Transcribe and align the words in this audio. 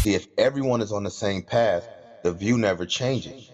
See, 0.00 0.14
if 0.14 0.28
everyone 0.38 0.80
is 0.80 0.92
on 0.92 1.04
the 1.04 1.10
same 1.10 1.42
path, 1.42 1.86
the 2.22 2.32
view 2.32 2.56
never 2.56 2.86
changes. 2.86 3.50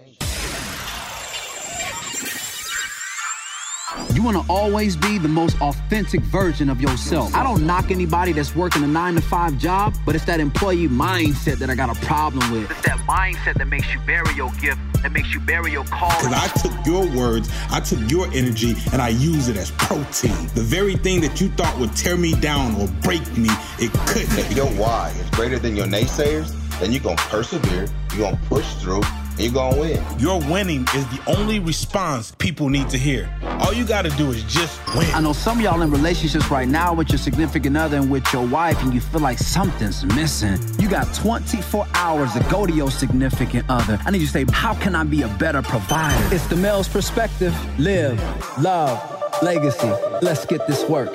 You 4.12 4.22
want 4.22 4.37
to 4.37 4.53
always 4.53 4.96
be 4.96 5.19
the 5.19 5.29
most 5.29 5.61
authentic 5.61 6.21
version 6.22 6.71
of 6.71 6.80
yourself. 6.80 7.35
I 7.35 7.43
don't 7.43 7.67
knock 7.67 7.90
anybody 7.90 8.33
that's 8.33 8.54
working 8.54 8.83
a 8.83 8.87
nine 8.87 9.15
to 9.15 9.21
five 9.21 9.58
job, 9.58 9.95
but 10.04 10.15
it's 10.15 10.24
that 10.24 10.40
employee 10.40 10.88
mindset 10.88 11.58
that 11.58 11.71
I 11.71 11.74
got 11.74 11.95
a 11.95 12.01
problem 12.06 12.51
with. 12.51 12.71
It's 12.71 12.82
that 12.82 12.99
mindset 13.01 13.54
that 13.59 13.67
makes 13.69 13.92
you 13.92 14.01
bury 14.01 14.35
your 14.35 14.51
gift, 14.53 14.81
that 15.03 15.13
makes 15.13 15.32
you 15.35 15.40
bury 15.40 15.72
your 15.72 15.85
call. 15.85 16.10
Because 16.19 16.32
I 16.32 16.48
took 16.48 16.87
your 16.87 17.06
words, 17.16 17.51
I 17.70 17.80
took 17.80 18.10
your 18.10 18.27
energy, 18.32 18.74
and 18.92 19.02
I 19.02 19.09
use 19.09 19.48
it 19.48 19.56
as 19.56 19.70
protein. 19.73 20.47
The 20.55 20.62
very 20.62 20.97
thing 20.97 21.20
that 21.20 21.41
you 21.41 21.48
thought 21.51 21.78
would 21.78 21.95
tear 21.97 22.16
me 22.16 22.34
down 22.34 22.74
or 22.77 22.88
break 23.02 23.20
me, 23.37 23.51
it 23.78 23.92
couldn't. 24.06 24.38
If 24.38 24.56
your 24.56 24.66
why 24.66 25.15
is 25.19 25.30
greater 25.30 25.59
than 25.59 25.77
your 25.77 25.87
naysayers, 25.87 26.55
then 26.80 26.92
you're 26.92 27.02
going 27.02 27.16
to 27.16 27.22
persevere, 27.24 27.88
you're 28.10 28.19
going 28.19 28.36
to 28.36 28.42
push 28.44 28.74
through, 28.74 29.02
and 29.02 29.25
you're 29.38 29.52
going 29.52 29.74
to 29.74 29.80
win. 29.80 30.18
Your 30.18 30.40
winning 30.40 30.82
is 30.95 31.06
the 31.08 31.20
only 31.26 31.58
response 31.58 32.32
people 32.38 32.68
need 32.68 32.88
to 32.90 32.98
hear. 32.98 33.28
All 33.60 33.72
you 33.72 33.84
got 33.86 34.02
to 34.02 34.10
do 34.10 34.30
is 34.30 34.42
just 34.44 34.80
win. 34.96 35.06
I 35.14 35.20
know 35.20 35.32
some 35.32 35.58
of 35.58 35.64
y'all 35.64 35.82
in 35.82 35.90
relationships 35.90 36.50
right 36.50 36.68
now 36.68 36.94
with 36.94 37.10
your 37.10 37.18
significant 37.18 37.77
other 37.77 37.96
and 37.96 38.10
with 38.10 38.30
your 38.32 38.46
wife, 38.46 38.80
and 38.82 38.94
you 38.94 39.00
feel 39.00 39.20
like 39.20 39.38
something's 39.38 40.04
missing. 40.04 40.58
You 40.78 40.88
got 40.88 41.12
24 41.14 41.86
hours 41.94 42.32
to 42.32 42.46
go 42.50 42.66
to 42.66 42.72
your 42.72 42.91
significant 42.91 43.66
other. 43.68 43.98
I 44.04 44.10
need 44.10 44.20
you 44.20 44.27
to 44.27 44.32
say, 44.32 44.44
How 44.50 44.74
can 44.74 44.94
I 44.94 45.04
be 45.04 45.22
a 45.22 45.28
better 45.28 45.62
provider? 45.62 46.34
It's 46.34 46.46
the 46.46 46.56
male's 46.56 46.88
perspective. 46.88 47.55
Live, 47.78 48.20
love, 48.62 48.98
legacy. 49.42 49.92
Let's 50.22 50.46
get 50.46 50.66
this 50.66 50.88
work. 50.88 51.14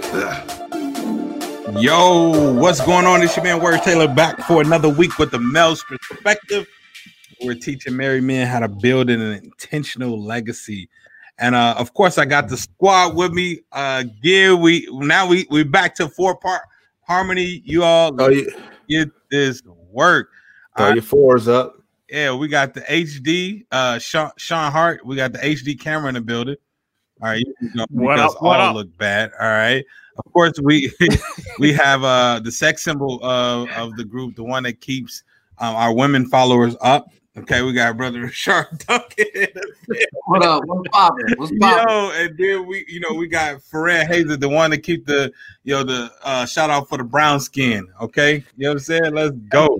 Yo, 1.79 2.53
what's 2.53 2.81
going 2.85 3.05
on? 3.05 3.23
It's 3.23 3.35
your 3.35 3.43
man 3.43 3.61
Word 3.61 3.81
Taylor 3.81 4.07
back 4.07 4.39
for 4.41 4.61
another 4.61 4.89
week 4.89 5.17
with 5.17 5.31
the 5.31 5.39
Male's 5.39 5.83
perspective. 5.83 6.67
We're 7.43 7.55
teaching 7.55 7.95
married 7.95 8.23
men 8.23 8.47
how 8.47 8.59
to 8.59 8.67
build 8.67 9.09
an 9.09 9.21
intentional 9.21 10.21
legacy. 10.21 10.89
And 11.39 11.55
uh, 11.55 11.75
of 11.77 11.93
course, 11.93 12.17
I 12.17 12.25
got 12.25 12.49
the 12.49 12.57
squad 12.57 13.15
with 13.15 13.31
me. 13.31 13.59
Uh 13.71 14.03
Gear, 14.21 14.55
we 14.55 14.87
now 14.91 15.27
we 15.27 15.47
we 15.49 15.63
back 15.63 15.95
to 15.95 16.07
four 16.07 16.35
part 16.37 16.61
harmony. 17.07 17.61
You 17.65 17.83
all 17.83 18.15
Oh, 18.21 18.29
you, 18.29 18.51
get 18.89 19.09
this 19.31 19.61
work. 19.91 20.29
throw 20.77 20.87
Uh, 20.87 20.93
your 20.93 21.01
fours 21.03 21.47
up. 21.47 21.77
yeah, 22.09 22.33
we 22.35 22.47
got 22.47 22.73
the 22.73 22.81
HD, 22.81 23.65
uh 23.71 23.97
Sean, 23.97 24.31
Sean 24.37 24.71
Hart. 24.71 25.05
We 25.05 25.15
got 25.15 25.33
the 25.33 25.39
HD 25.39 25.79
camera 25.79 26.09
in 26.09 26.15
the 26.15 26.21
building. 26.21 26.57
All 27.21 27.29
right, 27.29 27.43
you 27.61 27.69
know, 27.75 27.85
What 27.89 28.19
up, 28.19 28.41
what 28.41 28.59
all 28.59 28.69
up? 28.69 28.75
look 28.75 28.97
bad. 28.97 29.31
All 29.39 29.47
right. 29.47 29.83
Of 30.23 30.33
course, 30.33 30.53
we 30.61 30.91
we 31.59 31.71
have 31.73 32.03
uh 32.03 32.39
the 32.43 32.51
sex 32.51 32.83
symbol 32.83 33.19
of, 33.23 33.69
of 33.71 33.95
the 33.95 34.03
group, 34.03 34.35
the 34.35 34.43
one 34.43 34.63
that 34.63 34.79
keeps 34.81 35.23
um, 35.57 35.75
our 35.75 35.93
women 35.93 36.27
followers 36.27 36.75
up. 36.81 37.09
Okay, 37.37 37.61
we 37.61 37.71
got 37.71 37.95
brother 37.95 38.27
Sharp 38.31 38.77
Duncan. 38.79 39.25
What 40.25 40.43
up? 40.43 40.63
What's 40.65 40.89
poppin'? 40.89 41.33
What's 41.37 41.51
poppin'? 41.59 41.89
Yo, 41.89 42.11
and 42.11 42.37
then 42.37 42.67
we, 42.67 42.85
you 42.89 42.99
know, 42.99 43.13
we 43.13 43.27
got 43.27 43.57
Ferran 43.61 44.05
Hazel, 44.05 44.37
the 44.37 44.49
one 44.49 44.71
to 44.71 44.77
keep 44.77 45.05
the, 45.05 45.31
you 45.63 45.73
know, 45.73 45.83
the 45.83 46.11
uh, 46.23 46.45
shout 46.45 46.69
out 46.69 46.89
for 46.89 46.97
the 46.97 47.03
brown 47.05 47.39
skin. 47.39 47.87
Okay, 48.01 48.35
you 48.35 48.43
know 48.57 48.69
what 48.69 48.73
I'm 48.73 48.79
saying? 48.79 49.13
Let's 49.13 49.31
go. 49.49 49.79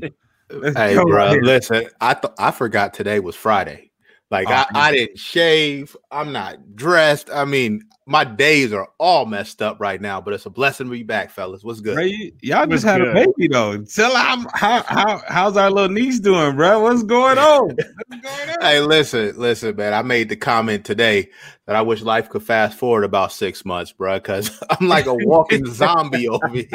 Let's 0.50 0.78
Hey, 0.78 0.96
go. 0.96 1.04
bro, 1.04 1.32
listen. 1.42 1.88
I 2.00 2.14
th- 2.14 2.34
I 2.38 2.52
forgot 2.52 2.94
today 2.94 3.20
was 3.20 3.36
Friday. 3.36 3.92
Like 4.30 4.48
Oh, 4.50 4.54
I, 4.54 4.66
I 4.74 4.92
didn't 4.94 5.20
shave. 5.20 5.96
I'm 6.10 6.32
not 6.32 6.76
dressed. 6.76 7.30
I 7.34 7.44
mean, 7.44 7.84
my 8.08 8.24
days 8.24 8.74
are 8.74 8.90
all 8.98 9.26
messed 9.26 9.62
up 9.62 9.80
right 9.80 10.02
now. 10.02 10.20
But 10.20 10.34
it's 10.34 10.46
a 10.46 10.50
blessing 10.50 10.88
to 10.88 10.92
be 10.92 11.04
back, 11.04 11.30
fellas. 11.30 11.64
What's 11.64 11.82
good? 11.82 11.96
Bro, 11.96 12.04
you, 12.06 12.32
y'all 12.42 12.60
What's 12.62 12.84
just 12.84 12.86
had 12.86 13.02
a 13.02 13.14
baby 13.14 13.48
though. 13.48 13.78
Tell 13.84 14.16
how, 14.16 14.46
how 14.54 14.84
how 14.84 15.22
how's 15.28 15.58
our 15.58 15.70
little 15.70 15.90
niece 15.90 16.20
doing, 16.20 16.56
bro? 16.56 16.82
What's 16.82 17.04
going 17.04 17.38
on? 17.38 17.70
What's 18.08 18.22
going 18.22 18.50
on? 18.50 18.62
Hey, 18.62 18.80
listen, 18.80 19.38
listen, 19.38 19.76
man. 19.76 19.94
I 19.94 20.02
made 20.02 20.30
the 20.30 20.36
comment 20.36 20.86
today 20.86 21.30
that 21.68 21.76
I 21.76 21.82
wish 21.82 22.02
life 22.02 22.30
could 22.30 22.44
fast 22.44 22.78
forward 22.78 23.04
about 23.04 23.32
six 23.32 23.64
months, 23.66 23.92
bro, 23.92 24.18
because 24.18 24.62
I'm 24.70 24.88
like 24.88 25.06
a 25.06 25.14
walking 25.14 25.66
zombie 25.72 26.28
over 26.28 26.48
here. 26.48 26.68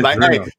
Like, 0.00 0.18
real. 0.18 0.44
hey, 0.44 0.50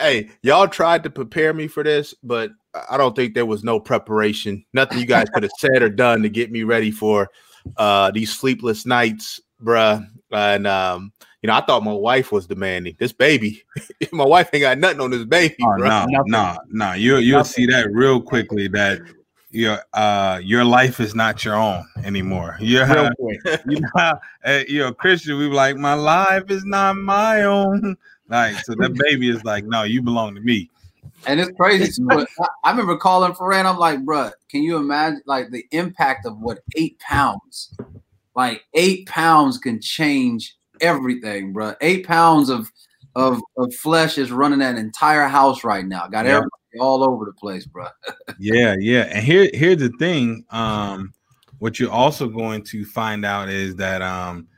hey, 0.00 0.30
y'all 0.42 0.68
tried 0.68 1.04
to 1.04 1.10
prepare 1.10 1.54
me 1.54 1.68
for 1.68 1.82
this, 1.82 2.14
but 2.22 2.50
I 2.90 2.98
don't 2.98 3.16
think 3.16 3.34
there 3.34 3.46
was 3.46 3.64
no 3.64 3.80
preparation. 3.80 4.64
Nothing 4.74 4.98
you 4.98 5.06
guys 5.06 5.26
could 5.32 5.42
have 5.42 5.52
said 5.58 5.82
or 5.82 5.88
done 5.88 6.22
to 6.22 6.28
get 6.28 6.52
me 6.52 6.62
ready 6.64 6.90
for 6.90 7.30
uh 7.76 8.10
these 8.10 8.32
sleepless 8.32 8.86
nights, 8.86 9.40
bruh. 9.62 10.06
And 10.30 10.66
um, 10.66 11.12
you 11.42 11.48
know, 11.48 11.54
I 11.54 11.60
thought 11.60 11.82
my 11.82 11.92
wife 11.92 12.32
was 12.32 12.46
demanding 12.46 12.96
this 12.98 13.12
baby. 13.12 13.62
my 14.12 14.24
wife 14.24 14.50
ain't 14.52 14.62
got 14.62 14.78
nothing 14.78 15.00
on 15.00 15.10
this 15.10 15.24
baby, 15.24 15.56
Oh, 15.60 15.76
no, 15.76 16.06
no, 16.26 16.56
no. 16.70 16.92
You 16.92 17.18
you'll 17.18 17.44
see 17.44 17.66
that 17.66 17.92
real 17.92 18.20
quickly 18.20 18.68
that 18.68 19.00
your 19.50 19.78
uh 19.92 20.40
your 20.42 20.64
life 20.64 20.98
is 21.00 21.14
not 21.14 21.44
your 21.44 21.56
own 21.56 21.84
anymore. 22.04 22.56
You're 22.60 22.86
you 23.66 23.80
know, 23.80 24.18
you're 24.68 24.88
a 24.88 24.94
Christian. 24.94 25.38
We 25.38 25.48
be 25.48 25.54
like, 25.54 25.76
my 25.76 25.94
life 25.94 26.50
is 26.50 26.64
not 26.64 26.96
my 26.96 27.42
own. 27.42 27.96
Like, 28.28 28.56
so 28.64 28.74
that 28.76 28.94
baby 28.94 29.28
is 29.28 29.44
like, 29.44 29.66
no, 29.66 29.82
you 29.82 30.00
belong 30.00 30.34
to 30.36 30.40
me. 30.40 30.70
And 31.26 31.40
it's 31.40 31.50
crazy 31.56 32.02
but 32.04 32.28
I, 32.40 32.46
I 32.64 32.70
remember 32.70 32.96
calling 32.96 33.32
Ferran. 33.32 33.64
I'm 33.64 33.78
like, 33.78 34.00
bruh, 34.00 34.32
can 34.48 34.62
you 34.62 34.76
imagine 34.76 35.22
like 35.26 35.50
the 35.50 35.64
impact 35.70 36.26
of 36.26 36.38
what 36.38 36.60
eight 36.76 36.98
pounds? 36.98 37.74
Like 38.34 38.64
eight 38.74 39.06
pounds 39.06 39.58
can 39.58 39.80
change 39.80 40.56
everything, 40.80 41.54
bruh. 41.54 41.76
Eight 41.80 42.06
pounds 42.06 42.48
of 42.48 42.70
of 43.14 43.40
of 43.58 43.74
flesh 43.74 44.16
is 44.18 44.32
running 44.32 44.60
that 44.60 44.76
entire 44.76 45.28
house 45.28 45.64
right 45.64 45.86
now. 45.86 46.08
Got 46.08 46.24
Yeah. 46.24 46.32
everybody 46.32 46.50
all 46.80 47.04
over 47.04 47.24
the 47.26 47.32
place, 47.32 47.66
bruh. 47.66 47.90
Yeah, 48.38 48.74
yeah. 48.80 49.02
And 49.02 49.24
here 49.24 49.48
here's 49.54 49.76
the 49.78 49.90
thing. 49.98 50.44
Um, 50.50 51.12
what 51.58 51.78
you're 51.78 51.92
also 51.92 52.28
going 52.28 52.64
to 52.64 52.84
find 52.84 53.24
out 53.24 53.48
is 53.48 53.76
that 53.76 54.02
um, 54.02 54.48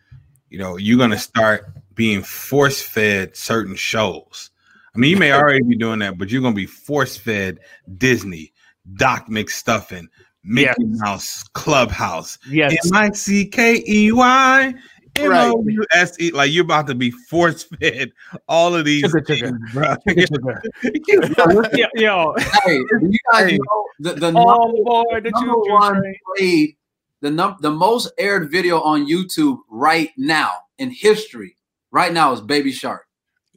you 0.49 0.59
know, 0.59 0.77
you're 0.77 0.99
gonna 0.99 1.19
start 1.19 1.67
being 1.95 2.23
force 2.23 2.81
fed 2.81 3.37
certain 3.37 3.75
shows. 3.75 4.51
I 4.95 4.99
mean, 4.99 5.11
you 5.11 5.17
may 5.17 5.33
already 5.33 5.63
be 5.63 5.77
doing 5.77 5.99
that, 6.01 6.19
but 6.19 6.31
you're 6.31 6.43
gonna 6.43 6.55
be 6.55 6.67
force 6.67 7.17
fed 7.17 7.59
Disney, 7.99 8.53
Doc 8.97 9.29
McStuffin, 9.29 10.07
Mickey 10.45 10.75
Yes. 10.85 11.01
Mouse, 11.01 11.43
Clubhouse, 11.55 12.39
Yes. 12.49 12.75
M 12.87 12.93
I 12.97 13.11
C 13.11 13.47
K 13.47 13.83
E 13.89 14.13
Y. 14.13 14.75
M 15.17 15.31
Right. 15.31 15.47
O 15.49 15.65
U 15.69 15.85
S 15.93 16.17
E, 16.21 16.33
like 16.33 16.51
you're 16.51 16.65
about 16.65 16.89
to 16.89 16.95
be 16.95 17.11
force 17.13 17.63
fed 17.81 18.11
all 18.49 18.75
of 18.75 18.85
these 18.85 19.03
Sugar, 19.03 19.25
sugar. 19.25 19.59
things, 19.59 19.73
bro. 19.73 19.95
yo, 21.73 21.87
yo, 21.95 22.35
Hey, 22.65 22.79
do 22.79 23.09
you 23.09 23.19
guys 23.31 23.51
Hey. 23.51 23.59
know 23.59 23.87
the, 24.01 24.13
the 24.15 24.33
oh, 24.37 24.41
all 24.49 24.67
number, 24.67 24.81
aboard 24.81 25.25
the 25.25 25.31
number 25.31 25.53
choo-choo 25.55 25.73
one 25.73 26.15
played 26.37 26.77
the 27.21 27.31
num- 27.31 27.57
the 27.61 27.71
most 27.71 28.13
aired 28.19 28.51
video 28.51 28.81
on 28.81 29.07
YouTube 29.07 29.59
right 29.71 30.11
now 30.17 30.53
in 30.79 30.91
history 30.91 31.57
right 31.93 32.13
now 32.13 32.33
is 32.33 32.41
Baby 32.41 32.73
Shark. 32.73 33.07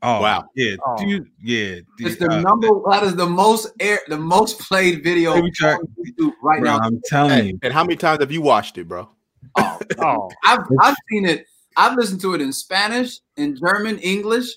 Oh 0.03 0.21
Wow. 0.21 0.45
yeah, 0.55 0.75
Oh. 0.85 0.97
dude, 0.97 1.29
yeah. 1.41 1.77
It's 1.99 2.17
the 2.17 2.29
uh, 2.31 2.41
number 2.41 2.67
that 2.89 3.03
is 3.03 3.15
the 3.15 3.25
most 3.25 3.67
air 3.79 3.99
the 4.07 4.17
most 4.17 4.59
played 4.59 5.03
video 5.03 5.33
on 5.33 5.41
YouTube 5.43 6.33
right 6.43 6.59
bro, 6.61 6.77
now. 6.77 6.79
I'm 6.83 7.01
telling 7.05 7.31
Hey, 7.31 7.45
you. 7.47 7.59
and 7.63 7.73
how 7.73 7.83
many 7.83 7.95
times 7.95 8.19
have 8.19 8.31
you 8.31 8.41
watched 8.41 8.77
it, 8.77 8.87
bro? 8.87 9.09
Oh, 9.57 9.79
Oh, 9.99 10.29
I've 10.45 10.59
I've 10.81 10.95
seen 11.09 11.25
it. 11.25 11.45
I've 11.75 11.95
listened 11.97 12.21
to 12.21 12.33
it 12.35 12.41
in 12.41 12.51
Spanish, 12.53 13.19
in 13.37 13.55
German, 13.55 13.97
English. 13.99 14.47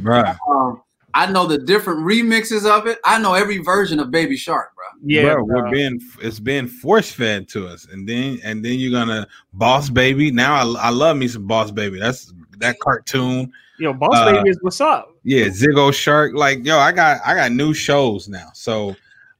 Bruh, 0.00 0.36
Um, 0.48 0.82
I 1.14 1.30
know 1.30 1.46
the 1.46 1.56
different 1.58 2.00
remixes 2.00 2.66
of 2.66 2.86
it. 2.86 2.98
I 3.04 3.18
know 3.18 3.32
every 3.34 3.58
version 3.58 3.98
of 4.00 4.10
Baby 4.10 4.36
Shark, 4.36 4.74
bro. 4.74 4.84
yeah, 5.02 5.34
bro, 5.34 5.44
we're 5.44 5.70
being 5.70 5.98
it's 6.22 6.38
being 6.40 6.66
force 6.68 7.10
fed 7.10 7.48
to 7.50 7.66
us, 7.66 7.86
and 7.90 8.06
then 8.08 8.38
and 8.44 8.64
then 8.64 8.78
you're 8.78 8.92
gonna 8.92 9.26
boss 9.54 9.88
baby. 9.90 10.30
Now 10.30 10.54
I, 10.54 10.86
I 10.88 10.90
love 10.90 11.16
me 11.16 11.28
some 11.28 11.46
boss 11.46 11.70
baby. 11.70 11.98
That's 11.98 12.32
that 12.58 12.78
cartoon. 12.80 13.52
Yo, 13.78 13.92
boss 13.92 14.16
uh, 14.16 14.32
baby 14.32 14.48
is 14.48 14.58
what's 14.62 14.80
up. 14.80 15.08
Yeah, 15.22 15.46
Ziggo 15.46 15.92
Shark. 15.92 16.32
Like 16.34 16.64
yo, 16.64 16.78
I 16.78 16.92
got 16.92 17.20
I 17.24 17.34
got 17.34 17.52
new 17.52 17.74
shows 17.74 18.28
now. 18.28 18.50
So 18.54 18.96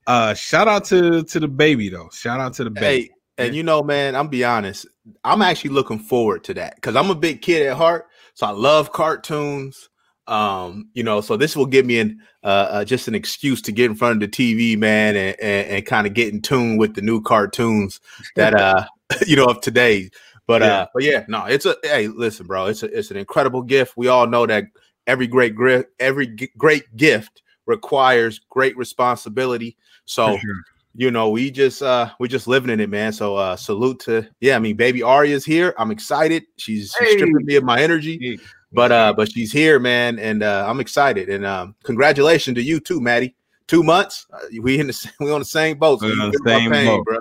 uh 0.07 0.35
shout 0.35 0.69
out 0.69 0.85
to 0.87 1.23
to 1.25 1.41
the 1.41 1.49
baby 1.49 1.89
though. 1.89 2.09
Shout 2.13 2.41
out 2.41 2.55
to 2.55 2.65
the 2.65 2.71
baby. 2.71 3.05
Hey, 3.05 3.11
and 3.39 3.55
you 3.55 3.63
know, 3.63 3.83
man, 3.83 4.15
I'm 4.15 4.29
be 4.29 4.45
honest. 4.45 4.87
I'm 5.25 5.43
actually 5.43 5.71
looking 5.71 5.99
forward 5.99 6.45
to 6.45 6.55
that 6.55 6.77
because 6.77 6.97
I'm 6.97 7.11
a 7.11 7.15
big 7.15 7.43
kid 7.43 7.67
at 7.67 7.77
heart, 7.77 8.07
so 8.35 8.47
I 8.47 8.51
love 8.51 8.93
cartoons. 8.93 9.89
Um, 10.27 10.89
you 10.95 11.05
know, 11.05 11.21
so 11.21 11.37
this 11.37 11.55
will 11.55 11.67
give 11.67 11.87
me 11.87 12.01
an 12.01 12.21
uh, 12.43 12.47
uh 12.71 12.85
just 12.85 13.09
an 13.09 13.15
excuse 13.15 13.63
to 13.63 13.73
get 13.73 13.91
in 13.91 13.97
front 13.97 14.23
of 14.23 14.31
the 14.31 14.37
TV, 14.37 14.77
man, 14.77 15.17
and 15.17 15.37
and, 15.41 15.69
and 15.69 15.87
kind 15.87 16.07
of 16.07 16.15
get 16.15 16.33
in 16.33 16.43
tune 16.43 16.77
with 16.77 16.95
the 16.95 17.03
new 17.03 17.23
cartoons 17.23 18.01
that 18.35 18.55
uh 18.55 18.85
you 19.27 19.37
know 19.37 19.47
of 19.47 19.61
today. 19.61 20.11
But 20.47 20.63
Yeah. 20.63 20.81
uh, 20.83 20.87
but 20.95 21.03
yeah, 21.03 21.25
no, 21.29 21.45
it's 21.47 21.67
a 21.67 21.77
hey, 21.83 22.09
listen, 22.09 22.47
bro, 22.47 22.67
it's 22.67 22.83
a 22.83 22.87
it's 22.99 23.11
an 23.11 23.17
incredible 23.17 23.63
gift. 23.63 23.95
We 23.97 24.09
all 24.09 24.27
know 24.27 24.47
that 24.47 24.65
every 25.07 25.27
great 25.27 25.57
gift, 25.57 25.89
every 25.99 26.29
g- 26.29 26.51
great 26.57 26.85
gift 26.97 27.43
requires 27.67 28.41
great 28.51 28.77
responsibility. 28.77 29.77
So 30.05 30.37
sure. 30.39 30.55
you 30.95 31.11
know, 31.11 31.31
we 31.31 31.51
just 31.51 31.83
uh 31.83 32.11
we 32.21 32.29
just 32.29 32.47
living 32.47 32.71
in 32.71 32.81
it, 32.81 32.91
man. 32.91 33.13
So 33.13 33.37
uh 33.37 33.57
salute 33.57 33.99
to 34.01 34.27
yeah, 34.41 34.57
I 34.57 34.59
mean 34.61 34.77
baby 34.77 35.03
Aria's 35.03 35.45
here. 35.45 35.75
I'm 35.79 35.91
excited. 35.91 36.45
She's, 36.59 36.95
she's 36.99 37.13
stripping 37.13 37.45
me 37.45 37.57
of 37.57 37.65
my 37.65 37.81
energy, 37.83 38.19
Yeah. 38.21 38.37
but 38.73 38.93
uh 38.93 39.13
but 39.17 39.33
she's 39.33 39.51
here, 39.53 39.79
man, 39.81 40.19
and 40.21 40.43
uh 40.45 40.65
I'm 40.69 40.79
excited. 40.81 41.29
And 41.29 41.45
um 41.45 41.75
congratulations 41.83 42.55
to 42.55 42.63
you 42.63 42.79
too, 42.81 43.01
Maddie. 43.01 43.35
two 43.67 43.83
months. 43.83 44.27
Uh, 44.33 44.39
we 44.63 44.79
in 44.79 44.87
the 44.87 44.93
same, 44.93 45.13
we 45.21 45.33
on 45.33 45.41
the 45.41 45.45
same 45.45 45.77
boat. 45.77 46.01
So 46.01 46.09
the 46.09 46.41
same 46.47 46.71
pain, 46.71 46.87
boat. 46.87 47.05
bro. 47.05 47.19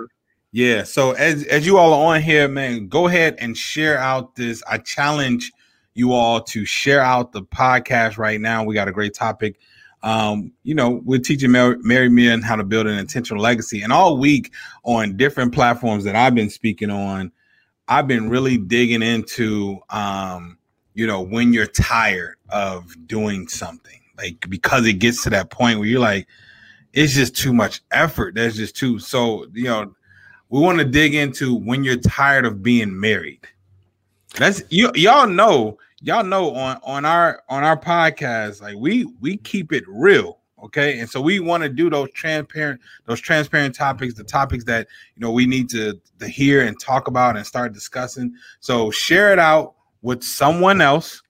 Yeah. 0.56 0.84
So 0.84 1.12
as 1.12 1.44
as 1.48 1.66
you 1.66 1.76
all 1.76 1.92
are 1.92 2.16
on 2.16 2.22
here, 2.22 2.48
man, 2.48 2.88
go 2.88 3.08
ahead 3.08 3.36
and 3.40 3.54
share 3.54 3.98
out 3.98 4.36
this. 4.36 4.62
I 4.66 4.78
challenge 4.78 5.52
you 5.92 6.14
all 6.14 6.40
to 6.44 6.64
share 6.64 7.02
out 7.02 7.32
the 7.32 7.42
podcast 7.42 8.16
right 8.16 8.40
now. 8.40 8.64
We 8.64 8.72
got 8.72 8.88
a 8.88 8.92
great 8.92 9.12
topic. 9.12 9.58
Um, 10.02 10.54
you 10.62 10.74
know, 10.74 11.02
we're 11.04 11.20
teaching 11.20 11.50
mar- 11.52 11.76
married 11.80 12.12
men 12.12 12.40
how 12.40 12.56
to 12.56 12.64
build 12.64 12.86
an 12.86 12.98
intentional 12.98 13.42
legacy, 13.42 13.82
and 13.82 13.92
all 13.92 14.16
week 14.16 14.50
on 14.82 15.18
different 15.18 15.52
platforms 15.52 16.04
that 16.04 16.16
I've 16.16 16.34
been 16.34 16.48
speaking 16.48 16.88
on, 16.88 17.32
I've 17.86 18.08
been 18.08 18.30
really 18.30 18.56
digging 18.56 19.02
into, 19.02 19.78
um, 19.90 20.56
you 20.94 21.06
know, 21.06 21.20
when 21.20 21.52
you're 21.52 21.66
tired 21.66 22.36
of 22.48 22.96
doing 23.06 23.46
something, 23.46 24.00
like 24.16 24.46
because 24.48 24.86
it 24.86 24.94
gets 24.94 25.22
to 25.24 25.30
that 25.30 25.50
point 25.50 25.80
where 25.80 25.88
you're 25.88 26.00
like, 26.00 26.26
it's 26.94 27.12
just 27.12 27.36
too 27.36 27.52
much 27.52 27.82
effort. 27.90 28.36
That's 28.36 28.56
just 28.56 28.74
too 28.74 28.98
so 28.98 29.44
you 29.52 29.64
know 29.64 29.92
we 30.48 30.60
want 30.60 30.78
to 30.78 30.84
dig 30.84 31.14
into 31.14 31.54
when 31.54 31.84
you're 31.84 31.96
tired 31.96 32.44
of 32.44 32.62
being 32.62 32.98
married. 32.98 33.40
That's 34.36 34.62
you 34.68 34.90
y'all 34.94 35.26
know, 35.26 35.78
y'all 36.00 36.24
know 36.24 36.54
on 36.54 36.78
on 36.82 37.04
our 37.04 37.42
on 37.48 37.64
our 37.64 37.76
podcast, 37.76 38.60
like 38.60 38.76
we 38.76 39.04
we 39.20 39.38
keep 39.38 39.72
it 39.72 39.84
real, 39.88 40.38
okay? 40.62 40.98
And 41.00 41.08
so 41.08 41.20
we 41.20 41.40
want 41.40 41.62
to 41.62 41.68
do 41.68 41.88
those 41.88 42.10
transparent 42.12 42.80
those 43.06 43.20
transparent 43.20 43.74
topics, 43.74 44.14
the 44.14 44.24
topics 44.24 44.64
that 44.64 44.86
you 45.14 45.20
know 45.20 45.32
we 45.32 45.46
need 45.46 45.68
to 45.70 45.98
to 46.18 46.28
hear 46.28 46.66
and 46.66 46.78
talk 46.78 47.08
about 47.08 47.36
and 47.36 47.46
start 47.46 47.72
discussing. 47.72 48.34
So 48.60 48.90
share 48.90 49.32
it 49.32 49.38
out 49.38 49.74
with 50.02 50.22
someone 50.22 50.80
else. 50.80 51.22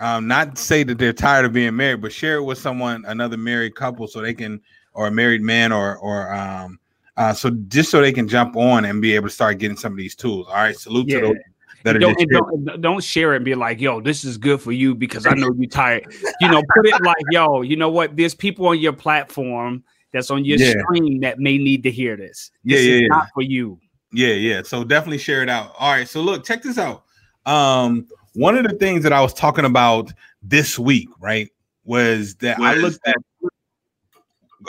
Um, 0.00 0.26
not 0.26 0.56
say 0.56 0.82
that 0.84 0.98
they're 0.98 1.12
tired 1.12 1.44
of 1.44 1.52
being 1.52 1.76
married, 1.76 2.00
but 2.00 2.10
share 2.10 2.36
it 2.36 2.42
with 2.42 2.56
someone, 2.56 3.04
another 3.06 3.36
married 3.36 3.74
couple, 3.74 4.06
so 4.08 4.22
they 4.22 4.32
can, 4.32 4.62
or 4.94 5.08
a 5.08 5.10
married 5.10 5.42
man, 5.42 5.72
or 5.72 5.98
or 5.98 6.32
um, 6.32 6.80
uh, 7.20 7.34
so 7.34 7.50
just 7.68 7.90
so 7.90 8.00
they 8.00 8.12
can 8.12 8.26
jump 8.26 8.56
on 8.56 8.86
and 8.86 9.02
be 9.02 9.14
able 9.14 9.28
to 9.28 9.34
start 9.34 9.58
getting 9.58 9.76
some 9.76 9.92
of 9.92 9.98
these 9.98 10.14
tools. 10.14 10.46
All 10.48 10.54
right, 10.54 10.74
salute 10.76 11.08
Yeah. 11.08 11.20
to 11.20 11.26
those 11.26 11.36
that 11.84 11.96
are 11.96 11.98
don't, 11.98 12.20
and 12.20 12.66
don't, 12.66 12.80
don't 12.80 13.04
share 13.04 13.34
it 13.34 13.36
and 13.36 13.44
be 13.44 13.54
like, 13.54 13.78
yo, 13.78 14.00
this 14.00 14.24
is 14.24 14.38
good 14.38 14.60
for 14.60 14.72
you 14.72 14.94
because 14.94 15.26
I 15.26 15.34
know 15.34 15.50
you're 15.58 15.68
tired. 15.68 16.06
You 16.40 16.48
know, 16.48 16.62
put 16.74 16.86
it 16.86 17.02
like, 17.02 17.22
yo, 17.30 17.60
you 17.60 17.76
know 17.76 17.90
what? 17.90 18.16
There's 18.16 18.34
people 18.34 18.66
on 18.68 18.78
your 18.78 18.94
platform 18.94 19.84
that's 20.12 20.30
on 20.30 20.44
your 20.46 20.58
Yeah. 20.58 20.72
screen 20.80 21.20
that 21.20 21.38
may 21.38 21.58
need 21.58 21.82
to 21.82 21.90
hear 21.90 22.16
this. 22.16 22.50
Yeah, 22.64 22.76
This 22.76 22.86
yeah, 22.86 22.94
is 22.94 23.00
yeah. 23.02 23.08
not 23.08 23.26
for 23.34 23.42
you. 23.42 23.78
Yeah, 24.12 24.34
yeah. 24.34 24.62
So 24.62 24.82
definitely 24.82 25.18
share 25.18 25.42
it 25.42 25.48
out. 25.50 25.74
All 25.78 25.92
right. 25.92 26.08
So 26.08 26.22
look, 26.22 26.44
check 26.44 26.62
this 26.62 26.78
out. 26.78 27.04
Um, 27.46 28.08
one 28.34 28.56
of 28.56 28.64
the 28.64 28.76
things 28.76 29.02
that 29.02 29.12
I 29.12 29.20
was 29.20 29.34
talking 29.34 29.64
about 29.64 30.12
this 30.42 30.78
week, 30.78 31.08
right, 31.20 31.48
was 31.84 32.34
that 32.36 32.58
I 32.60 32.74
looked 32.74 32.98
at 33.06 33.16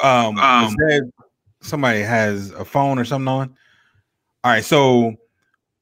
um, 0.03 0.37
Um, 0.37 0.75
said 0.87 1.11
somebody 1.61 2.01
has 2.01 2.51
a 2.51 2.65
phone 2.65 2.99
or 2.99 3.05
something 3.05 3.27
on. 3.27 3.55
All 4.43 4.51
right. 4.51 4.63
So 4.63 5.15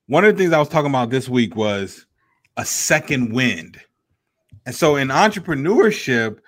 one 0.07 0.25
of 0.25 0.35
the 0.35 0.41
things 0.41 0.53
I 0.53 0.59
was 0.59 0.69
talking 0.69 0.89
about 0.89 1.09
this 1.09 1.27
week 1.29 1.55
was 1.55 2.05
a 2.57 2.65
second 2.65 3.33
wind. 3.33 3.79
And 4.65 4.75
so 4.75 4.97
in 4.97 5.07
entrepreneurship, 5.07 6.39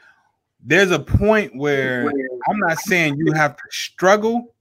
there's 0.64 0.92
a 0.92 1.00
point 1.00 1.56
where 1.56 2.08
I'm 2.48 2.60
not 2.60 2.78
saying 2.80 3.16
you 3.18 3.32
have 3.34 3.56
to 3.56 3.64
struggle. 3.72 4.54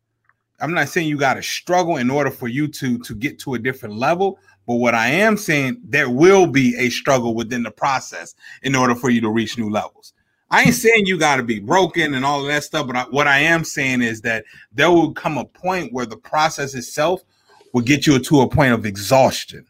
I'm 0.61 0.73
not 0.73 0.88
saying 0.88 1.08
you 1.08 1.19
got 1.19 1.34
to 1.34 1.43
struggle 1.43 1.96
in 1.96 2.11
order 2.11 2.31
for 2.31 2.49
you 2.49 2.69
to 2.69 2.99
to 2.99 3.14
get 3.14 3.38
to 3.40 3.55
a 3.55 3.58
different 3.58 3.96
level. 3.96 4.38
But 4.66 4.76
what 4.76 4.94
I 4.94 5.08
am 5.08 5.37
saying, 5.37 5.81
there 5.84 6.08
will 6.08 6.46
be 6.46 6.76
a 6.78 6.90
struggle 6.90 7.34
within 7.34 7.62
the 7.62 7.70
process 7.70 8.34
in 8.62 8.76
order 8.76 8.94
for 8.94 9.11
you 9.11 9.20
to 9.23 9.31
reach 9.31 9.58
new 9.58 9.69
levels. 9.69 10.12
I 10.50 10.62
ain't 10.62 10.75
saying 10.75 11.06
you 11.06 11.19
got 11.19 11.37
to 11.37 11.43
be 11.43 11.61
broken 11.61 12.14
and 12.14 12.25
all 12.25 12.41
of 12.41 12.49
that 12.49 12.64
stuff, 12.64 12.87
but 12.87 12.97
I, 12.97 13.02
what 13.05 13.29
I 13.29 13.38
am 13.38 13.62
saying 13.62 14.02
is 14.02 14.20
that 14.23 14.44
there 14.73 14.91
will 14.91 15.12
come 15.12 15.38
a 15.38 15.44
point 15.44 15.93
where 15.93 16.06
the 16.06 16.17
process 16.17 16.75
itself 16.75 17.23
will 17.73 17.82
get 17.82 18.06
you 18.06 18.19
to 18.19 18.41
a 18.41 18.49
point 18.49 18.73
of 18.73 18.85
exhaustion. 18.85 19.64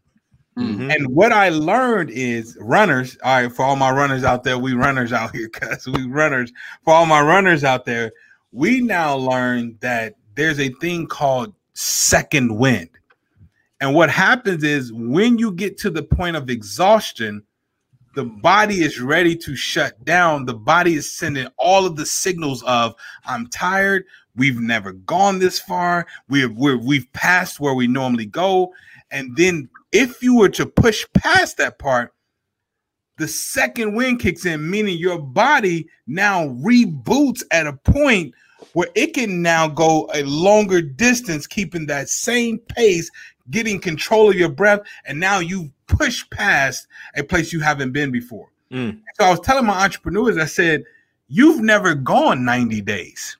Mhm. 0.58 0.94
And 0.94 1.06
what 1.08 1.32
I 1.32 1.50
learned 1.50 2.10
is 2.10 2.56
runners. 2.60 3.16
All 3.22 3.42
right, 3.42 3.52
for 3.52 3.64
all 3.64 3.76
my 3.76 3.90
runners 3.90 4.24
out 4.24 4.42
there, 4.42 4.58
we 4.58 4.72
runners 4.72 5.12
out 5.12 5.34
here, 5.34 5.48
cuz 5.52 5.86
we 5.86 6.06
runners. 6.06 6.52
For 6.84 6.92
all 6.94 7.06
my 7.06 7.20
runners 7.20 7.62
out 7.62 7.84
there, 7.84 8.12
we 8.52 8.80
now 8.80 9.16
learn 9.16 9.76
that 9.80 10.14
there's 10.34 10.58
a 10.58 10.70
thing 10.80 11.06
called 11.06 11.54
second 11.74 12.56
wind. 12.56 12.88
And 13.80 13.94
what 13.94 14.10
happens 14.10 14.62
is 14.64 14.92
when 14.92 15.38
you 15.38 15.52
get 15.52 15.78
to 15.78 15.90
the 15.90 16.02
point 16.02 16.36
of 16.36 16.50
exhaustion, 16.50 17.42
the 18.14 18.24
body 18.24 18.82
is 18.82 19.00
ready 19.00 19.36
to 19.36 19.54
shut 19.54 20.04
down. 20.04 20.44
The 20.44 20.54
body 20.54 20.94
is 20.94 21.10
sending 21.10 21.48
all 21.58 21.86
of 21.86 21.96
the 21.96 22.06
signals 22.06 22.62
of 22.64 22.94
I'm 23.24 23.46
tired. 23.48 24.04
We've 24.36 24.60
never 24.60 24.92
gone 24.92 25.38
this 25.38 25.58
far. 25.58 26.06
We've 26.28 26.52
we're, 26.52 26.78
we've 26.78 27.10
passed 27.12 27.60
where 27.60 27.74
we 27.74 27.86
normally 27.86 28.26
go. 28.26 28.72
And 29.10 29.36
then 29.36 29.68
if 29.92 30.22
you 30.22 30.36
were 30.36 30.48
to 30.50 30.66
push 30.66 31.04
past 31.14 31.56
that 31.58 31.78
part, 31.78 32.14
the 33.18 33.28
second 33.28 33.94
wind 33.94 34.20
kicks 34.20 34.46
in, 34.46 34.70
meaning 34.70 34.96
your 34.98 35.18
body 35.18 35.88
now 36.06 36.48
reboots 36.48 37.42
at 37.50 37.66
a 37.66 37.74
point 37.74 38.34
where 38.72 38.88
it 38.94 39.14
can 39.14 39.42
now 39.42 39.68
go 39.68 40.08
a 40.14 40.22
longer 40.22 40.80
distance, 40.80 41.46
keeping 41.46 41.86
that 41.86 42.08
same 42.08 42.58
pace, 42.58 43.10
getting 43.50 43.80
control 43.80 44.30
of 44.30 44.36
your 44.36 44.48
breath, 44.48 44.80
and 45.04 45.18
now 45.18 45.38
you 45.38 45.70
push 45.86 46.28
past 46.30 46.86
a 47.16 47.22
place 47.22 47.52
you 47.52 47.60
haven't 47.60 47.92
been 47.92 48.10
before. 48.10 48.48
Mm. 48.70 49.00
So 49.14 49.24
I 49.24 49.30
was 49.30 49.40
telling 49.40 49.66
my 49.66 49.82
entrepreneurs, 49.82 50.38
I 50.38 50.46
said, 50.46 50.84
You've 51.32 51.60
never 51.60 51.94
gone 51.94 52.44
90 52.44 52.80
days. 52.80 53.36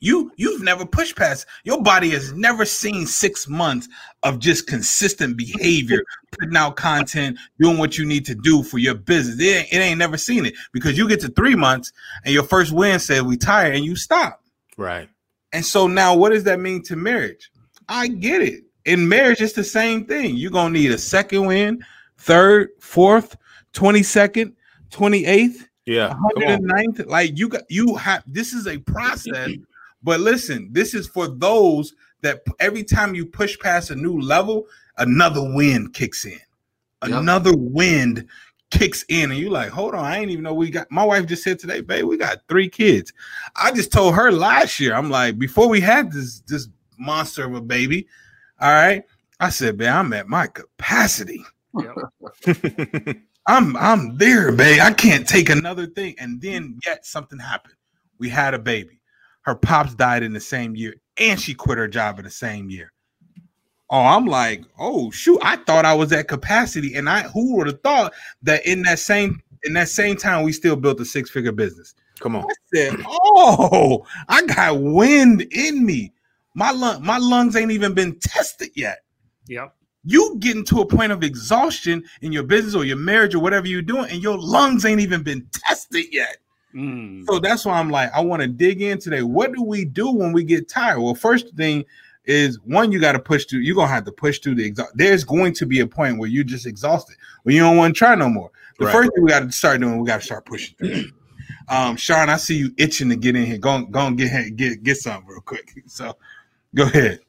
You 0.00 0.32
you've 0.34 0.62
never 0.62 0.84
pushed 0.84 1.14
past 1.14 1.46
your 1.62 1.80
body 1.80 2.10
has 2.10 2.32
never 2.32 2.64
seen 2.64 3.06
six 3.06 3.48
months 3.48 3.88
of 4.24 4.40
just 4.40 4.66
consistent 4.66 5.36
behavior, 5.36 6.02
putting 6.32 6.56
out 6.56 6.74
content, 6.74 7.38
doing 7.60 7.78
what 7.78 7.96
you 7.96 8.04
need 8.04 8.26
to 8.26 8.34
do 8.34 8.64
for 8.64 8.78
your 8.78 8.96
business. 8.96 9.38
It 9.38 9.44
ain't, 9.44 9.72
it 9.72 9.76
ain't 9.76 9.98
never 10.00 10.16
seen 10.16 10.44
it 10.44 10.54
because 10.72 10.98
you 10.98 11.06
get 11.06 11.20
to 11.20 11.28
three 11.28 11.54
months 11.54 11.92
and 12.24 12.34
your 12.34 12.42
first 12.42 12.72
win 12.72 12.98
said 12.98 13.22
we 13.22 13.36
tired 13.36 13.76
and 13.76 13.84
you 13.84 13.94
stop. 13.94 14.42
Right. 14.76 15.08
And 15.52 15.64
so 15.64 15.86
now 15.86 16.16
what 16.16 16.32
does 16.32 16.42
that 16.44 16.58
mean 16.58 16.82
to 16.84 16.96
marriage? 16.96 17.52
I 17.88 18.08
get 18.08 18.42
it. 18.42 18.64
In 18.84 19.08
marriage, 19.08 19.40
it's 19.40 19.52
the 19.52 19.64
same 19.64 20.04
thing. 20.04 20.36
You're 20.36 20.50
gonna 20.50 20.70
need 20.70 20.90
a 20.90 20.98
second 20.98 21.46
win, 21.46 21.84
third, 22.18 22.70
fourth, 22.80 23.36
22nd, 23.74 24.52
28th, 24.90 25.68
Yeah. 25.86 26.08
Come 26.08 26.24
on. 26.24 26.62
109th. 26.62 27.06
Like 27.06 27.38
you 27.38 27.48
got 27.48 27.62
you 27.68 27.96
have 27.96 28.22
this 28.26 28.52
is 28.52 28.66
a 28.66 28.78
process, 28.78 29.50
but 30.02 30.20
listen, 30.20 30.68
this 30.72 30.94
is 30.94 31.06
for 31.06 31.28
those 31.28 31.94
that 32.22 32.42
every 32.60 32.84
time 32.84 33.14
you 33.14 33.26
push 33.26 33.58
past 33.58 33.90
a 33.90 33.96
new 33.96 34.20
level, 34.20 34.66
another 34.98 35.42
wind 35.42 35.94
kicks 35.94 36.24
in. 36.24 36.40
Yep. 37.04 37.20
Another 37.20 37.52
wind 37.56 38.28
kicks 38.70 39.04
in, 39.08 39.30
and 39.30 39.40
you're 39.40 39.50
like, 39.50 39.70
hold 39.70 39.94
on, 39.94 40.04
I 40.04 40.18
ain't 40.18 40.30
even 40.30 40.44
know 40.44 40.54
we 40.54 40.70
got 40.70 40.90
my 40.90 41.04
wife 41.04 41.26
just 41.26 41.42
said 41.42 41.58
today, 41.58 41.80
babe, 41.80 42.04
we 42.04 42.16
got 42.16 42.38
three 42.48 42.68
kids. 42.68 43.12
I 43.56 43.72
just 43.72 43.92
told 43.92 44.14
her 44.14 44.30
last 44.30 44.78
year, 44.80 44.94
I'm 44.94 45.10
like, 45.10 45.38
before 45.38 45.68
we 45.68 45.80
had 45.80 46.12
this 46.12 46.40
this 46.40 46.68
monster 46.98 47.44
of 47.44 47.54
a 47.54 47.60
baby, 47.60 48.06
all 48.62 48.70
right. 48.70 49.02
I 49.40 49.50
said, 49.50 49.76
man, 49.76 49.96
I'm 49.96 50.12
at 50.12 50.28
my 50.28 50.46
capacity. 50.46 51.44
I'm 53.46 53.76
I'm 53.76 54.16
there, 54.18 54.52
babe. 54.52 54.80
I 54.80 54.92
can't 54.92 55.26
take 55.26 55.50
another 55.50 55.86
thing. 55.86 56.14
And 56.18 56.40
then 56.40 56.78
yet 56.86 57.04
something 57.04 57.40
happened. 57.40 57.74
We 58.18 58.28
had 58.28 58.54
a 58.54 58.58
baby. 58.60 59.00
Her 59.40 59.56
pops 59.56 59.96
died 59.96 60.22
in 60.22 60.32
the 60.32 60.38
same 60.40 60.76
year, 60.76 60.94
and 61.18 61.40
she 61.40 61.54
quit 61.54 61.78
her 61.78 61.88
job 61.88 62.20
in 62.20 62.24
the 62.24 62.30
same 62.30 62.70
year. 62.70 62.92
Oh, 63.90 63.98
I'm 63.98 64.26
like, 64.26 64.62
oh 64.78 65.10
shoot! 65.10 65.40
I 65.42 65.56
thought 65.56 65.84
I 65.84 65.94
was 65.94 66.12
at 66.12 66.28
capacity, 66.28 66.94
and 66.94 67.08
I 67.08 67.22
who 67.22 67.56
would 67.56 67.66
have 67.66 67.80
thought 67.80 68.12
that 68.42 68.64
in 68.64 68.82
that 68.82 69.00
same 69.00 69.42
in 69.64 69.72
that 69.72 69.88
same 69.88 70.16
time 70.16 70.44
we 70.44 70.52
still 70.52 70.76
built 70.76 71.00
a 71.00 71.04
six 71.04 71.30
figure 71.30 71.50
business. 71.50 71.94
Come 72.20 72.36
on. 72.36 72.44
I 72.44 72.54
said, 72.72 72.96
oh, 73.08 74.06
I 74.28 74.46
got 74.46 74.80
wind 74.80 75.42
in 75.50 75.84
me. 75.84 76.12
My 76.54 76.70
lung, 76.70 77.02
my 77.04 77.18
lungs 77.18 77.56
ain't 77.56 77.70
even 77.70 77.94
been 77.94 78.18
tested 78.20 78.70
yet 78.74 78.98
Yep. 79.48 79.74
you 80.04 80.36
getting 80.40 80.64
to 80.66 80.80
a 80.80 80.86
point 80.86 81.12
of 81.12 81.22
exhaustion 81.22 82.04
in 82.20 82.32
your 82.32 82.42
business 82.42 82.74
or 82.74 82.84
your 82.84 82.96
marriage 82.96 83.34
or 83.34 83.38
whatever 83.40 83.66
you're 83.66 83.82
doing, 83.82 84.10
and 84.10 84.22
your 84.22 84.38
lungs 84.38 84.84
ain't 84.84 85.00
even 85.00 85.22
been 85.22 85.46
tested 85.52 86.06
yet. 86.10 86.38
Mm. 86.74 87.24
So 87.26 87.38
that's 87.38 87.64
why 87.64 87.78
I'm 87.78 87.90
like, 87.90 88.10
I 88.12 88.20
want 88.20 88.42
to 88.42 88.48
dig 88.48 88.82
in 88.82 88.98
today. 88.98 89.22
What 89.22 89.52
do 89.52 89.62
we 89.62 89.84
do 89.84 90.10
when 90.10 90.32
we 90.32 90.42
get 90.44 90.68
tired? 90.68 91.00
Well, 91.00 91.14
first 91.14 91.54
thing 91.56 91.84
is 92.24 92.58
one, 92.64 92.92
you 92.92 93.00
got 93.00 93.12
to 93.12 93.18
push 93.18 93.44
through. 93.46 93.60
You're 93.60 93.74
gonna 93.76 93.88
have 93.88 94.04
to 94.04 94.12
push 94.12 94.38
through 94.38 94.56
the 94.56 94.64
exhaust. 94.64 94.92
There's 94.94 95.24
going 95.24 95.54
to 95.54 95.66
be 95.66 95.80
a 95.80 95.86
point 95.86 96.18
where 96.18 96.28
you're 96.28 96.44
just 96.44 96.66
exhausted, 96.66 97.16
when 97.42 97.54
you 97.54 97.62
don't 97.62 97.76
want 97.76 97.94
to 97.94 97.98
try 97.98 98.14
no 98.14 98.28
more. 98.28 98.50
The 98.78 98.86
Right. 98.86 98.92
first 98.92 99.10
thing 99.14 99.22
we 99.24 99.30
got 99.30 99.40
to 99.40 99.52
start 99.52 99.80
doing, 99.80 99.98
we 100.00 100.06
got 100.06 100.20
to 100.20 100.26
start 100.26 100.46
pushing 100.46 100.74
through. 100.78 101.04
um, 101.68 101.96
Sean, 101.96 102.28
I 102.28 102.36
see 102.38 102.56
you 102.56 102.72
itching 102.78 103.08
to 103.10 103.16
get 103.16 103.36
in 103.36 103.44
here. 103.44 103.58
Go, 103.58 103.84
go 103.86 104.06
and 104.06 104.16
get 104.18 104.56
get 104.56 104.82
get 104.82 104.96
something 104.96 105.28
real 105.28 105.40
quick. 105.40 105.72
So, 105.86 106.16
go 106.74 106.84
ahead, 106.84 107.20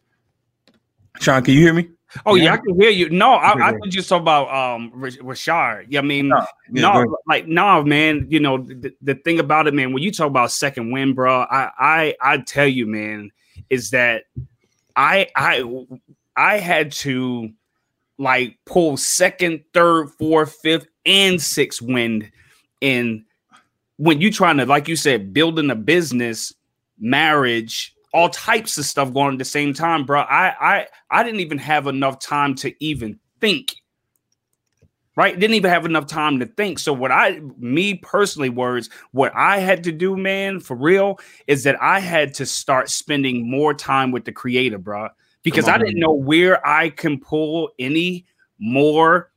Sean. 1.20 1.44
Can 1.44 1.54
you 1.54 1.62
hear 1.62 1.74
me? 1.74 1.90
Oh 2.26 2.36
yeah, 2.36 2.44
Yeah. 2.44 2.54
I 2.54 2.58
can 2.58 2.80
hear 2.80 2.90
you. 2.92 3.10
No, 3.10 3.32
I, 3.34 3.54
I 3.54 3.70
Okay. 3.70 3.78
was 3.82 3.94
just 3.94 4.08
talking 4.10 4.22
about 4.22 4.54
um 4.54 4.92
Rash- 4.94 5.18
Rashard. 5.18 5.86
Yeah, 5.90 6.00
I 6.00 6.04
mean, 6.04 6.28
No, 6.30 6.46
yeah, 6.72 6.82
no, 7.04 7.18
like 7.28 7.48
no, 7.48 7.84
man. 7.84 8.28
You 8.30 8.40
know 8.40 8.60
the, 8.60 8.94
the 9.02 9.16
thing 9.16 9.40
about 9.40 9.68
it, 9.68 9.74
man. 9.74 9.94
When 9.94 10.04
you 10.04 10.12
talk 10.12 10.28
about 10.28 10.52
second 10.52 10.92
win, 10.92 11.14
bro, 11.14 11.42
I 11.50 11.72
I 11.80 12.16
I 12.22 12.38
tell 12.38 12.68
you, 12.68 12.86
man, 12.86 13.32
is 13.70 13.90
that 13.92 14.26
I 14.96 15.28
I 15.36 15.64
I 16.36 16.58
had 16.60 16.92
to 16.94 17.50
like 18.20 18.58
pull 18.66 18.96
second, 18.96 19.64
third, 19.74 20.10
fourth, 20.20 20.56
fifth, 20.62 20.86
and 21.06 21.42
sixth 21.42 21.82
wind 21.82 22.30
in 22.80 23.26
when 23.98 24.22
you 24.22 24.32
trying 24.32 24.58
to, 24.58 24.66
like 24.66 24.88
you 24.88 24.96
said, 24.96 25.34
building 25.34 25.70
a 25.72 25.76
business, 25.76 26.54
marriage, 27.00 27.93
all 28.14 28.30
types 28.30 28.78
of 28.78 28.86
stuff 28.86 29.12
going 29.14 29.34
at 29.34 29.40
the 29.40 29.46
same 29.46 29.74
time, 29.74 30.06
bro. 30.06 30.22
I 30.22 30.54
I 30.60 30.88
I 31.10 31.24
didn't 31.24 31.40
even 31.40 31.58
have 31.58 31.88
enough 31.88 32.20
time 32.20 32.56
to 32.56 32.74
even 32.84 33.20
think. 33.40 33.76
Right? 35.16 35.40
Didn't 35.40 35.54
even 35.54 35.70
have 35.70 35.86
enough 35.86 36.08
time 36.08 36.40
to 36.40 36.48
think. 36.48 36.80
So 36.80 36.92
what 36.92 37.12
I 37.12 37.40
me 37.60 37.96
personally 37.96 38.50
words, 38.50 38.90
what 39.12 39.32
I 39.36 39.60
had 39.60 39.84
to 39.84 39.92
do, 39.92 40.18
man, 40.18 40.60
for 40.60 40.76
real, 40.76 41.20
is 41.46 41.64
that 41.66 41.80
I 41.82 42.00
had 42.00 42.34
to 42.36 42.46
start 42.48 42.90
spending 42.90 43.50
more 43.50 43.76
time 43.76 44.12
with 44.12 44.26
the 44.26 44.32
creator, 44.32 44.80
bro. 44.80 45.10
Because 45.44 45.68
I 45.68 45.78
didn't 45.78 46.00
know 46.00 46.14
where 46.14 46.66
I 46.66 46.90
can 46.90 47.20
pull 47.20 47.72
any 47.78 48.26
more 48.60 49.30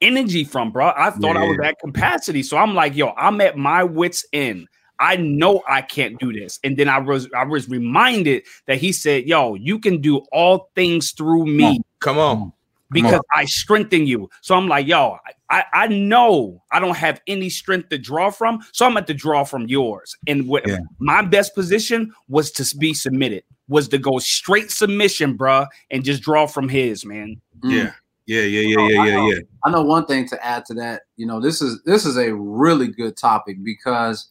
energy 0.00 0.44
from, 0.44 0.70
bro. 0.70 0.92
I 0.96 1.10
thought 1.10 1.36
I 1.36 1.44
was 1.44 1.58
at 1.62 1.78
capacity. 1.78 2.42
So 2.42 2.56
I'm 2.56 2.74
like, 2.74 2.94
yo, 2.94 3.08
I'm 3.16 3.40
at 3.40 3.56
my 3.56 3.84
wits 3.84 4.24
end. 4.32 4.68
I 5.00 5.16
know 5.16 5.62
I 5.66 5.82
can't 5.82 6.18
do 6.20 6.32
this. 6.32 6.60
And 6.62 6.76
then 6.76 6.88
I 6.88 6.98
was 6.98 7.28
I 7.34 7.44
was 7.44 7.68
reminded 7.68 8.44
that 8.66 8.78
he 8.78 8.92
said, 8.92 9.24
yo, 9.24 9.54
you 9.54 9.78
can 9.78 10.00
do 10.00 10.18
all 10.30 10.70
things 10.74 11.12
through 11.12 11.46
me 11.46 11.80
Come 12.00 12.18
on. 12.18 12.52
because 12.90 13.20
I 13.34 13.46
strengthen 13.46 14.06
you. 14.06 14.28
So 14.42 14.54
I'm 14.54 14.68
like, 14.68 14.86
yo, 14.86 15.16
I, 15.48 15.64
I 15.72 15.86
know 15.88 16.62
I 16.70 16.78
don't 16.78 16.96
have 16.96 17.20
any 17.26 17.48
strength 17.50 17.88
to 17.88 17.98
draw 17.98 18.30
from. 18.30 18.60
So 18.72 18.86
I'm 18.86 18.96
at 18.98 19.06
to 19.08 19.14
draw 19.14 19.42
from 19.44 19.66
yours. 19.68 20.14
And 20.26 20.46
what 20.46 20.68
Yeah. 20.68 20.78
my 20.98 21.22
best 21.22 21.54
position 21.54 22.12
was 22.28 22.50
to 22.52 22.76
be 22.76 22.94
submitted, 22.94 23.42
was 23.68 23.88
to 23.88 23.98
go 23.98 24.18
straight 24.18 24.70
submission, 24.70 25.36
bruh, 25.36 25.66
and 25.90 26.04
just 26.04 26.22
draw 26.22 26.46
from 26.46 26.68
his, 26.68 27.04
man. 27.04 27.40
Mm. 27.64 27.72
Yeah. 27.72 27.92
Yeah, 28.26 28.42
yeah, 28.42 28.60
yeah, 28.60 28.88
yeah, 28.88 29.04
yeah, 29.06 29.26
yeah. 29.28 29.38
I 29.64 29.70
know 29.70 29.82
one 29.82 30.06
thing 30.06 30.28
to 30.28 30.46
add 30.46 30.64
to 30.66 30.74
that. 30.74 31.02
You 31.16 31.26
know, 31.26 31.40
this 31.40 31.60
is 31.60 31.82
this 31.84 32.06
is 32.06 32.16
a 32.16 32.32
really 32.32 32.86
good 32.86 33.16
topic 33.16 33.56
because, 33.64 34.28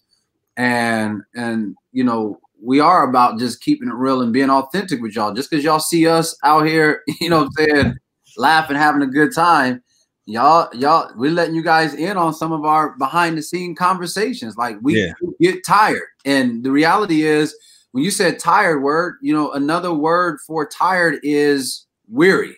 and 0.60 1.24
and 1.36 1.76
you 1.94 2.04
know, 2.04 2.38
we 2.62 2.82
are 2.82 3.10
about 3.10 3.40
just 3.40 3.62
keeping 3.62 3.88
it 3.88 3.96
real 3.96 4.22
and 4.22 4.34
being 4.34 4.50
authentic 4.50 5.02
with 5.02 5.16
y'all. 5.16 5.34
Just 5.34 5.50
because 5.50 5.64
y'all 5.64 5.80
see 5.80 6.06
us 6.06 6.38
out 6.44 6.68
here, 6.68 7.02
you 7.22 7.30
know, 7.30 7.46
what 7.46 7.52
I'm 7.60 7.66
saying, 7.66 7.96
laughing, 8.38 8.76
having 8.76 9.02
a 9.02 9.08
good 9.08 9.34
time, 9.34 9.82
y'all, 10.26 10.70
y'all, 10.76 11.12
we're 11.16 11.32
letting 11.32 11.56
you 11.56 11.64
guys 11.64 11.94
in 11.94 12.18
on 12.18 12.34
some 12.34 12.52
of 12.52 12.66
our 12.66 12.92
behind 12.98 13.38
the 13.38 13.42
scene 13.42 13.74
conversations. 13.74 14.58
Like 14.58 14.78
we 14.82 14.98
Yeah. 14.98 15.14
get 15.40 15.66
tired, 15.66 16.04
and 16.26 16.62
the 16.62 16.72
reality 16.72 17.24
is, 17.24 17.56
when 17.92 18.04
you 18.04 18.12
said 18.12 18.38
tired 18.38 18.84
word, 18.84 19.16
you 19.22 19.34
know, 19.34 19.54
another 19.54 19.94
word 19.94 20.40
for 20.46 20.68
tired 20.68 21.20
is 21.24 21.88
weary, 22.10 22.58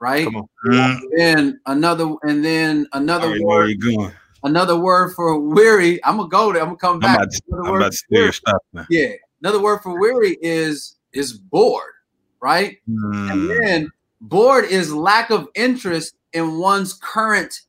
right? 0.00 0.26
Come 0.26 0.36
on. 0.36 0.48
Mm, 0.66 1.00
then 1.16 1.60
another 1.64 2.14
and 2.24 2.44
then 2.44 2.86
another 2.92 3.38
know 3.38 3.46
where 3.46 3.60
word 3.60 3.70
you 3.70 3.78
going. 3.78 4.12
Another 4.44 4.78
word 4.78 5.12
for 5.14 5.38
weary 5.38 6.02
i'm 6.04 6.16
gonna 6.16 6.28
go 6.28 6.52
there 6.52 6.62
i'm 6.62 6.68
gonna 6.68 6.78
come 6.78 7.00
back 7.00 7.18
Another 7.48 7.62
I'm 7.64 7.70
word 7.72 7.76
about 7.80 7.92
to 7.92 7.98
for 7.98 8.04
steer 8.06 8.18
your 8.18 8.22
weary- 8.22 8.32
stuff 8.32 8.62
yeah 8.90 9.08
another 9.42 9.60
word 9.60 9.78
for 9.82 9.98
weary 9.98 10.36
is 10.42 10.96
is 11.12 11.32
bored 11.32 11.92
right 12.40 12.76
and 12.86 12.98
Mm, 12.98 13.58
then 13.62 13.90
bored 14.20 14.64
is 14.66 14.92
lack 14.92 15.30
of 15.30 15.48
interest 15.54 16.14
in 16.32 16.58
one's 16.58 16.94
current 16.94 17.60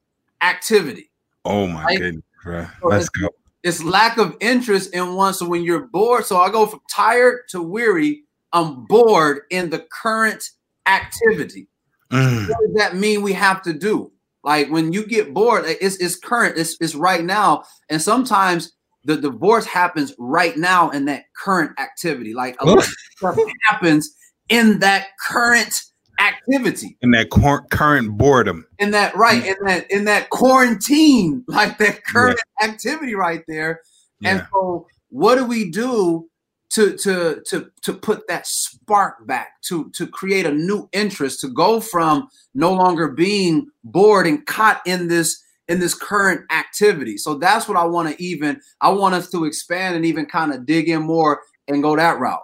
activity 0.42 1.10
oh 1.46 1.68
my 1.68 1.84
Right? 1.86 1.98
goodness, 2.00 2.24
bro. 2.44 2.68
Let's 2.84 3.10
go. 3.10 3.30
it's 3.64 3.84
lack 3.84 4.18
of 4.18 4.36
interest 4.40 4.94
in 4.94 5.14
one 5.16 5.34
so 5.34 5.48
when 5.48 5.64
you're 5.64 5.88
bored 5.88 6.26
so 6.26 6.38
i 6.38 6.50
go 6.50 6.66
from 6.66 6.82
tired 6.90 7.48
to 7.50 7.62
weary 7.62 8.24
i'm 8.54 8.86
bored 8.86 9.42
in 9.50 9.70
the 9.70 9.80
current 9.92 10.50
activity 10.88 11.68
Mm, 12.12 12.48
what 12.50 12.58
does 12.66 12.76
that 12.78 12.96
mean 12.96 13.22
we 13.22 13.34
have 13.34 13.62
to 13.62 13.72
do? 13.72 14.12
Like 14.43 14.69
when 14.69 14.93
you 14.93 15.05
get 15.05 15.34
bored, 15.34 15.65
it's 15.65 15.98
it's 15.98 16.15
current, 16.17 16.58
it's 16.58 16.77
it's 16.79 16.96
right 16.96 17.24
now, 17.24 17.63
and 17.89 18.01
sometimes 18.01 18.72
the 19.03 19.17
divorce 19.17 19.65
happens 19.65 20.13
right 20.19 20.55
now 20.58 20.89
in 20.89 21.05
that 21.05 21.24
current 21.38 21.77
activity. 21.79 22.34
Like 22.34 22.55
a 22.62 22.65
lot 22.65 22.77
of 22.79 22.84
stuff 23.17 23.38
happens 23.67 24.10
in 24.50 24.79
that 24.79 25.08
current 25.27 25.74
activity, 26.19 26.98
in 27.01 27.12
that 27.12 27.29
cor- 27.29 27.65
current 27.69 28.17
boredom. 28.17 28.65
in 28.77 28.91
that 28.91 29.15
right, 29.15 29.46
in 29.46 29.55
that 29.65 29.89
in 29.91 30.05
that 30.05 30.29
quarantine, 30.29 31.43
like 31.48 31.77
that 31.79 32.03
current 32.05 32.39
activity 32.63 33.15
right 33.15 33.43
there. 33.48 33.81
And 34.24 34.39
Yeah. 34.39 34.46
so, 34.53 34.88
what 35.10 35.36
do 35.36 35.46
we 35.46 35.69
do 35.72 36.29
to 36.70 36.96
to 36.98 37.42
to 37.48 37.72
to 37.82 37.94
put 37.94 38.28
that 38.28 38.46
spark 38.46 39.26
back 39.26 39.62
to 39.64 39.90
to 39.92 40.06
create 40.08 40.46
a 40.46 40.52
new 40.52 40.88
interest 40.94 41.40
to 41.42 41.50
go 41.50 41.80
from 41.80 42.28
no 42.54 42.74
longer 42.74 43.10
being 43.10 43.68
bored 43.84 44.28
and 44.28 44.46
caught 44.46 44.82
in 44.86 45.08
this 45.08 45.44
in 45.68 45.80
this 45.80 45.94
current 45.94 46.42
activity? 46.52 47.18
So 47.18 47.36
that's 47.36 47.68
what 47.68 47.78
I 47.78 47.86
want 47.86 48.10
to 48.10 48.24
even 48.24 48.62
I 48.82 48.90
want 48.90 49.16
us 49.16 49.30
to 49.32 49.46
expand 49.46 49.96
and 49.96 50.06
even 50.06 50.26
kind 50.26 50.54
of 50.54 50.66
dig 50.66 50.90
in 50.90 51.02
more 51.02 51.42
and 51.68 51.82
go 51.82 51.96
that 51.96 52.20
route. 52.20 52.40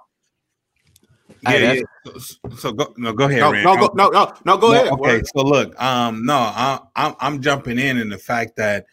Yeah, 1.41 1.73
yeah. 1.73 1.81
So, 2.05 2.49
so 2.55 2.71
go 2.71 2.93
no, 2.97 3.13
go 3.13 3.25
ahead, 3.25 3.41
No, 3.41 3.51
Rand. 3.51 3.63
no, 3.65 3.75
go, 3.75 3.93
no, 3.93 4.09
no, 4.09 4.33
no, 4.45 4.57
go 4.57 4.71
No, 4.71 4.81
ahead. 4.81 4.93
Okay, 4.93 5.21
so 5.35 5.43
look, 5.43 5.79
um, 5.81 6.25
no, 6.25 6.35
I, 6.35 6.79
I'm 6.95 7.15
I'm 7.19 7.41
jumping 7.41 7.77
in 7.77 7.97
in 7.97 8.09
the 8.09 8.17
fact 8.17 8.55
that, 8.57 8.85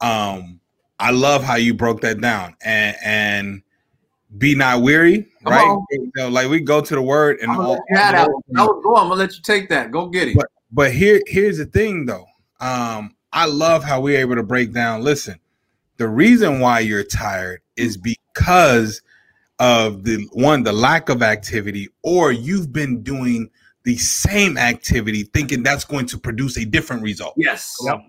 um, 0.00 0.60
I 1.00 1.10
love 1.10 1.42
how 1.42 1.56
you 1.56 1.74
broke 1.74 2.00
that 2.02 2.20
down 2.20 2.56
and 2.62 2.96
and 3.02 3.62
be 4.38 4.54
not 4.54 4.82
weary, 4.82 5.26
Come 5.44 5.52
right? 5.52 5.78
You 5.90 6.12
know, 6.16 6.28
like 6.28 6.48
we 6.48 6.60
go 6.60 6.80
to 6.80 6.94
the 6.94 7.02
word 7.02 7.38
and 7.40 7.50
I'm 7.50 7.56
gonna 7.56 7.68
all, 7.68 7.74
let 7.74 7.80
you 7.90 7.96
that. 7.96 8.28
one. 8.30 8.42
That 8.48 8.62
was- 8.62 8.80
go 8.84 8.96
I'm 8.96 9.08
gonna 9.08 9.14
let 9.20 9.34
you 9.36 9.42
take 9.42 9.68
that. 9.70 9.90
Go 9.90 10.06
get 10.08 10.28
it. 10.28 10.36
But- 10.36 10.46
but 10.72 10.92
here 10.92 11.20
here's 11.26 11.58
the 11.58 11.64
thing 11.66 12.06
though. 12.06 12.26
Um, 12.60 13.16
I 13.32 13.46
love 13.46 13.82
how 13.84 14.00
we're 14.00 14.20
able 14.20 14.36
to 14.36 14.42
break 14.42 14.72
down. 14.72 15.02
Listen, 15.02 15.38
the 15.96 16.08
reason 16.08 16.60
why 16.60 16.80
you're 16.80 17.02
tired 17.04 17.60
is 17.76 17.96
because 17.96 19.02
of 19.58 20.04
the 20.04 20.26
one, 20.32 20.62
the 20.62 20.72
lack 20.72 21.08
of 21.08 21.22
activity, 21.22 21.88
or 22.02 22.32
you've 22.32 22.72
been 22.72 23.02
doing 23.02 23.50
the 23.84 23.96
same 23.96 24.56
activity 24.56 25.24
thinking 25.24 25.62
that's 25.62 25.84
going 25.84 26.06
to 26.06 26.18
produce 26.18 26.56
a 26.56 26.64
different 26.64 27.02
result. 27.02 27.34
yes. 27.36 27.76
Yep. 27.84 28.00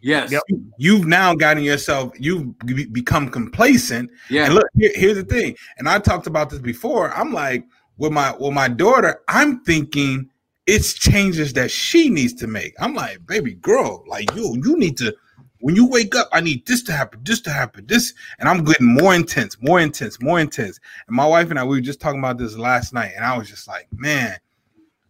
Yes. 0.00 0.30
Yep. 0.30 0.42
You've 0.78 1.06
now 1.06 1.34
gotten 1.34 1.62
yourself, 1.62 2.12
you've 2.18 2.56
become 2.92 3.28
complacent. 3.28 4.10
Yeah. 4.30 4.44
And 4.46 4.54
look, 4.54 4.66
here- 4.76 4.92
here's 4.94 5.16
the 5.16 5.24
thing. 5.24 5.56
And 5.78 5.88
I 5.88 5.98
talked 5.98 6.26
about 6.26 6.50
this 6.50 6.60
before. 6.60 7.12
I'm 7.14 7.32
like, 7.32 7.64
with 7.96 8.12
my 8.12 8.32
with 8.38 8.52
my 8.52 8.68
daughter, 8.68 9.20
I'm 9.28 9.60
thinking 9.64 10.30
it's 10.66 10.92
changes 10.94 11.52
that 11.54 11.70
she 11.70 12.10
needs 12.10 12.34
to 12.34 12.46
make. 12.46 12.74
I'm 12.78 12.94
like, 12.94 13.26
baby 13.26 13.54
girl, 13.54 14.04
like 14.06 14.32
you, 14.34 14.60
you 14.64 14.78
need 14.78 14.96
to. 14.98 15.14
When 15.60 15.74
you 15.74 15.86
wake 15.86 16.14
up, 16.14 16.28
I 16.32 16.40
need 16.40 16.64
this 16.66 16.84
to 16.84 16.92
happen, 16.92 17.20
this 17.24 17.40
to 17.40 17.50
happen, 17.50 17.84
this, 17.86 18.14
and 18.38 18.48
I'm 18.48 18.62
getting 18.62 18.86
more 18.94 19.12
intense, 19.12 19.56
more 19.60 19.80
intense, 19.80 20.22
more 20.22 20.38
intense. 20.38 20.78
And 21.08 21.16
my 21.16 21.26
wife 21.26 21.50
and 21.50 21.58
I, 21.58 21.64
we 21.64 21.78
were 21.78 21.80
just 21.80 22.00
talking 22.00 22.20
about 22.20 22.38
this 22.38 22.56
last 22.56 22.92
night, 22.94 23.10
and 23.16 23.24
I 23.24 23.36
was 23.36 23.48
just 23.48 23.66
like, 23.66 23.88
man, 23.90 24.36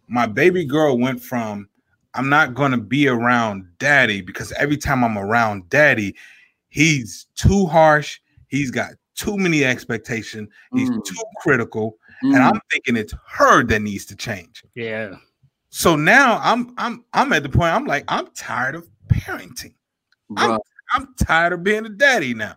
my 0.07 0.25
baby 0.25 0.65
girl 0.65 0.97
went 0.97 1.21
from 1.21 1.69
I'm 2.13 2.29
not 2.29 2.53
going 2.55 2.71
to 2.71 2.77
be 2.77 3.07
around 3.07 3.67
daddy 3.77 4.21
because 4.21 4.51
every 4.53 4.77
time 4.77 5.03
I'm 5.03 5.17
around 5.17 5.69
daddy, 5.69 6.15
he's 6.69 7.27
too 7.35 7.65
harsh. 7.67 8.19
He's 8.47 8.71
got 8.71 8.91
too 9.15 9.37
many 9.37 9.63
expectations. 9.63 10.49
He's 10.73 10.89
Mm. 10.89 11.03
too 11.05 11.23
critical. 11.41 11.97
Mm. 12.23 12.35
And 12.35 12.43
I'm 12.43 12.59
thinking 12.71 12.97
it's 12.97 13.13
her 13.27 13.63
that 13.63 13.79
needs 13.81 14.05
to 14.07 14.15
change. 14.15 14.63
Yeah. 14.75 15.15
So 15.69 15.95
now 15.95 16.39
I'm 16.43 16.73
I'm 16.77 17.05
I'm 17.13 17.31
at 17.33 17.43
the 17.43 17.49
point 17.49 17.73
I'm 17.73 17.85
like, 17.85 18.03
I'm 18.07 18.27
tired 18.35 18.75
of 18.75 18.89
parenting. 19.07 19.73
I'm, 20.35 20.59
I'm 20.93 21.13
tired 21.15 21.53
of 21.53 21.63
being 21.63 21.85
a 21.85 21.89
daddy 21.89 22.33
now. 22.33 22.55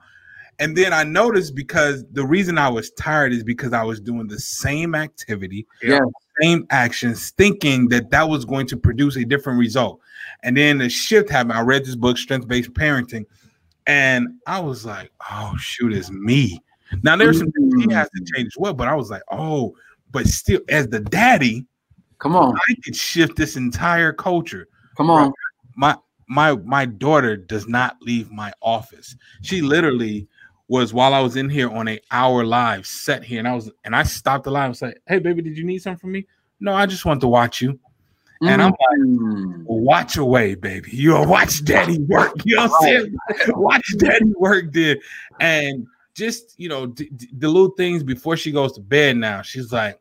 And 0.62 0.76
then 0.76 0.92
I 0.92 1.02
noticed 1.02 1.56
because 1.56 2.04
the 2.12 2.24
reason 2.24 2.56
I 2.56 2.68
was 2.68 2.92
tired 2.92 3.32
is 3.32 3.42
because 3.42 3.72
I 3.72 3.82
was 3.82 4.00
doing 4.00 4.28
the 4.28 4.38
same 4.38 4.94
activity, 4.94 5.66
Yeah. 5.82 5.98
same 6.40 6.68
actions, 6.70 7.30
thinking 7.30 7.88
that 7.88 8.10
that 8.10 8.28
was 8.28 8.44
going 8.44 8.68
to 8.68 8.76
produce 8.76 9.16
a 9.16 9.24
different 9.24 9.58
result. 9.58 9.98
And 10.44 10.56
then 10.56 10.78
the 10.78 10.88
shift 10.88 11.30
happened. 11.30 11.54
I 11.54 11.62
read 11.62 11.84
this 11.84 11.96
book, 11.96 12.16
Strength 12.16 12.46
Based 12.46 12.72
Parenting, 12.74 13.24
and 13.88 14.28
I 14.46 14.60
was 14.60 14.86
like, 14.86 15.10
oh, 15.32 15.52
shoot, 15.58 15.92
it's 15.92 16.12
me. 16.12 16.62
Now, 17.02 17.16
there's 17.16 17.38
some 17.38 17.50
things 17.50 17.84
he 17.84 17.92
has 17.92 18.08
to 18.10 18.22
mm. 18.22 18.26
change 18.32 18.46
as 18.46 18.56
well, 18.56 18.72
but 18.72 18.86
I 18.86 18.94
was 18.94 19.10
like, 19.10 19.22
oh, 19.32 19.74
but 20.12 20.28
still, 20.28 20.60
as 20.68 20.86
the 20.86 21.00
daddy, 21.00 21.66
Come 22.20 22.36
on. 22.36 22.54
I 22.54 22.74
could 22.84 22.94
shift 22.94 23.34
this 23.34 23.56
entire 23.56 24.12
culture 24.12 24.68
Come 24.96 25.10
on. 25.10 25.32
my 25.74 25.96
my 26.28 26.54
my 26.58 26.86
daughter 26.86 27.36
does 27.36 27.66
not 27.66 27.96
leave 28.00 28.30
my 28.30 28.52
office. 28.62 29.16
She 29.42 29.60
literally 29.60 30.28
was 30.68 30.94
while 30.94 31.12
I 31.14 31.20
was 31.20 31.36
in 31.36 31.48
here 31.50 31.68
on 31.70 31.88
a 31.88 32.00
hour 32.10 32.44
live 32.44 32.86
set 32.86 33.22
here, 33.24 33.38
and 33.38 33.48
I 33.48 33.54
was 33.54 33.70
and 33.84 33.94
I 33.94 34.02
stopped 34.04 34.44
the 34.44 34.50
live 34.50 34.66
and 34.66 34.76
said, 34.76 34.94
"Hey, 35.06 35.18
baby, 35.18 35.42
did 35.42 35.56
you 35.58 35.64
need 35.64 35.78
something 35.82 35.98
from 36.00 36.12
me?" 36.12 36.26
No, 36.60 36.72
I 36.72 36.86
just 36.86 37.04
want 37.04 37.20
to 37.22 37.28
watch 37.28 37.60
you. 37.60 37.78
And 38.44 38.60
I'm 38.60 38.70
like, 38.70 38.98
Mm. 38.98 39.64
watch 39.66 40.16
away, 40.16 40.56
baby. 40.56 40.90
You'll 40.92 41.26
watch 41.26 41.64
daddy 41.64 42.00
work. 42.00 42.32
You 42.44 42.56
know 42.56 42.62
what 42.66 42.72
I'm 42.74 42.82
saying? 42.82 43.16
watch 43.56 43.84
daddy 43.98 44.32
work, 44.36 44.72
dude. 44.72 44.98
And 45.38 45.86
just, 46.14 46.58
you 46.58 46.68
know, 46.68 46.86
d- 46.86 47.08
d- 47.14 47.28
the 47.38 47.48
little 47.48 47.70
things 47.76 48.02
before 48.02 48.36
she 48.36 48.50
goes 48.50 48.72
to 48.72 48.80
bed 48.80 49.16
now, 49.16 49.42
she's 49.42 49.72
like, 49.72 50.00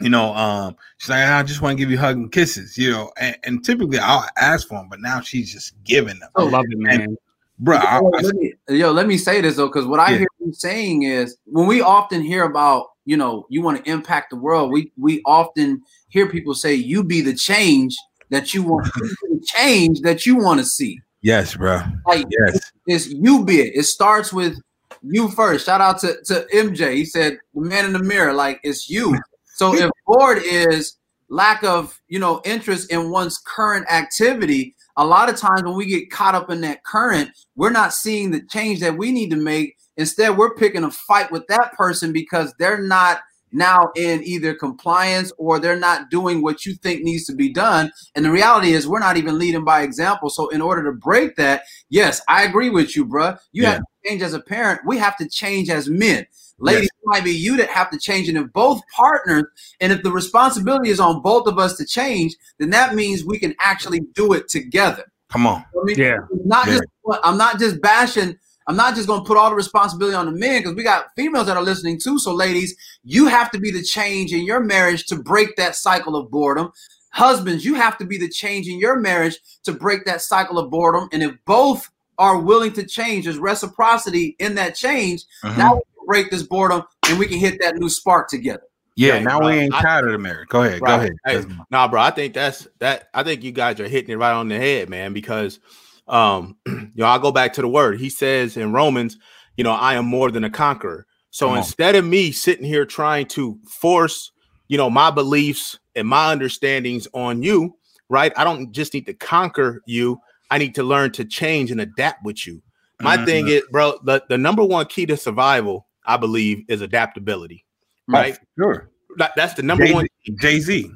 you 0.00 0.08
know, 0.08 0.34
um, 0.34 0.76
she's 0.96 1.10
like, 1.10 1.24
I 1.28 1.42
just 1.42 1.60
want 1.60 1.76
to 1.76 1.82
give 1.82 1.90
you 1.90 1.98
hug 1.98 2.16
and 2.16 2.32
kisses, 2.32 2.78
you 2.78 2.90
know, 2.90 3.12
and, 3.18 3.36
and 3.44 3.62
typically 3.64 3.98
I'll 3.98 4.26
ask 4.38 4.66
for 4.66 4.78
them, 4.78 4.88
but 4.88 5.00
now 5.00 5.20
she's 5.20 5.52
just 5.52 5.74
giving 5.84 6.18
them. 6.20 6.30
I 6.36 6.44
love 6.44 6.64
it, 6.70 6.78
man. 6.78 7.18
Bro, 7.58 7.76
I, 7.78 7.98
Yo, 7.98 8.12
I- 8.14 8.20
let 8.22 8.34
me, 8.36 8.52
yo, 8.68 8.92
let 8.92 9.06
me 9.06 9.16
say 9.18 9.40
this 9.40 9.56
though, 9.56 9.66
because 9.66 9.86
what 9.86 10.00
I 10.00 10.12
Yeah. 10.12 10.18
hear 10.18 10.28
you 10.40 10.52
saying 10.52 11.02
is 11.02 11.36
when 11.44 11.66
we 11.66 11.80
often 11.80 12.22
hear 12.22 12.44
about, 12.44 12.86
you 13.04 13.16
know, 13.16 13.46
you 13.50 13.62
want 13.62 13.82
to 13.84 13.90
impact 13.90 14.30
the 14.30 14.36
world, 14.36 14.70
we 14.70 14.92
we 14.96 15.22
often 15.24 15.82
hear 16.08 16.28
people 16.28 16.54
say, 16.54 16.74
"You 16.74 17.02
be 17.02 17.20
the 17.20 17.34
change 17.34 17.96
that 18.30 18.54
you 18.54 18.62
want, 18.62 18.86
the 18.94 19.40
change 19.44 20.00
that 20.02 20.24
you 20.26 20.36
want 20.36 20.60
to 20.60 20.66
see." 20.66 21.00
yes, 21.22 21.56
bro. 21.56 21.80
Like 22.06 22.26
Yes. 22.30 22.70
it's 22.86 23.08
you 23.08 23.44
be 23.44 23.60
it. 23.60 23.74
It 23.74 23.84
starts 23.84 24.32
with 24.32 24.56
you 25.02 25.28
first. 25.30 25.66
Shout 25.66 25.80
out 25.80 25.98
to, 26.00 26.16
to 26.26 26.46
MJ. 26.52 26.94
He 26.94 27.04
said, 27.04 27.38
the 27.54 27.60
man 27.60 27.84
in 27.84 27.92
the 27.92 28.02
mirror, 28.02 28.32
like 28.32 28.60
it's 28.62 28.88
you. 28.88 29.18
So 29.56 29.74
if 29.74 29.90
bored 30.06 30.38
is 30.44 30.96
lack 31.28 31.62
of, 31.64 32.00
you 32.08 32.18
know, 32.18 32.40
interest 32.44 32.90
in 32.90 33.10
one's 33.10 33.38
current 33.38 33.86
activity, 33.90 34.74
a 34.98 35.06
lot 35.06 35.30
of 35.30 35.36
times 35.36 35.62
when 35.62 35.76
we 35.76 35.86
get 35.86 36.10
caught 36.10 36.34
up 36.34 36.50
in 36.50 36.60
that 36.62 36.84
current, 36.84 37.30
we're 37.56 37.70
not 37.70 37.94
seeing 37.94 38.30
the 38.32 38.42
change 38.50 38.80
that 38.80 38.98
we 38.98 39.12
need 39.12 39.30
to 39.30 39.36
make. 39.36 39.76
Instead, 39.96 40.36
we're 40.36 40.54
picking 40.54 40.84
a 40.84 40.90
fight 40.90 41.30
with 41.32 41.46
that 41.46 41.72
person 41.72 42.12
because 42.12 42.52
they're 42.58 42.82
not 42.82 43.20
now 43.52 43.90
in 43.96 44.22
either 44.24 44.54
compliance 44.54 45.32
or 45.38 45.58
they're 45.58 45.78
not 45.78 46.10
doing 46.10 46.42
what 46.42 46.66
you 46.66 46.74
think 46.74 47.02
needs 47.02 47.24
to 47.26 47.34
be 47.34 47.50
done. 47.50 47.90
And 48.14 48.24
the 48.24 48.30
reality 48.30 48.72
is, 48.72 48.86
we're 48.86 48.98
not 48.98 49.16
even 49.16 49.38
leading 49.38 49.64
by 49.64 49.82
example. 49.82 50.28
So, 50.30 50.48
in 50.48 50.60
order 50.60 50.82
to 50.84 50.92
break 50.92 51.36
that, 51.36 51.62
yes, 51.88 52.20
I 52.28 52.42
agree 52.42 52.68
with 52.68 52.94
you, 52.94 53.06
bruh. 53.06 53.38
You 53.52 53.62
Yeah. 53.62 53.72
have 53.74 53.82
change 54.08 54.22
as 54.22 54.34
a 54.34 54.40
parent. 54.40 54.80
We 54.86 54.98
have 54.98 55.16
to 55.18 55.28
change 55.28 55.70
as 55.70 55.88
men. 55.88 56.26
Ladies, 56.60 56.86
it 56.86 56.92
might 57.04 57.22
be 57.22 57.30
you 57.30 57.56
that 57.58 57.68
have 57.68 57.88
to 57.90 57.98
change. 57.98 58.28
And 58.28 58.36
if 58.36 58.52
both 58.52 58.82
partners, 58.94 59.44
and 59.80 59.92
if 59.92 60.02
the 60.02 60.10
responsibility 60.10 60.90
is 60.90 60.98
on 60.98 61.22
both 61.22 61.46
of 61.46 61.58
us 61.58 61.76
to 61.76 61.86
change, 61.86 62.34
then 62.58 62.70
that 62.70 62.96
means 62.96 63.24
we 63.24 63.38
can 63.38 63.54
actually 63.60 64.00
do 64.14 64.32
it 64.32 64.48
together. 64.48 65.04
Come 65.30 65.46
on. 65.46 65.64
I 65.80 65.84
mean, 65.84 65.98
Yeah. 65.98 66.18
not 66.44 66.66
Yeah. 66.66 66.74
just 66.78 66.84
I'm 67.22 67.38
not 67.38 67.58
just 67.58 67.80
bashing. 67.80 68.36
I'm 68.66 68.76
not 68.76 68.94
just 68.94 69.08
going 69.08 69.22
to 69.22 69.26
put 69.26 69.38
all 69.38 69.48
the 69.48 69.56
responsibility 69.56 70.14
on 70.14 70.26
the 70.26 70.32
men 70.32 70.60
because 70.60 70.74
we 70.74 70.82
got 70.82 71.06
females 71.16 71.46
that 71.46 71.56
are 71.56 71.62
listening 71.62 71.98
too. 71.98 72.18
So, 72.18 72.34
ladies, 72.34 72.76
you 73.02 73.26
have 73.26 73.50
to 73.52 73.58
be 73.58 73.70
the 73.70 73.82
change 73.82 74.34
in 74.34 74.44
your 74.44 74.60
marriage 74.60 75.06
to 75.06 75.16
break 75.16 75.56
that 75.56 75.74
cycle 75.74 76.16
of 76.16 76.30
boredom. 76.30 76.70
Husbands, 77.12 77.64
you 77.64 77.76
have 77.76 77.96
to 77.98 78.04
be 78.04 78.18
the 78.18 78.28
change 78.28 78.68
in 78.68 78.78
your 78.78 78.96
marriage 79.00 79.38
to 79.64 79.72
break 79.72 80.04
that 80.04 80.20
cycle 80.20 80.58
of 80.58 80.70
boredom. 80.70 81.08
And 81.12 81.22
if 81.22 81.32
both 81.46 81.88
are 82.18 82.38
willing 82.40 82.72
to 82.74 82.84
change, 82.86 83.24
there's 83.24 83.38
reciprocity 83.38 84.36
in 84.38 84.54
that 84.56 84.74
change. 84.74 85.24
Mhm. 85.44 85.56
Now 85.56 85.74
we 85.74 85.80
can 85.80 86.06
break 86.06 86.30
this 86.30 86.42
boredom 86.42 86.82
and 87.08 87.18
we 87.18 87.26
can 87.26 87.38
hit 87.38 87.58
that 87.60 87.76
new 87.76 87.88
spark 87.88 88.28
together. 88.28 88.62
yeah, 88.96 89.12
Right, 89.14 89.22
now 89.22 89.38
bro. 89.38 89.46
we 89.48 89.54
ain't 89.54 89.74
I- 89.74 89.82
tired 89.82 90.06
of 90.06 90.12
the 90.12 90.18
marriage. 90.18 90.48
Go 90.48 90.62
ahead. 90.64 90.80
Go 90.80 90.86
ahead. 90.94 91.12
Hey, 91.24 91.44
nah, 91.70 91.86
bro. 91.86 92.00
I 92.00 92.10
think 92.10 92.34
that's 92.34 92.66
that. 92.80 93.08
I 93.14 93.22
think 93.22 93.44
you 93.44 93.52
guys 93.52 93.78
are 93.78 93.86
hitting 93.86 94.10
it 94.10 94.16
right 94.18 94.32
on 94.32 94.48
the 94.48 94.56
head, 94.56 94.88
man. 94.90 95.12
Because, 95.12 95.60
um, 96.08 96.56
you 96.66 96.90
know, 96.96 97.06
I'll 97.06 97.20
go 97.20 97.30
back 97.30 97.52
to 97.54 97.62
the 97.62 97.68
word. 97.68 98.00
He 98.00 98.10
says 98.10 98.56
in 98.56 98.72
Romans, 98.72 99.16
you 99.56 99.62
know, 99.62 99.70
I 99.72 99.94
am 99.94 100.06
more 100.06 100.32
than 100.32 100.42
a 100.42 100.50
conqueror. 100.50 101.06
So 101.30 101.46
Come 101.46 101.52
on. 101.52 101.58
instead 101.58 101.94
of 101.94 102.04
me 102.04 102.32
sitting 102.32 102.64
here 102.64 102.84
trying 102.84 103.26
to 103.26 103.58
force, 103.70 104.32
you 104.66 104.76
know, 104.76 104.90
my 104.90 105.12
beliefs 105.12 105.78
and 105.94 106.08
my 106.08 106.32
understandings 106.32 107.06
on 107.14 107.42
you, 107.42 107.76
right? 108.08 108.32
I 108.36 108.42
don't 108.42 108.72
just 108.72 108.94
need 108.94 109.06
to 109.06 109.14
conquer 109.14 109.80
you. 109.86 110.18
I 110.50 110.58
need 110.58 110.74
to 110.76 110.82
learn 110.82 111.12
to 111.12 111.24
change 111.24 111.70
and 111.70 111.80
adapt 111.80 112.24
with 112.24 112.46
you. 112.46 112.62
My 113.00 113.24
thing 113.24 113.46
Mhm. 113.46 113.50
is, 113.50 113.62
bro, 113.70 113.98
the, 114.04 114.24
the 114.28 114.38
number 114.38 114.64
one 114.64 114.86
key 114.86 115.06
to 115.06 115.16
survival, 115.16 115.86
I 116.06 116.16
believe, 116.16 116.64
is 116.68 116.80
adaptability. 116.80 117.64
Right? 118.08 118.36
Oh, 118.40 118.44
sure. 118.58 118.90
That- 119.18 119.32
that's 119.36 119.54
the 119.54 119.62
number 119.62 119.86
one. 119.92 120.06
Jay 120.40 120.60
Z. 120.60 120.90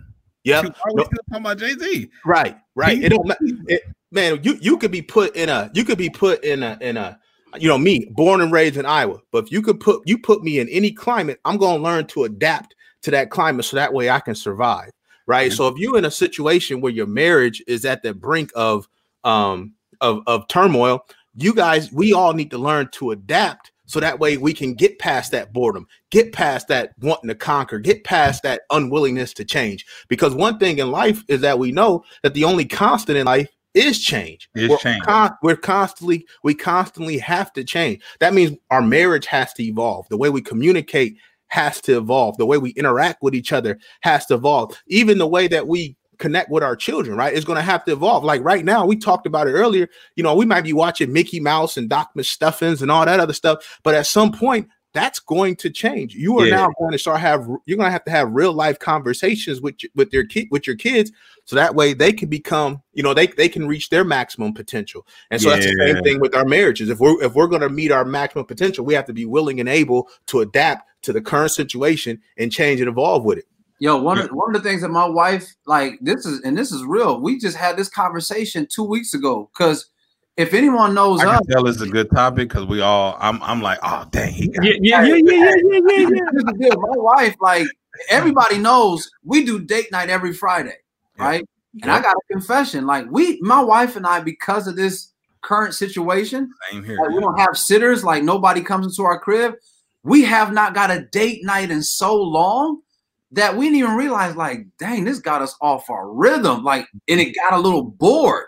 Yeah. 0.45 0.63
No- 0.63 0.71
talking 1.05 1.15
about 1.31 1.59
Jay 1.59 1.75
Z? 1.75 2.11
Right, 2.25 2.57
right. 2.75 3.01
It 3.03 3.11
don't 3.11 3.31
it, 3.69 3.83
man. 4.11 4.41
You 4.43 4.59
you 4.61 4.77
could 4.77 4.91
be 4.91 5.03
put 5.03 5.37
in 5.37 5.49
a 5.49 5.71
you 5.75 5.85
could 5.85 5.99
be 5.99 6.11
put 6.11 6.43
in 6.43 6.63
a 6.65 6.77
in 6.81 6.97
a 6.97 7.19
you 7.59 7.69
know 7.69 7.79
me 7.79 8.07
born 8.11 8.41
and 8.41 8.51
raised 8.51 8.77
in 8.77 8.85
Iowa, 8.85 9.19
but 9.31 9.45
if 9.45 9.53
you 9.53 9.63
could 9.63 9.79
put 9.79 10.03
you 10.05 10.19
put 10.19 10.43
me 10.43 10.59
in 10.59 10.69
any 10.69 10.91
climate, 10.91 11.39
I'm 11.45 11.59
gonna 11.59 11.83
learn 11.83 12.07
to 12.09 12.25
adapt 12.25 12.75
to 13.03 13.11
that 13.13 13.31
climate 13.31 13.65
so 13.65 13.77
that 13.77 13.93
way 13.93 14.11
I 14.11 14.19
can 14.19 14.35
survive. 14.35 14.91
Right. 15.27 15.53
So 15.53 15.69
if 15.69 15.77
you're 15.79 15.97
in 15.99 16.05
a 16.05 16.11
situation 16.11 16.81
where 16.81 16.93
your 16.93 17.07
marriage 17.07 17.63
is 17.69 17.85
at 17.85 18.03
the 18.03 18.13
brink 18.13 18.51
of 18.57 18.89
um 19.25 19.75
of 20.01 20.23
of 20.27 20.47
turmoil, 20.49 21.05
you 21.35 21.55
guys 21.55 21.93
we 21.93 22.13
all 22.13 22.33
need 22.33 22.51
to 22.51 22.59
learn 22.59 22.89
to 22.93 23.11
adapt 23.13 23.73
so 23.87 24.01
that 24.01 24.19
way 24.19 24.39
we 24.39 24.55
can 24.55 24.73
get 24.73 24.99
past 24.99 25.33
that 25.33 25.53
boredom, 25.53 25.87
get 26.11 26.33
past 26.33 26.69
that 26.69 26.93
wanting 27.01 27.29
to 27.29 27.35
conquer, 27.35 27.79
get 27.79 28.05
past 28.05 28.43
that 28.43 28.63
unwillingness 28.71 29.35
to 29.35 29.45
change. 29.45 29.85
Because 30.09 30.35
one 30.35 30.59
thing 30.59 30.79
in 30.79 30.91
life 30.91 31.23
is 31.29 31.43
that 31.43 31.59
we 31.59 31.73
know 31.73 32.03
that 32.23 32.33
the 32.33 32.45
only 32.45 32.65
constant 32.65 33.19
in 33.19 33.27
life 33.27 33.51
is 33.75 33.99
change. 34.01 34.49
Is 34.55 34.71
we're, 34.71 34.79
change. 34.79 35.03
con- 35.03 35.37
we're 35.43 35.57
constantly, 35.57 36.27
we 36.43 36.55
constantly 36.55 37.19
have 37.19 37.53
to 37.55 37.65
change. 37.65 38.03
That 38.21 38.35
means 38.35 38.57
our 38.71 38.83
marriage 38.83 39.27
has 39.27 39.53
to 39.55 39.63
evolve. 39.63 40.09
The 40.09 40.17
way 40.17 40.31
we 40.31 40.41
communicate 40.41 41.17
has 41.49 41.81
to 41.83 41.99
evolve. 41.99 42.39
The 42.39 42.47
way 42.47 42.57
we 42.57 42.71
interact 42.71 43.23
with 43.23 43.35
each 43.35 43.53
other 43.53 43.79
has 44.01 44.25
to 44.27 44.35
evolve. 44.35 44.75
Even 44.87 45.19
the 45.19 45.27
way 45.27 45.49
that 45.49 45.69
we 45.69 45.97
connect 46.23 46.51
with 46.51 46.63
our 46.63 46.77
children, 46.77 47.17
right, 47.17 47.35
It's 47.35 47.45
going 47.45 47.57
to 47.57 47.63
have 47.63 47.85
to 47.87 47.93
evolve. 47.93 48.23
Like 48.25 48.43
right 48.45 48.65
now, 48.65 48.87
we 48.87 48.97
talked 48.97 49.27
about 49.27 49.49
it 49.49 49.53
earlier. 49.53 49.89
You 50.17 50.23
know, 50.23 50.35
we 50.35 50.47
might 50.47 50.63
be 50.65 50.73
watching 50.73 51.13
Mickey 51.13 51.41
Mouse 51.41 51.77
and 51.77 51.89
Doc 51.89 52.11
McStuffins 52.17 52.81
and 52.81 52.91
all 52.91 53.05
that 53.05 53.21
other 53.21 53.33
stuff, 53.33 53.81
but 53.83 53.95
at 53.95 54.07
some 54.07 54.33
point, 54.33 54.69
that's 54.95 55.19
going 55.21 55.57
to 55.57 55.71
change. 55.71 56.15
You 56.15 56.39
are 56.39 56.47
Yeah. 56.47 56.57
now 56.57 56.71
going 56.79 56.93
to 56.93 56.99
start 56.99 57.19
have 57.21 57.47
you're 57.65 57.79
going 57.79 57.87
to 57.89 57.93
have 57.93 58.05
to 58.05 58.11
have 58.11 58.31
real 58.31 58.53
life 58.53 58.79
conversations 58.79 59.59
with 59.63 59.83
your- 59.83 59.91
with 59.95 60.11
their 60.11 60.23
kid 60.25 60.49
with 60.51 60.67
your 60.67 60.77
kids, 60.77 61.11
so 61.47 61.57
that 61.57 61.75
way 61.75 61.95
they 61.95 62.13
can 62.13 62.29
become 62.29 62.83
you 62.93 63.03
know 63.03 63.15
they 63.15 63.27
they 63.27 63.49
can 63.49 63.67
reach 63.67 63.89
their 63.89 64.05
maximum 64.05 64.53
potential. 64.53 65.07
And 65.31 65.41
so 65.41 65.49
that's 65.49 65.65
the 65.65 65.77
same 65.87 66.03
thing 66.05 66.21
with 66.21 66.35
our 66.37 66.45
marriages. 66.45 66.91
If 66.91 66.99
we're 67.01 67.23
if 67.23 67.33
we're 67.35 67.47
going 67.47 67.63
to 67.63 67.71
meet 67.71 67.91
our 67.91 68.05
maximum 68.05 68.45
potential, 68.45 68.85
we 68.85 68.93
have 68.93 69.07
to 69.07 69.15
be 69.15 69.25
willing 69.25 69.61
and 69.61 69.69
able 69.69 70.09
to 70.27 70.41
adapt 70.41 70.83
to 71.05 71.13
the 71.15 71.23
current 71.23 71.53
situation 71.53 72.21
and 72.37 72.53
change 72.53 72.81
and 72.81 72.89
evolve 72.91 73.25
with 73.25 73.39
it. 73.39 73.47
Yo, 73.83 74.01
one 74.01 74.17
of 74.17 74.31
one 74.31 74.55
of 74.55 74.63
the 74.63 74.69
things 74.69 74.81
that 74.83 74.91
my 74.91 75.05
wife 75.05 75.57
like 75.67 75.99
this 76.01 76.25
is 76.25 76.41
and 76.43 76.57
this 76.57 76.71
is 76.71 76.85
real. 76.85 77.21
We 77.21 77.37
just 77.37 77.57
had 77.57 77.77
this 77.77 77.89
conversation 77.89 78.65
two 78.73 78.85
weeks 78.85 79.13
ago 79.13 79.51
because 79.53 79.91
if 80.37 80.55
anyone 80.55 80.95
knows 80.95 81.21
I 81.21 81.35
us, 81.35 81.41
can 81.41 81.47
tell 81.49 81.67
it's 81.67 81.81
a 81.81 81.89
good 81.89 82.09
topic 82.13 82.49
because 82.49 82.65
we 82.65 82.81
all. 82.81 83.17
I'm. 83.19 83.43
I'm 83.43 83.61
like, 83.61 83.81
oh 83.83 84.07
dang, 84.13 84.33
he 84.35 84.47
got 84.47 84.65
Yeah, 84.65 84.75
yeah, 84.81 85.03
yeah, 85.03 85.17
yeah, 85.17 85.33
yeah, 85.33 85.35
yeah, 85.35 85.81
yeah, 85.85 85.99
yeah. 85.99 86.07
Here's 86.07 86.45
the 86.45 86.77
my 86.79 86.97
wife, 86.97 87.35
like 87.41 87.67
everybody 88.09 88.59
knows, 88.59 89.11
we 89.25 89.45
do 89.45 89.59
date 89.59 89.91
night 89.91 90.11
every 90.11 90.33
Friday, 90.33 90.77
Yeah. 91.19 91.25
right? 91.25 91.45
And 91.83 91.91
I 91.91 92.01
got 92.01 92.15
a 92.15 92.33
confession, 92.33 92.87
like 92.87 93.07
we, 93.11 93.41
my 93.41 93.65
wife 93.65 93.97
and 93.97 94.07
I, 94.07 94.21
because 94.21 94.69
of 94.69 94.77
this 94.77 95.13
current 95.41 95.75
situation, 95.75 96.53
same 96.71 96.85
here. 96.85 96.99
like 96.99 97.11
we 97.11 97.19
don't 97.19 97.37
have 97.37 97.57
sitters, 97.57 98.05
like 98.05 98.23
nobody 98.23 98.63
comes 98.63 98.87
into 98.87 99.03
our 99.03 99.19
crib. 99.19 99.55
We 100.05 100.23
have 100.23 100.53
not 100.53 100.73
got 100.73 100.93
a 100.93 101.01
date 101.11 101.45
night 101.45 101.73
in 101.73 101.83
so 101.83 102.15
long 102.15 102.83
that 103.33 103.57
we 103.57 103.67
didn't 103.67 103.79
even 103.79 103.97
realize, 103.97 104.37
like, 104.37 104.67
dang, 104.79 105.05
this 105.05 105.19
got 105.19 105.43
us 105.43 105.57
off 105.61 105.89
our 105.91 106.11
rhythm, 106.13 106.63
like, 106.65 106.87
and 107.09 107.21
it 107.21 107.35
got 107.35 107.55
a 107.55 107.61
little 107.61 107.83
bored. 107.85 108.45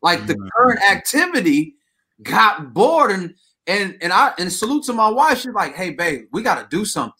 Like 0.00 0.26
the 0.26 0.34
Mhm. 0.34 0.48
current 0.56 0.80
activity 0.82 1.76
got 2.22 2.72
bored, 2.74 3.10
and 3.12 3.34
and 3.68 3.96
and 4.00 4.12
I 4.12 4.32
and 4.38 4.52
salute 4.52 4.84
to 4.84 4.92
my 4.92 5.08
wife. 5.08 5.38
She's 5.40 5.52
like, 5.54 5.76
hey, 5.76 5.90
babe, 5.90 6.26
we 6.32 6.42
got 6.42 6.56
to 6.60 6.76
do 6.76 6.84
something. 6.84 7.14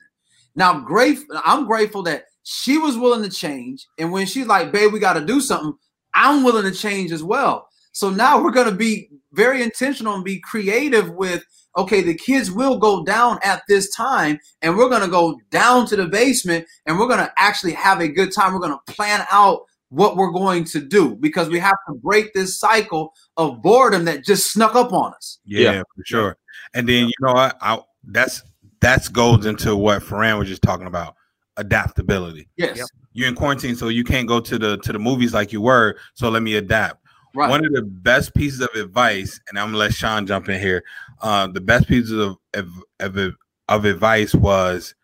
Now, 0.56 0.80
grateful, 0.80 1.40
I'm 1.44 1.66
grateful 1.66 2.02
that 2.04 2.24
she 2.42 2.78
was 2.78 2.98
willing 2.98 3.22
to 3.22 3.30
change, 3.30 3.86
and 3.98 4.10
when 4.10 4.26
she's 4.26 4.46
like, 4.46 4.72
babe, 4.72 4.92
we 4.92 4.98
got 4.98 5.12
to 5.14 5.24
do 5.24 5.40
something, 5.40 5.74
I'm 6.14 6.42
willing 6.42 6.64
to 6.64 6.76
change 6.76 7.12
as 7.12 7.22
well. 7.22 7.68
So 7.92 8.10
now 8.10 8.42
we're 8.42 8.50
going 8.50 8.68
to 8.68 8.74
be 8.74 9.10
very 9.32 9.62
intentional 9.62 10.14
and 10.14 10.24
be 10.24 10.40
creative 10.40 11.10
with 11.10 11.44
okay, 11.76 12.02
the 12.02 12.14
kids 12.14 12.50
will 12.50 12.78
go 12.78 13.04
down 13.04 13.38
at 13.42 13.62
this 13.68 13.94
time, 13.94 14.38
and 14.60 14.76
we're 14.76 14.88
going 14.88 15.02
to 15.02 15.08
go 15.08 15.38
down 15.50 15.86
to 15.86 15.96
the 15.96 16.06
basement 16.06 16.66
and 16.86 16.98
we're 16.98 17.06
going 17.08 17.18
to 17.18 17.32
actually 17.38 17.72
have 17.72 18.00
a 18.00 18.08
good 18.08 18.32
time. 18.32 18.52
We're 18.52 18.60
going 18.60 18.78
to 18.86 18.92
plan 18.92 19.26
out 19.30 19.62
what 19.88 20.16
we're 20.16 20.30
going 20.30 20.64
to 20.64 20.80
do 20.80 21.14
because 21.16 21.48
we 21.50 21.58
have 21.58 21.76
to 21.88 21.94
break 21.94 22.32
this 22.32 22.58
cycle 22.58 23.12
of 23.36 23.60
boredom 23.62 24.06
that 24.06 24.24
just 24.24 24.50
snuck 24.52 24.74
up 24.74 24.92
on 24.92 25.12
us. 25.14 25.38
Yeah, 25.44 25.72
Yeah. 25.72 25.82
for 25.94 26.04
sure. 26.06 26.36
And 26.74 26.88
then 26.88 27.06
you 27.06 27.12
know 27.20 27.34
what? 27.34 27.56
I, 27.60 27.78
that's 28.04 28.42
that's 28.80 29.08
goes 29.08 29.46
into 29.46 29.76
what 29.76 30.02
Ferran 30.02 30.38
was 30.38 30.48
just 30.48 30.62
talking 30.62 30.86
about 30.86 31.14
adaptability. 31.56 32.48
Yes. 32.56 32.78
Yep. 32.78 32.86
You're 33.14 33.28
in 33.28 33.34
quarantine, 33.34 33.76
so 33.76 33.88
you 33.88 34.04
can't 34.04 34.26
go 34.26 34.40
to 34.40 34.58
the 34.58 34.78
to 34.78 34.92
the 34.92 34.98
movies 34.98 35.34
like 35.34 35.52
you 35.52 35.60
were. 35.60 35.96
So 36.14 36.28
let 36.30 36.42
me 36.42 36.56
adapt. 36.56 36.96
Right. 37.34 37.48
One 37.48 37.64
of 37.64 37.72
the 37.72 37.82
best 37.82 38.34
pieces 38.34 38.60
of 38.60 38.68
advice, 38.74 39.38
and 39.48 39.58
I'm 39.58 39.68
gonna 39.68 39.78
let 39.78 39.94
Sean 39.94 40.26
jump 40.26 40.48
in 40.48 40.60
here. 40.60 40.82
Uh, 41.22 41.46
the 41.46 41.60
best 41.60 41.88
pieces 41.88 42.12
of 42.12 42.36
of, 42.54 42.68
of, 43.00 43.34
of 43.68 43.84
advice 43.84 44.34
was 44.34 44.94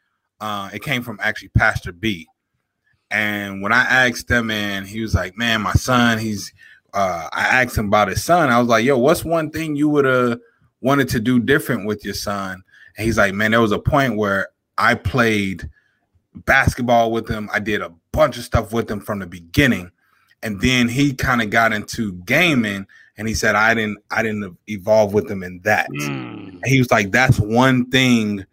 uh, 0.40 0.70
it 0.72 0.82
came 0.82 1.02
from 1.02 1.18
actually 1.22 1.48
Pastor 1.50 1.92
B, 1.92 2.26
And 3.10 3.62
when 3.62 3.72
I 3.72 3.82
asked 3.82 4.28
them, 4.28 4.50
and 4.50 4.86
he 4.86 5.00
was 5.00 5.14
like, 5.14 5.36
"Man, 5.36 5.62
my 5.62 5.72
son, 5.72 6.18
he's." 6.18 6.52
Uh, 6.94 7.28
I 7.32 7.62
asked 7.62 7.76
him 7.76 7.86
about 7.86 8.08
his 8.08 8.24
son. 8.24 8.50
I 8.50 8.58
was 8.58 8.68
like, 8.68 8.84
"Yo, 8.84 8.98
what's 8.98 9.24
one 9.24 9.50
thing 9.50 9.76
you 9.76 9.88
would 9.90 10.04
have 10.04 10.38
wanted 10.80 11.08
to 11.10 11.20
do 11.20 11.38
different 11.38 11.86
with 11.86 12.04
your 12.04 12.14
son?" 12.14 12.62
And 12.96 13.04
he's 13.04 13.18
like, 13.18 13.34
"Man, 13.34 13.50
there 13.52 13.60
was 13.60 13.72
a 13.72 13.78
point 13.78 14.16
where 14.16 14.48
I 14.76 14.94
played 14.94 15.68
basketball 16.34 17.12
with 17.12 17.28
him. 17.28 17.48
I 17.52 17.60
did 17.60 17.82
a 17.82 17.92
bunch 18.12 18.38
of 18.38 18.44
stuff 18.44 18.72
with 18.72 18.90
him 18.90 19.00
from 19.00 19.18
the 19.18 19.26
beginning, 19.26 19.90
and 20.42 20.60
then 20.60 20.88
he 20.88 21.14
kind 21.14 21.42
of 21.42 21.50
got 21.50 21.72
into 21.72 22.14
gaming." 22.24 22.86
And 23.18 23.28
he 23.28 23.34
said, 23.34 23.54
"I 23.54 23.74
didn't, 23.74 23.98
I 24.10 24.22
didn't 24.22 24.56
evolve 24.68 25.12
with 25.12 25.30
him 25.30 25.42
in 25.42 25.60
that." 25.64 25.90
Mm. 25.90 26.52
And 26.54 26.66
he 26.66 26.78
was 26.78 26.90
like, 26.90 27.10
"That's 27.10 27.38
one 27.38 27.90
thing 27.90 28.44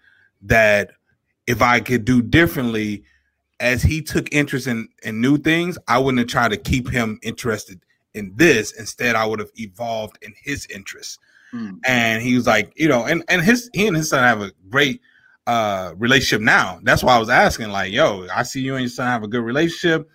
that 0.41 0.91
if 1.47 1.61
I 1.61 1.79
could 1.79 2.03
do 2.03 2.21
differently." 2.21 3.03
as 3.59 3.81
he 3.81 4.01
took 4.01 4.31
interest 4.33 4.67
in 4.67 4.89
in 5.03 5.21
new 5.21 5.37
things, 5.37 5.77
I 5.87 5.99
wouldn't 5.99 6.19
have 6.19 6.27
tried 6.27 6.51
to 6.51 6.57
keep 6.57 6.89
him 6.89 7.19
interested 7.23 7.79
in 8.13 8.33
this. 8.35 8.71
Instead, 8.73 9.15
I 9.15 9.25
would 9.25 9.39
have 9.39 9.51
evolved 9.55 10.17
in 10.21 10.33
his 10.41 10.67
interests. 10.67 11.19
Hmm. 11.51 11.75
And 11.85 12.21
he 12.21 12.35
was 12.35 12.47
like, 12.47 12.73
you 12.75 12.87
know, 12.87 13.05
and 13.05 13.23
and 13.29 13.41
his 13.41 13.69
he 13.73 13.87
and 13.87 13.95
his 13.95 14.09
son 14.09 14.23
have 14.23 14.41
a 14.41 14.51
great 14.69 15.01
uh 15.47 15.93
relationship 15.97 16.41
now. 16.41 16.79
That's 16.83 17.03
why 17.03 17.15
I 17.15 17.19
was 17.19 17.29
asking, 17.29 17.69
like, 17.69 17.91
yo, 17.91 18.27
I 18.33 18.43
see 18.43 18.61
you 18.61 18.75
and 18.75 18.81
your 18.81 18.89
son 18.89 19.07
have 19.07 19.23
a 19.23 19.27
good 19.27 19.43
relationship. 19.43 20.09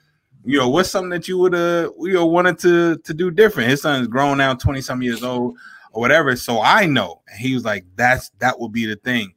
You 0.44 0.58
know, 0.58 0.68
what's 0.68 0.90
something 0.90 1.10
that 1.10 1.28
you 1.28 1.38
would 1.38 1.52
have 1.52 1.90
you 2.00 2.14
know 2.14 2.26
wanted 2.26 2.58
to 2.60 2.96
to 2.98 3.14
do 3.14 3.30
different? 3.30 3.68
His 3.70 3.82
son's 3.82 4.06
grown 4.08 4.38
now, 4.38 4.54
20 4.54 4.80
some 4.80 5.02
years 5.02 5.22
old 5.22 5.56
or 5.92 6.00
whatever. 6.00 6.34
So 6.36 6.60
I 6.62 6.86
know. 6.86 7.20
And 7.28 7.40
he 7.40 7.54
was 7.54 7.64
like, 7.64 7.84
that's 7.96 8.30
that 8.38 8.58
will 8.58 8.68
be 8.70 8.86
the 8.86 8.96
thing. 8.96 9.32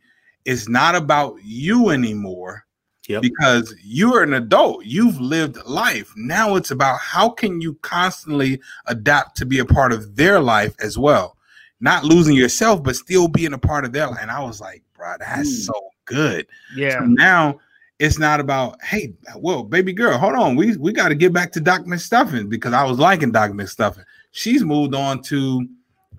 It's 0.46 0.68
not 0.70 0.96
about 0.96 1.36
you 1.44 1.90
anymore 1.90 2.66
Yep. 3.10 3.22
because 3.22 3.76
you're 3.84 4.24
an 4.24 4.34
adult 4.34 4.86
you've 4.86 5.20
lived 5.20 5.58
life 5.66 6.10
now 6.16 6.56
it's 6.56 6.72
about 6.72 7.00
how 7.02 7.28
can 7.28 7.60
you 7.60 7.74
constantly 7.82 8.62
adapt 8.86 9.36
to 9.36 9.46
be 9.46 9.60
a 9.60 9.66
part 9.66 9.92
of 9.92 10.16
their 10.16 10.40
life 10.40 10.74
as 10.80 10.98
well 10.98 11.36
not 11.82 12.06
losing 12.06 12.34
yourself 12.34 12.82
but 12.82 12.96
still 12.96 13.28
being 13.28 13.52
a 13.52 13.58
part 13.58 13.84
of 13.84 13.92
their 13.92 14.08
life 14.08 14.20
and 14.22 14.32
i 14.32 14.42
was 14.42 14.62
like 14.62 14.84
bro 14.96 15.16
that's 15.20 15.50
Mm. 15.50 15.66
so 15.66 15.74
good 16.06 16.48
Yeah. 16.78 17.00
so 17.00 17.06
now 17.08 17.60
it's 18.00 18.20
not 18.20 18.40
about 18.40 18.82
hey 18.84 19.14
well 19.38 19.64
baby 19.64 19.94
girl 19.94 20.18
hold 20.18 20.34
on 20.34 20.56
we 20.56 20.76
we 20.78 20.92
got 20.92 21.10
to 21.10 21.16
get 21.16 21.32
back 21.32 21.52
to 21.52 21.60
doc 21.60 21.82
mcstuffin 21.82 22.50
because 22.50 22.74
i 22.74 22.84
was 22.84 23.00
liking 23.00 23.32
doc 23.32 23.52
mcstuffin 23.52 24.04
she's 24.32 24.64
moved 24.64 24.96
on 24.96 25.22
to 25.22 25.68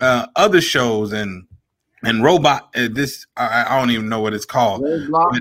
uh 0.01 0.25
other 0.35 0.61
shows 0.61 1.13
and 1.13 1.45
and 2.03 2.23
robot 2.23 2.69
uh, 2.75 2.87
this 2.91 3.25
I, 3.35 3.65
I 3.67 3.79
don't 3.79 3.91
even 3.91 4.09
know 4.09 4.21
what 4.21 4.33
it's 4.33 4.45
called 4.45 4.83
Roblox? 4.83 5.39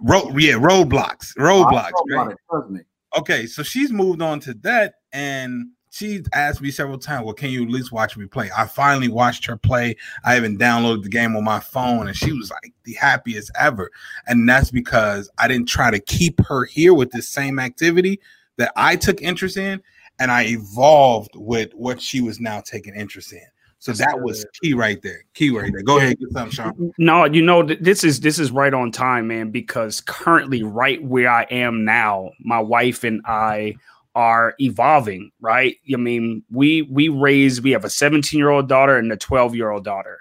Road, 0.00 0.38
yeah, 0.38 0.54
Roblox, 0.54 1.34
Roblox. 1.36 1.92
Right? 2.10 2.36
it, 2.76 2.86
Okay, 3.16 3.46
so 3.46 3.62
she's 3.62 3.92
moved 3.92 4.20
on 4.22 4.40
to 4.40 4.54
that, 4.54 4.94
and 5.12 5.68
she's 5.94 6.22
asked 6.32 6.60
me 6.60 6.70
several 6.70 6.98
times, 6.98 7.24
"Well, 7.24 7.34
can 7.34 7.50
you 7.50 7.62
at 7.62 7.70
least 7.70 7.92
watch 7.92 8.16
me 8.16 8.26
play?" 8.26 8.50
I 8.56 8.66
finally 8.66 9.08
watched 9.08 9.46
her 9.46 9.56
play. 9.56 9.96
I 10.24 10.36
even 10.36 10.58
downloaded 10.58 11.04
the 11.04 11.08
game 11.08 11.36
on 11.36 11.44
my 11.44 11.60
phone, 11.60 12.08
and 12.08 12.16
she 12.16 12.32
was 12.32 12.50
like 12.50 12.72
the 12.84 12.94
happiest 12.94 13.50
ever. 13.58 13.90
And 14.26 14.48
that's 14.48 14.70
because 14.70 15.30
I 15.38 15.46
didn't 15.48 15.68
try 15.68 15.90
to 15.90 16.00
keep 16.00 16.40
her 16.46 16.64
here 16.64 16.94
with 16.94 17.10
the 17.10 17.22
same 17.22 17.58
activity 17.58 18.20
that 18.56 18.72
I 18.76 18.96
took 18.96 19.22
interest 19.22 19.56
in, 19.56 19.80
and 20.18 20.30
I 20.30 20.44
evolved 20.46 21.32
with 21.34 21.72
what 21.74 22.02
she 22.02 22.20
was 22.20 22.40
now 22.40 22.60
taking 22.60 22.94
interest 22.94 23.32
in. 23.32 23.46
So 23.78 23.92
that 23.92 24.22
was 24.22 24.46
key 24.62 24.72
right 24.72 25.00
there. 25.02 25.24
Key 25.34 25.50
right 25.50 25.70
there. 25.70 25.82
Go 25.82 25.98
ahead, 25.98 26.12
and 26.12 26.20
get 26.20 26.32
something, 26.32 26.50
Sean. 26.52 26.92
No, 26.96 27.26
you 27.26 27.42
know 27.42 27.62
th- 27.62 27.80
this 27.80 28.02
is 28.02 28.20
this 28.20 28.38
is 28.38 28.50
right 28.50 28.72
on 28.72 28.90
time, 28.90 29.28
man. 29.28 29.50
Because 29.50 30.00
currently, 30.00 30.62
right 30.62 31.04
where 31.04 31.30
I 31.30 31.42
am 31.50 31.84
now, 31.84 32.30
my 32.40 32.58
wife 32.58 33.04
and 33.04 33.20
I 33.26 33.76
are 34.14 34.54
evolving. 34.58 35.30
Right? 35.40 35.76
I 35.92 35.96
mean, 35.96 36.42
we 36.50 36.82
we 36.82 37.08
raise 37.08 37.60
we 37.60 37.72
have 37.72 37.84
a 37.84 37.90
17 37.90 38.38
year 38.38 38.50
old 38.50 38.68
daughter 38.68 38.96
and 38.96 39.12
a 39.12 39.16
12 39.16 39.54
year 39.54 39.70
old 39.70 39.84
daughter, 39.84 40.18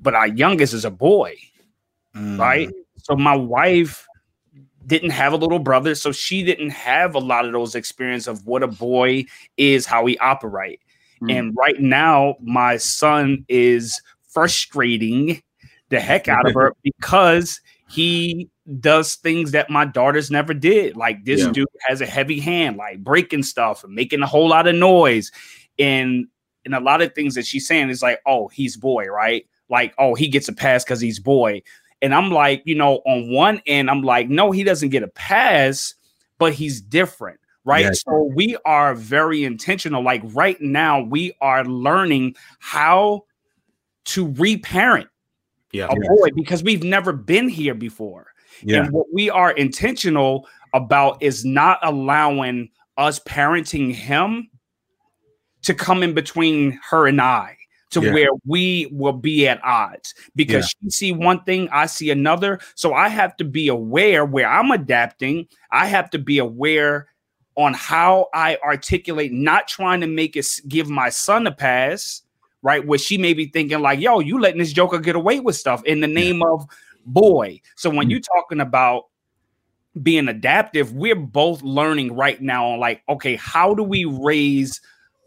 but 0.00 0.14
our 0.14 0.28
youngest 0.28 0.74
is 0.74 0.84
a 0.84 0.90
boy. 0.90 1.36
Mm, 2.16 2.38
Right? 2.38 2.68
So 3.02 3.16
my 3.16 3.36
wife 3.36 4.06
didn't 4.86 5.10
have 5.10 5.32
a 5.32 5.36
little 5.36 5.58
brother, 5.58 5.94
so 5.94 6.12
she 6.12 6.42
didn't 6.42 6.70
have 6.70 7.14
a 7.14 7.18
lot 7.18 7.44
of 7.44 7.52
those 7.52 7.74
experience 7.74 8.26
of 8.26 8.46
what 8.46 8.62
a 8.62 8.66
boy 8.66 9.24
is, 9.56 9.86
how 9.86 10.04
he 10.06 10.18
operate. 10.18 10.80
Mm. 11.22 11.32
And 11.32 11.56
right 11.56 11.80
now, 11.80 12.36
my 12.40 12.76
son 12.76 13.44
is 13.48 14.00
frustrating 14.28 15.42
the 15.90 16.00
heck 16.00 16.28
out 16.28 16.46
of 16.46 16.54
her 16.54 16.74
because 16.82 17.60
he 17.88 18.48
does 18.78 19.16
things 19.16 19.52
that 19.52 19.70
my 19.70 19.84
daughters 19.84 20.30
never 20.30 20.54
did. 20.54 20.96
Like 20.96 21.24
this 21.24 21.40
Yeah. 21.40 21.50
dude 21.52 21.68
has 21.88 22.00
a 22.00 22.06
heavy 22.06 22.38
hand, 22.38 22.76
like 22.76 23.02
breaking 23.02 23.42
stuff 23.42 23.82
and 23.84 23.94
making 23.94 24.22
a 24.22 24.26
whole 24.26 24.48
lot 24.48 24.66
of 24.66 24.74
noise. 24.74 25.32
And 25.78 26.26
and 26.64 26.74
a 26.74 26.80
lot 26.80 27.00
of 27.00 27.14
things 27.14 27.34
that 27.34 27.46
she's 27.46 27.66
saying 27.66 27.88
is 27.88 28.02
like, 28.02 28.20
oh, 28.26 28.48
he's 28.48 28.76
boy, 28.76 29.06
right? 29.06 29.46
Like, 29.70 29.94
oh, 29.98 30.14
he 30.14 30.28
gets 30.28 30.48
a 30.48 30.52
pass 30.52 30.84
because 30.84 31.00
he's 31.00 31.18
boy. 31.18 31.62
And 32.02 32.14
I'm 32.14 32.30
like, 32.30 32.62
you 32.66 32.74
know, 32.74 32.96
on 33.06 33.32
one 33.32 33.62
end, 33.66 33.90
I'm 33.90 34.02
like, 34.02 34.28
no, 34.28 34.50
he 34.50 34.62
doesn't 34.62 34.90
get 34.90 35.02
a 35.02 35.08
pass, 35.08 35.94
but 36.38 36.52
he's 36.52 36.80
different, 36.80 37.40
right? 37.64 37.86
Yes. 37.86 38.02
So 38.02 38.30
we 38.34 38.56
are 38.64 38.94
very 38.94 39.44
intentional. 39.44 40.02
Like 40.02 40.22
right 40.26 40.60
now, 40.60 41.02
we 41.02 41.32
are 41.40 41.64
learning 41.64 42.36
how 42.58 43.24
to 44.06 44.32
reparent 44.32 45.08
Yeah. 45.72 45.88
a 45.90 45.94
boy 45.94 46.28
because 46.34 46.62
we've 46.62 46.82
never 46.84 47.12
been 47.12 47.48
here 47.48 47.74
before. 47.74 48.26
Yeah. 48.62 48.84
And 48.84 48.92
what 48.92 49.06
we 49.12 49.30
are 49.30 49.52
intentional 49.52 50.48
about 50.74 51.22
is 51.22 51.44
not 51.44 51.78
allowing 51.82 52.70
us 52.96 53.18
parenting 53.20 53.92
him 53.92 54.48
to 55.62 55.74
come 55.74 56.02
in 56.02 56.14
between 56.14 56.78
her 56.88 57.06
and 57.06 57.20
I 57.20 57.56
to 57.90 58.00
Yeah. 58.00 58.12
where 58.12 58.28
we 58.46 58.88
will 58.92 59.12
be 59.12 59.48
at 59.48 59.62
odds 59.64 60.14
because 60.36 60.68
she 60.68 60.90
see 60.90 61.12
one 61.12 61.42
thing, 61.42 61.68
I 61.72 61.86
see 61.86 62.10
another. 62.10 62.60
So 62.76 62.94
I 62.94 63.08
have 63.08 63.36
to 63.38 63.44
be 63.44 63.68
aware 63.68 64.24
where 64.24 64.48
I'm 64.48 64.70
adapting. 64.70 65.48
I 65.72 65.86
have 65.86 66.08
to 66.10 66.18
be 66.18 66.38
aware 66.38 67.08
on 67.56 67.74
how 67.74 68.28
I 68.32 68.56
articulate, 68.64 69.32
not 69.32 69.66
trying 69.66 70.00
to 70.00 70.06
make 70.06 70.36
it 70.36 70.46
give 70.68 70.88
my 70.88 71.10
son 71.10 71.46
a 71.46 71.52
pass, 71.52 72.22
right? 72.62 72.86
Where 72.86 72.98
she 72.98 73.18
may 73.18 73.34
be 73.34 73.46
thinking 73.46 73.80
like, 73.80 74.00
"Yo, 74.00 74.20
you 74.20 74.38
letting 74.38 74.60
this 74.60 74.72
joker 74.72 74.98
get 74.98 75.16
away 75.16 75.40
with 75.40 75.56
stuff 75.56 75.84
in 75.84 76.00
the 76.00 76.06
name 76.06 76.42
of 76.42 76.64
boy." 77.06 77.60
So 77.76 77.90
when 77.90 78.08
Mm. 78.08 78.10
you're 78.10 78.20
talking 78.20 78.60
about 78.60 79.04
being 80.02 80.28
adaptive, 80.28 80.92
we're 80.92 81.16
both 81.16 81.62
learning 81.62 82.14
right 82.14 82.40
now 82.40 82.70
on 82.70 82.80
like, 82.80 83.02
okay, 83.08 83.36
how 83.36 83.74
do 83.74 83.82
we 83.82 84.04
raise 84.04 84.80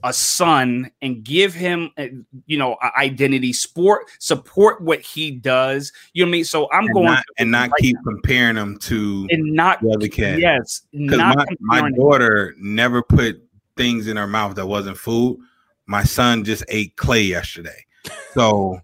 a 0.03 0.11
son 0.11 0.91
and 1.01 1.23
give 1.23 1.53
him, 1.53 1.89
uh, 1.97 2.07
you 2.45 2.57
know, 2.57 2.77
identity, 2.97 3.53
sport, 3.53 4.03
support 4.19 4.81
what 4.81 4.99
he 4.99 5.31
does. 5.31 5.91
You 6.13 6.23
know 6.23 6.27
what 6.27 6.29
I 6.29 6.31
mean? 6.33 6.45
So 6.45 6.69
I'm 6.71 6.85
and 6.85 6.93
going 6.93 7.05
not, 7.05 7.23
and 7.39 7.51
not 7.51 7.69
right 7.71 7.81
keep 7.81 7.95
comparing 8.05 8.55
them 8.55 8.77
to 8.79 9.27
and 9.31 9.53
not 9.53 9.81
the 9.81 9.93
other 9.93 10.07
kid. 10.09 10.39
yes, 10.39 10.81
Because 10.91 11.19
my, 11.19 11.45
my 11.61 11.89
daughter 11.91 12.53
never 12.57 13.01
put 13.01 13.41
things 13.77 14.07
in 14.07 14.17
her 14.17 14.27
mouth 14.27 14.55
that 14.55 14.67
wasn't 14.67 14.97
food. 14.97 15.39
My 15.85 16.03
son 16.03 16.43
just 16.43 16.63
ate 16.67 16.95
clay 16.97 17.21
yesterday. 17.23 17.85
So, 18.33 18.79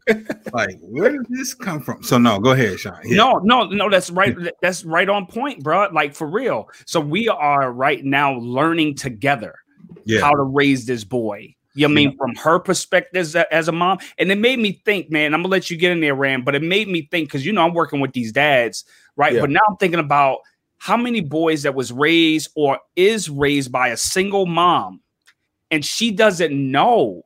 like, 0.53 0.77
where 0.81 1.11
did 1.11 1.25
this 1.29 1.53
come 1.53 1.81
from? 1.81 2.03
So, 2.03 2.17
no, 2.17 2.39
go 2.39 2.51
ahead, 2.51 2.79
Sean. 2.79 2.99
Yeah. 3.03 3.17
No, 3.17 3.39
no, 3.43 3.65
no, 3.65 3.89
that's 3.89 4.09
right. 4.09 4.35
That's 4.61 4.85
right 4.85 5.09
on 5.09 5.25
point, 5.25 5.63
bro. 5.63 5.89
Like 5.91 6.15
for 6.15 6.27
real. 6.27 6.69
So 6.85 6.99
we 6.99 7.27
are 7.27 7.71
right 7.71 8.03
now 8.03 8.33
learning 8.33 8.95
together 8.95 9.55
yeah, 10.05 10.21
how 10.21 10.31
to 10.31 10.43
raise 10.43 10.85
this 10.85 11.03
boy. 11.03 11.55
You 11.75 11.87
know 11.87 11.93
what 11.93 11.99
I 12.01 12.05
mean 12.05 12.17
from 12.17 12.35
her 12.35 12.59
perspective 12.59 13.19
as 13.19 13.35
a, 13.35 13.53
as 13.53 13.67
a 13.67 13.71
mom, 13.71 13.99
and 14.17 14.31
it 14.31 14.37
made 14.37 14.59
me 14.59 14.81
think, 14.85 15.11
man. 15.11 15.33
I'm 15.33 15.41
gonna 15.41 15.51
let 15.51 15.69
you 15.69 15.77
get 15.77 15.91
in 15.91 16.01
there, 16.01 16.15
Ram, 16.15 16.43
but 16.43 16.55
it 16.55 16.63
made 16.63 16.87
me 16.87 17.07
think 17.09 17.29
because 17.29 17.45
you 17.45 17.53
know 17.53 17.63
I'm 17.63 17.73
working 17.73 17.99
with 17.99 18.13
these 18.13 18.31
dads, 18.31 18.85
right? 19.15 19.33
Yeah. 19.33 19.41
But 19.41 19.51
now 19.51 19.61
I'm 19.67 19.77
thinking 19.77 19.99
about 19.99 20.39
how 20.77 20.97
many 20.97 21.21
boys 21.21 21.63
that 21.63 21.75
was 21.75 21.91
raised 21.91 22.51
or 22.55 22.79
is 22.95 23.29
raised 23.29 23.71
by 23.71 23.89
a 23.89 23.97
single 23.97 24.45
mom, 24.45 25.01
and 25.71 25.85
she 25.85 26.11
doesn't 26.11 26.53
know 26.53 27.21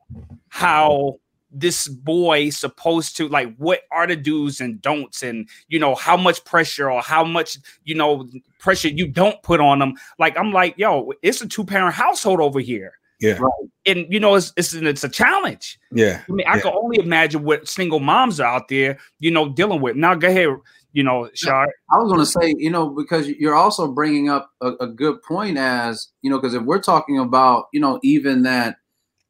how 0.48 1.18
this 1.54 1.88
boy 1.88 2.50
supposed 2.50 3.16
to 3.16 3.28
like 3.28 3.54
what 3.56 3.82
are 3.92 4.06
the 4.06 4.16
do's 4.16 4.60
and 4.60 4.82
don'ts 4.82 5.22
and 5.22 5.48
you 5.68 5.78
know 5.78 5.94
how 5.94 6.16
much 6.16 6.44
pressure 6.44 6.90
or 6.90 7.00
how 7.00 7.24
much 7.24 7.56
you 7.84 7.94
know 7.94 8.28
pressure 8.58 8.88
you 8.88 9.06
don't 9.06 9.40
put 9.42 9.60
on 9.60 9.78
them 9.78 9.94
like 10.18 10.36
i'm 10.36 10.52
like 10.52 10.76
yo 10.76 11.12
it's 11.22 11.40
a 11.40 11.46
two 11.48 11.64
parent 11.64 11.94
household 11.94 12.40
over 12.40 12.60
here. 12.60 12.92
Yeah. 13.20 13.38
and 13.86 14.06
you 14.10 14.18
know 14.20 14.34
it's 14.34 14.52
it's, 14.56 14.74
it's 14.74 15.04
a 15.04 15.08
challenge. 15.08 15.78
Yeah, 15.92 16.20
i 16.28 16.32
mean 16.32 16.46
i 16.48 16.56
Yeah. 16.56 16.62
can 16.62 16.72
only 16.74 16.98
imagine 16.98 17.44
what 17.44 17.68
single 17.68 18.00
moms 18.00 18.40
are 18.40 18.52
out 18.56 18.68
there 18.68 18.98
you 19.20 19.30
know 19.30 19.48
dealing 19.48 19.80
with. 19.80 19.96
Now 19.96 20.14
go 20.16 20.28
ahead 20.28 20.48
you 20.92 21.02
know 21.04 21.30
Shar. 21.34 21.68
I 21.90 21.96
was 21.98 22.08
going 22.08 22.20
to 22.20 22.26
say, 22.26 22.54
you 22.58 22.70
know, 22.70 22.88
because 22.88 23.28
you're 23.28 23.54
also 23.54 23.88
bringing 23.92 24.28
up 24.28 24.50
a, 24.60 24.72
a 24.80 24.86
good 24.86 25.22
point 25.22 25.58
as, 25.58 26.08
you 26.22 26.30
know, 26.30 26.38
because 26.38 26.54
if 26.54 26.62
we're 26.62 26.80
talking 26.80 27.18
about, 27.18 27.66
you 27.72 27.80
know, 27.80 27.98
even 28.02 28.42
that, 28.44 28.76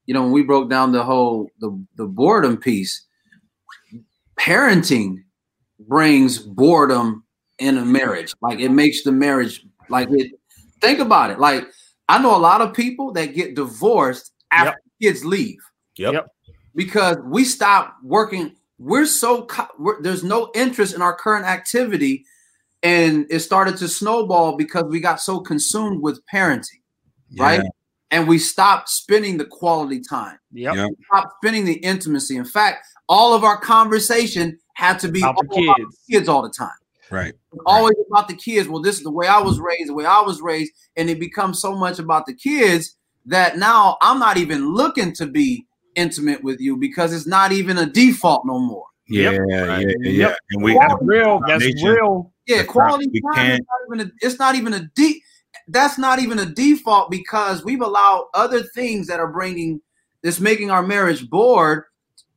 you 0.06 0.14
know, 0.14 0.22
when 0.22 0.32
we 0.32 0.42
broke 0.42 0.70
down 0.70 0.92
the 0.92 1.02
whole 1.02 1.48
the 1.60 1.84
the 1.96 2.06
boredom 2.06 2.56
piece, 2.56 3.06
parenting 4.38 5.24
brings 5.80 6.38
boredom 6.38 7.24
in 7.58 7.78
a 7.78 7.84
marriage. 7.84 8.34
Like 8.40 8.60
it 8.60 8.70
makes 8.70 9.02
the 9.02 9.12
marriage 9.12 9.64
like 9.88 10.08
it 10.10 10.32
Think 10.84 10.98
about 10.98 11.30
it. 11.30 11.38
Like 11.38 11.66
I 12.10 12.20
know 12.20 12.36
a 12.36 12.38
lot 12.38 12.60
of 12.60 12.74
people 12.74 13.10
that 13.12 13.34
get 13.34 13.54
divorced 13.56 14.32
after 14.50 14.78
kids 15.00 15.24
leave 15.24 15.58
Yep. 15.96 16.12
Yep. 16.12 16.26
because 16.74 17.16
we 17.24 17.44
stop 17.44 17.96
working. 18.02 18.54
We're 18.78 19.06
so 19.06 19.46
co- 19.46 19.68
we're, 19.78 20.02
there's 20.02 20.22
no 20.22 20.50
interest 20.54 20.94
in 20.94 21.00
our 21.00 21.14
current 21.14 21.46
activity, 21.46 22.26
and 22.82 23.26
it 23.30 23.40
started 23.40 23.78
to 23.78 23.88
snowball 23.88 24.58
because 24.58 24.84
we 24.84 25.00
got 25.00 25.22
so 25.22 25.40
consumed 25.40 26.02
with 26.02 26.20
parenting, 26.26 26.82
right? 27.38 27.62
Yeah. 28.10 28.18
And 28.20 28.28
we 28.28 28.38
stopped 28.38 28.88
spending 28.88 29.38
the 29.38 29.44
quality 29.44 30.00
time, 30.00 30.38
Yep. 30.52 30.74
Yep. 30.76 30.90
stopped 31.06 31.32
spending 31.42 31.64
the 31.64 31.74
intimacy. 31.74 32.36
In 32.36 32.44
fact, 32.44 32.86
all 33.08 33.34
of 33.34 33.44
our 33.44 33.58
conversation 33.58 34.58
had 34.74 34.98
to 35.00 35.08
be 35.08 35.20
About 35.20 35.36
the 35.38 35.48
all 35.50 35.64
about 35.64 35.76
kids. 35.76 35.98
the 36.08 36.12
kids 36.14 36.28
all 36.28 36.42
the 36.42 36.50
time. 36.56 36.70
Right. 37.10 37.34
always 37.66 37.94
about 38.10 38.28
the 38.28 38.34
kids. 38.34 38.66
Well, 38.68 38.80
this 38.82 38.96
is 38.96 39.02
the 39.04 39.10
way 39.10 39.26
I 39.28 39.38
was 39.38 39.60
raised, 39.60 39.88
the 39.88 39.94
way 39.94 40.06
I 40.06 40.20
was 40.20 40.40
raised, 40.40 40.72
and 40.96 41.08
it 41.10 41.20
becomes 41.20 41.60
so 41.60 41.74
much 41.76 41.98
about 41.98 42.26
the 42.26 42.34
kids 42.34 42.96
that 43.26 43.56
now 43.58 43.96
I'm 44.00 44.18
not 44.18 44.36
even 44.36 44.74
looking 44.74 45.12
to 45.14 45.26
be 45.26 45.66
intimate 45.94 46.42
with 46.42 46.60
you 46.60 46.76
because 46.76 47.12
it's 47.12 47.26
not 47.26 47.52
even 47.52 47.78
a 47.78 47.86
default 47.86 48.44
no 48.46 48.58
more. 48.58 48.86
Yeah, 49.08 49.30
Yep. 49.32 49.40
yeah, 49.48 49.60
Right. 49.64 49.86
yeah, 49.86 49.94
yeah. 50.00 50.10
Yep. 50.28 50.36
And 50.52 50.62
we 50.64 50.74
That's 50.74 50.94
real. 51.02 51.40
That's 51.46 51.84
real. 51.84 52.32
Yeah, 52.46 52.56
That's 52.58 52.68
quality 52.68 53.06
not- 53.22 53.34
time 53.36 53.44
is 53.46 53.58
can't- 53.58 53.66
not 53.90 53.96
even 53.96 54.06
a, 54.08 54.12
it's 54.26 54.38
not 54.38 54.54
even 54.56 54.74
a 54.74 54.80
de- 54.94 55.22
that's 55.68 55.98
not 55.98 56.18
even 56.18 56.38
a 56.38 56.46
default 56.46 57.10
because 57.10 57.64
we've 57.64 57.80
allowed 57.80 58.26
other 58.34 58.62
things 58.62 59.06
that 59.06 59.20
are 59.20 59.32
bringing 59.32 59.80
that's 60.22 60.40
making 60.40 60.70
our 60.70 60.82
marriage 60.82 61.28
bored 61.28 61.84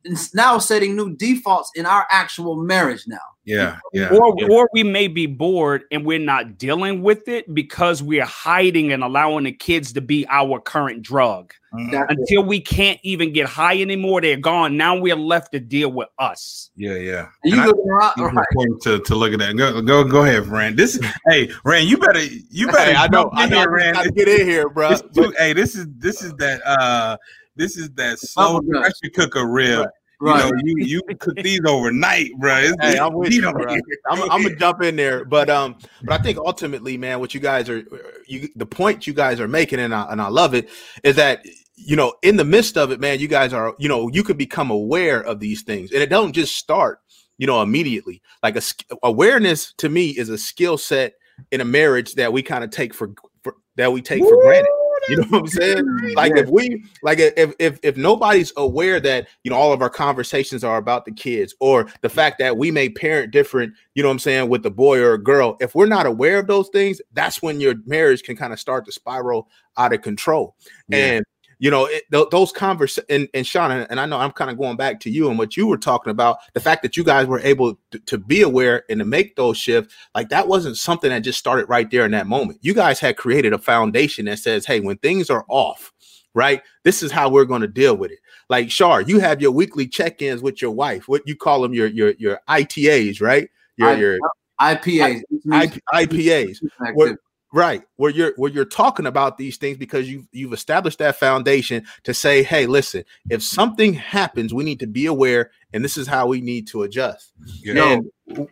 and 0.04 0.18
now 0.34 0.58
setting 0.58 0.94
new 0.94 1.16
defaults 1.16 1.70
in 1.74 1.86
our 1.86 2.06
actual 2.10 2.62
marriage 2.62 3.04
now. 3.06 3.18
Yeah, 3.48 3.78
yeah. 3.94 4.08
Or, 4.14 4.34
or 4.50 4.68
we 4.72 4.82
may 4.82 5.08
be 5.08 5.26
bored 5.26 5.84
and 5.90 6.04
we're 6.04 6.18
not 6.18 6.58
dealing 6.58 7.02
with 7.02 7.26
it 7.28 7.52
because 7.54 8.02
we're 8.02 8.24
hiding 8.24 8.92
and 8.92 9.02
allowing 9.02 9.44
the 9.44 9.52
kids 9.52 9.92
to 9.94 10.00
be 10.00 10.26
our 10.28 10.60
current 10.60 11.02
drug. 11.02 11.52
Mhm. 11.74 12.06
Until 12.08 12.44
we 12.44 12.60
can't 12.60 12.98
even 13.02 13.32
get 13.32 13.46
high 13.46 13.80
anymore, 13.80 14.20
they're 14.22 14.38
gone. 14.38 14.76
Now 14.76 14.96
we're 14.98 15.16
left 15.16 15.52
to 15.52 15.60
deal 15.60 15.90
with 15.92 16.08
us. 16.18 16.70
Yeah, 16.76 16.94
yeah. 16.94 17.26
And 17.44 17.52
And 17.52 17.54
you 17.54 17.60
I 17.60 17.66
looking 17.66 17.90
around, 17.90 18.12
think 18.14 18.18
all 18.18 18.26
it's 18.28 18.36
right. 18.36 18.46
important 18.52 18.82
to, 18.82 18.98
to 19.00 19.14
look 19.14 19.32
at 19.34 19.38
that. 19.40 19.56
Go 19.56 19.82
go 19.82 20.04
go 20.04 20.22
ahead, 20.24 20.46
Rand. 20.46 20.76
This 20.78 20.98
hey 21.28 21.50
Rand, 21.64 21.88
you 21.88 21.98
better 21.98 22.22
you 22.24 22.66
better 22.68 22.92
Hey, 22.92 22.96
I 22.96 23.08
know. 23.08 23.30
I 23.34 23.46
know. 23.46 23.58
here, 23.60 23.70
Rand. 23.70 23.94
got 23.96 24.02
to 24.04 24.12
get 24.12 24.28
in 24.28 24.46
here, 24.46 24.68
bro. 24.70 24.90
This 24.90 25.02
too- 25.14 25.34
hey, 25.36 25.52
this 25.52 25.74
is 25.74 25.86
this 25.98 26.22
is 26.22 26.32
that 26.34 26.60
uh 26.66 27.16
this 27.56 27.76
is 27.76 27.90
that 27.96 28.18
slow 28.18 28.60
Bubble 28.60 28.72
guts. 28.72 29.00
pressure 29.00 29.12
cooker 29.14 29.46
rib. 29.46 29.80
Right. 29.80 29.88
You 30.20 30.34
know, 30.34 30.50
you 30.64 30.76
you 30.78 31.02
cook 31.18 31.36
these 31.36 31.60
overnight, 31.66 32.32
bro. 32.38 32.56
It's, 32.58 32.76
Hey, 32.80 32.98
I'm 32.98 33.14
with 33.14 33.32
you, 33.32 33.42
bro. 33.52 33.76
I'm, 34.10 34.30
I'm 34.30 34.42
gonna 34.42 34.56
jump 34.56 34.82
in 34.82 34.96
there, 34.96 35.24
but 35.24 35.48
um, 35.48 35.76
but 36.02 36.20
I 36.20 36.22
think 36.22 36.38
ultimately, 36.38 36.96
man, 36.96 37.20
what 37.20 37.34
you 37.34 37.40
guys 37.40 37.68
are, 37.68 37.84
you 38.26 38.48
the 38.56 38.66
point 38.66 39.06
you 39.06 39.12
guys 39.12 39.38
are 39.38 39.48
making, 39.48 39.78
and 39.78 39.94
I 39.94 40.10
and 40.10 40.20
I 40.20 40.28
love 40.28 40.54
it, 40.54 40.70
is 41.04 41.16
that 41.16 41.44
you 41.76 41.96
know, 41.96 42.14
in 42.22 42.36
the 42.36 42.44
midst 42.44 42.76
of 42.76 42.90
it, 42.90 43.00
man, 43.00 43.20
you 43.20 43.28
guys 43.28 43.52
are, 43.52 43.74
you 43.78 43.88
know, 43.88 44.08
you 44.08 44.24
could 44.24 44.36
become 44.36 44.70
aware 44.70 45.20
of 45.20 45.40
these 45.40 45.62
things, 45.62 45.92
and 45.92 46.02
it 46.02 46.10
don't 46.10 46.32
just 46.32 46.56
start, 46.56 47.00
you 47.38 47.46
know, 47.46 47.62
immediately. 47.62 48.20
Like 48.42 48.56
a 48.56 48.62
awareness 49.02 49.72
to 49.78 49.88
me 49.88 50.10
is 50.10 50.28
a 50.28 50.38
skill 50.38 50.76
set 50.78 51.14
in 51.52 51.60
a 51.60 51.64
marriage 51.64 52.14
that 52.14 52.32
we 52.32 52.42
kind 52.42 52.64
of 52.64 52.70
take 52.70 52.92
for, 52.92 53.12
for 53.42 53.54
that 53.76 53.92
we 53.92 54.02
take 54.02 54.22
for 54.24 54.42
granted. 54.42 54.68
You 55.08 55.16
know 55.16 55.26
what 55.28 55.40
I'm 55.40 55.46
saying? 55.46 55.84
Like 56.14 56.36
if 56.36 56.48
we 56.48 56.84
like 57.02 57.18
if 57.18 57.54
if 57.58 57.78
if 57.82 57.96
nobody's 57.96 58.52
aware 58.56 58.98
that 59.00 59.28
you 59.44 59.50
know 59.50 59.56
all 59.56 59.72
of 59.72 59.82
our 59.82 59.90
conversations 59.90 60.64
are 60.64 60.76
about 60.76 61.04
the 61.04 61.12
kids 61.12 61.54
or 61.60 61.88
the 62.00 62.08
fact 62.08 62.38
that 62.38 62.56
we 62.56 62.70
may 62.70 62.88
parent 62.88 63.30
different, 63.30 63.74
you 63.94 64.02
know 64.02 64.08
what 64.08 64.14
I'm 64.14 64.18
saying, 64.18 64.48
with 64.48 64.62
the 64.62 64.70
boy 64.70 65.00
or 65.00 65.14
a 65.14 65.22
girl, 65.22 65.56
if 65.60 65.74
we're 65.74 65.86
not 65.86 66.06
aware 66.06 66.38
of 66.38 66.46
those 66.46 66.68
things, 66.70 67.00
that's 67.12 67.42
when 67.42 67.60
your 67.60 67.74
marriage 67.86 68.22
can 68.22 68.36
kind 68.36 68.52
of 68.52 68.58
start 68.58 68.84
to 68.86 68.92
spiral 68.92 69.48
out 69.76 69.92
of 69.92 70.02
control. 70.02 70.56
Yeah. 70.88 70.98
And 70.98 71.24
you 71.58 71.70
know, 71.70 71.86
it, 71.86 72.04
th- 72.12 72.28
those 72.30 72.52
conversations, 72.52 73.06
and, 73.08 73.28
and 73.34 73.46
Sean, 73.46 73.70
and, 73.70 73.86
and 73.90 73.98
I 73.98 74.06
know 74.06 74.18
I'm 74.18 74.30
kind 74.32 74.50
of 74.50 74.58
going 74.58 74.76
back 74.76 75.00
to 75.00 75.10
you 75.10 75.28
and 75.28 75.38
what 75.38 75.56
you 75.56 75.66
were 75.66 75.76
talking 75.76 76.10
about, 76.10 76.38
the 76.54 76.60
fact 76.60 76.82
that 76.82 76.96
you 76.96 77.04
guys 77.04 77.26
were 77.26 77.40
able 77.40 77.78
to, 77.90 77.98
to 77.98 78.18
be 78.18 78.42
aware 78.42 78.84
and 78.88 78.98
to 79.00 79.04
make 79.04 79.36
those 79.36 79.58
shifts, 79.58 79.94
like 80.14 80.28
that 80.28 80.46
wasn't 80.46 80.76
something 80.76 81.10
that 81.10 81.20
just 81.20 81.38
started 81.38 81.68
right 81.68 81.90
there 81.90 82.04
in 82.04 82.12
that 82.12 82.26
moment. 82.26 82.58
You 82.62 82.74
guys 82.74 83.00
had 83.00 83.16
created 83.16 83.52
a 83.52 83.58
foundation 83.58 84.26
that 84.26 84.38
says, 84.38 84.66
hey, 84.66 84.80
when 84.80 84.98
things 84.98 85.30
are 85.30 85.44
off, 85.48 85.92
right, 86.34 86.62
this 86.84 87.02
is 87.02 87.10
how 87.10 87.28
we're 87.28 87.44
going 87.44 87.62
to 87.62 87.68
deal 87.68 87.96
with 87.96 88.12
it. 88.12 88.18
Like 88.48 88.70
Shar, 88.70 89.02
you 89.02 89.18
have 89.18 89.42
your 89.42 89.50
weekly 89.50 89.86
check-ins 89.86 90.40
with 90.40 90.62
your 90.62 90.70
wife, 90.70 91.08
what 91.08 91.22
you 91.26 91.36
call 91.36 91.60
them, 91.60 91.74
your 91.74 91.88
your 91.88 92.12
your 92.18 92.40
ITAs, 92.48 93.20
right? 93.20 93.50
Your 93.76 93.88
I- 93.88 93.96
your 93.96 94.18
IPA. 94.60 95.22
IP, 95.62 95.80
IPAs 95.94 96.58
where, 96.94 97.18
right. 97.52 97.82
Where 97.96 98.10
you're 98.10 98.32
where 98.36 98.50
you're 98.50 98.64
talking 98.64 99.06
about 99.06 99.38
these 99.38 99.56
things 99.56 99.76
because 99.78 100.10
you've 100.10 100.26
you've 100.32 100.52
established 100.52 100.98
that 100.98 101.16
foundation 101.16 101.84
to 102.04 102.12
say 102.14 102.42
hey 102.42 102.66
listen 102.66 103.04
if 103.30 103.42
something 103.42 103.94
happens 103.94 104.52
we 104.52 104.64
need 104.64 104.80
to 104.80 104.86
be 104.86 105.06
aware 105.06 105.50
and 105.72 105.84
this 105.84 105.96
is 105.96 106.06
how 106.06 106.26
we 106.26 106.40
need 106.40 106.66
to 106.68 106.82
adjust. 106.82 107.32
Yeah. 107.62 107.92
and, 107.92 108.10
and 108.36 108.48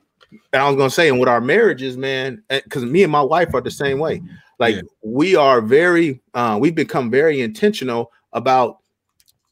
i 0.54 0.66
was 0.68 0.76
gonna 0.76 0.90
say 0.90 1.09
and 1.09 1.18
with 1.20 1.28
our 1.28 1.40
marriages 1.40 1.96
man 1.96 2.42
because 2.48 2.85
me 2.85 3.02
and 3.02 3.12
my 3.12 3.22
wife 3.22 3.54
are 3.54 3.61
the 3.61 3.70
same 3.70 3.98
way. 3.98 4.22
Like 4.59 4.76
Yeah. 4.76 4.82
we 5.02 5.37
are 5.37 5.61
very 5.61 6.20
uh 6.35 6.59
we've 6.61 6.74
become 6.74 7.11
very 7.11 7.40
intentional 7.40 8.12
about 8.32 8.78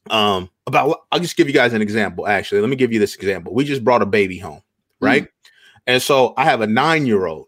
um 0.09 0.49
about 0.67 1.01
i'll 1.11 1.19
just 1.19 1.37
give 1.37 1.47
you 1.47 1.53
guys 1.53 1.73
an 1.73 1.81
example 1.81 2.27
actually. 2.27 2.61
Let 2.61 2.69
me 2.69 2.75
give 2.75 2.91
you 2.91 2.99
this 2.99 3.15
example. 3.15 3.53
We 3.53 3.63
just 3.65 3.83
brought 3.83 4.01
a 4.01 4.05
baby 4.07 4.37
home 4.37 4.61
right? 4.99 5.27
And 5.87 6.01
so 6.01 6.33
i 6.37 6.45
have 6.45 6.61
a 6.61 6.67
nine 6.67 7.05
year 7.05 7.27
old 7.27 7.47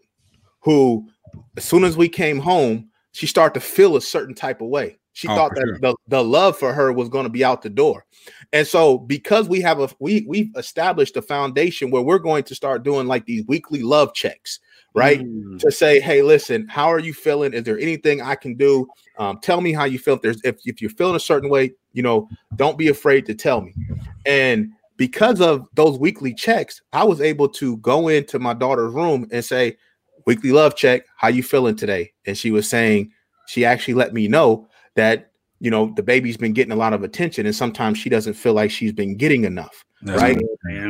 who 0.60 1.08
as 1.56 1.64
soon 1.64 1.84
as 1.84 1.96
we 1.96 2.08
came 2.08 2.38
home 2.38 2.88
she 3.12 3.26
started 3.26 3.54
to 3.58 3.64
feel 3.66 3.96
a 3.96 4.00
certain 4.00 4.34
type 4.34 4.60
of 4.60 4.68
way 4.68 4.98
she 5.12 5.26
Oh, 5.28 5.34
thought 5.34 5.54
that 5.56 5.62
sure. 5.66 5.78
the, 5.80 5.96
the 6.06 6.22
love 6.22 6.56
for 6.56 6.72
her 6.72 6.92
was 6.92 7.08
going 7.08 7.24
to 7.24 7.30
be 7.30 7.44
out 7.44 7.62
the 7.62 7.70
door 7.70 8.04
and 8.52 8.66
so 8.66 8.98
because 8.98 9.48
we 9.48 9.60
have 9.60 9.80
a 9.80 9.88
we 10.00 10.24
we've 10.28 10.50
established 10.56 11.16
a 11.16 11.22
foundation 11.22 11.90
where 11.90 12.02
we're 12.02 12.18
going 12.18 12.44
to 12.44 12.54
start 12.54 12.82
doing 12.84 13.06
like 13.06 13.24
these 13.26 13.44
weekly 13.48 13.82
love 13.82 14.14
checks 14.14 14.60
right 14.94 15.20
Mm. 15.20 15.58
to 15.60 15.70
say, 15.70 16.00
hey, 16.00 16.22
listen, 16.22 16.66
how 16.66 16.86
are 16.90 16.98
you 16.98 17.12
feeling? 17.12 17.52
Is 17.52 17.62
there 17.64 17.78
anything 17.78 18.22
I 18.22 18.34
can 18.34 18.54
do? 18.56 18.86
Um, 19.18 19.38
tell 19.42 19.60
me 19.60 19.72
how 19.72 19.84
you 19.84 19.98
feel. 19.98 20.14
If 20.14 20.22
there's 20.22 20.40
if, 20.44 20.56
if 20.64 20.80
you're 20.80 20.90
feeling 20.90 21.14
a 21.14 21.20
certain 21.20 21.50
way, 21.50 21.72
you 21.92 22.02
know, 22.02 22.28
don't 22.56 22.78
be 22.78 22.88
afraid 22.88 23.26
to 23.26 23.34
tell 23.34 23.60
me. 23.60 23.74
And 24.24 24.70
because 24.96 25.40
of 25.40 25.66
those 25.74 25.98
weekly 25.98 26.32
checks, 26.34 26.80
I 26.92 27.04
was 27.04 27.20
able 27.20 27.48
to 27.50 27.76
go 27.78 28.08
into 28.08 28.38
my 28.38 28.54
daughter's 28.54 28.92
room 28.94 29.28
and 29.30 29.44
say, 29.44 29.76
weekly 30.28 30.52
love 30.52 30.76
check, 30.76 31.06
how 31.16 31.28
you 31.28 31.42
feeling 31.42 31.74
today? 31.74 32.12
And 32.26 32.36
she 32.36 32.50
was 32.50 32.68
saying, 32.68 33.10
she 33.46 33.64
actually 33.64 33.94
let 33.94 34.12
me 34.12 34.28
know 34.28 34.68
that 34.94 35.30
you 35.58 35.70
know 35.70 35.92
the 35.96 36.02
baby's 36.02 36.36
been 36.36 36.52
getting 36.52 36.70
a 36.70 36.76
lot 36.76 36.92
of 36.92 37.02
attention 37.02 37.46
and 37.46 37.56
sometimes 37.56 37.98
she 37.98 38.10
doesn't 38.10 38.34
feel 38.34 38.52
like 38.52 38.70
she's 38.70 38.92
been 38.92 39.16
getting 39.16 39.44
enough 39.44 39.84
That's 40.02 40.20
right? 40.20 40.38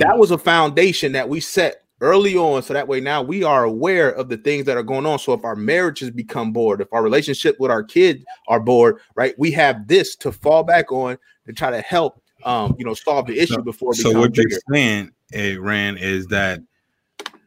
that 0.01 0.19
was 0.19 0.31
a 0.31 0.37
foundation 0.37 1.13
that 1.13 1.29
we 1.29 1.41
set 1.41 1.83
early 2.01 2.37
on 2.37 2.63
so 2.63 2.75
that 2.75 2.87
way 2.87 3.01
now 3.01 3.23
we 3.23 3.45
are 3.45 3.65
aware 3.65 4.11
of 4.11 4.29
the 4.29 4.37
things 4.37 4.67
that 4.67 4.77
are 4.77 4.83
going 4.83 5.07
on 5.07 5.19
so 5.19 5.33
if 5.33 5.45
our 5.45 5.57
marriages 5.57 6.11
become 6.11 6.53
bored 6.53 6.83
if 6.83 6.93
our 6.93 7.03
relationship 7.03 7.59
with 7.59 7.71
our 7.71 7.83
kids 7.83 8.23
are 8.49 8.61
bored 8.61 8.99
right 9.15 9.35
we 9.39 9.51
have 9.51 9.87
this 9.89 10.17
to 10.17 10.33
fall 10.33 10.63
back 10.63 10.93
on 10.93 11.17
to 11.47 11.53
try 11.55 11.71
to 11.71 11.81
help 11.81 12.21
um 12.45 12.75
you 12.79 12.85
know 12.85 12.95
solve 12.95 13.27
the 13.27 13.39
issue 13.39 13.63
before 13.63 13.93
it 13.93 13.97
So 13.97 14.19
what 14.19 14.37
you're 14.37 14.61
saying, 14.71 15.13
eh, 15.33 15.57
Rand, 15.59 15.99
is 15.99 16.27
that 16.27 16.61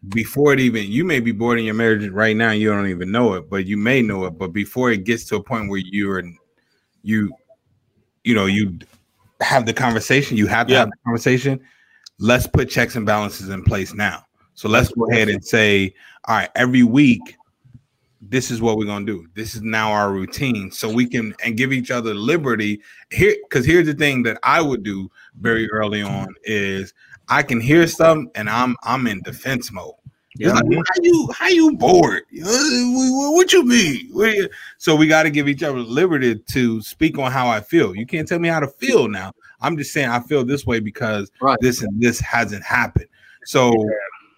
before 0.09 0.53
it 0.53 0.59
even 0.59 0.89
you 0.89 1.03
may 1.03 1.19
be 1.19 1.31
bored 1.31 1.59
in 1.59 1.65
your 1.65 1.75
marriage 1.75 2.09
right 2.09 2.35
now, 2.35 2.51
you 2.51 2.69
don't 2.69 2.87
even 2.87 3.11
know 3.11 3.33
it, 3.35 3.49
but 3.49 3.65
you 3.65 3.77
may 3.77 4.01
know 4.01 4.25
it. 4.25 4.31
But 4.31 4.49
before 4.49 4.91
it 4.91 5.03
gets 5.03 5.25
to 5.25 5.35
a 5.35 5.43
point 5.43 5.69
where 5.69 5.81
you're 5.83 6.23
you 7.03 7.31
you 8.23 8.35
know 8.35 8.45
you 8.45 8.79
have 9.41 9.65
the 9.65 9.73
conversation, 9.73 10.37
you 10.37 10.47
have 10.47 10.67
to 10.67 10.73
Yeah. 10.73 10.79
have 10.79 10.89
the 10.89 10.97
conversation. 11.05 11.59
Let's 12.19 12.47
put 12.47 12.69
checks 12.69 12.95
and 12.95 13.05
balances 13.05 13.49
in 13.49 13.63
place 13.63 13.93
now. 13.93 14.23
So 14.53 14.69
let's 14.69 14.89
go 14.89 15.09
ahead 15.11 15.29
and 15.29 15.43
say, 15.43 15.93
all 16.25 16.35
right, 16.35 16.49
every 16.55 16.83
week, 16.83 17.37
this 18.21 18.51
is 18.51 18.61
what 18.61 18.77
we're 18.77 18.85
gonna 18.85 19.05
do. 19.05 19.27
This 19.33 19.55
is 19.55 19.61
now 19.63 19.91
our 19.91 20.11
routine, 20.11 20.71
so 20.71 20.91
we 20.91 21.07
can 21.07 21.33
and 21.43 21.57
give 21.57 21.73
each 21.73 21.89
other 21.89 22.13
liberty 22.13 22.81
here. 23.11 23.35
Because 23.43 23.65
here's 23.65 23.87
the 23.87 23.93
thing 23.93 24.23
that 24.23 24.39
I 24.43 24.61
would 24.61 24.83
do 24.83 25.09
very 25.39 25.69
early 25.71 26.01
on 26.03 26.27
is 26.43 26.93
I 27.31 27.43
can 27.43 27.61
hear 27.61 27.87
something 27.87 28.29
and 28.35 28.49
I'm 28.49 28.75
I'm 28.83 29.07
in 29.07 29.21
defense 29.21 29.71
mode. 29.71 29.93
It's 30.39 30.53
like, 30.53 30.63
how 30.63 31.01
you 31.01 31.29
how 31.33 31.47
you 31.47 31.75
bored? 31.77 32.23
Uh, 32.43 32.47
What 33.31 33.51
you 33.53 33.63
mean? 33.65 34.49
So 34.77 34.95
we 34.95 35.07
got 35.07 35.23
to 35.23 35.29
give 35.29 35.47
each 35.47 35.63
other 35.63 35.79
liberty 35.79 36.35
to 36.35 36.81
speak 36.81 37.17
on 37.17 37.31
how 37.31 37.47
I 37.47 37.61
feel. 37.61 37.95
You 37.95 38.05
can't 38.05 38.27
tell 38.27 38.39
me 38.39 38.47
how 38.49 38.59
to 38.59 38.67
feel 38.67 39.07
now. 39.07 39.33
I'm 39.61 39.77
just 39.77 39.93
saying 39.93 40.09
I 40.09 40.19
feel 40.19 40.43
this 40.43 40.65
way 40.65 40.79
because 40.79 41.31
Right. 41.41 41.57
this 41.61 41.81
and 41.81 42.01
this 42.01 42.19
hasn't 42.19 42.63
happened. 42.63 43.07
So 43.45 43.73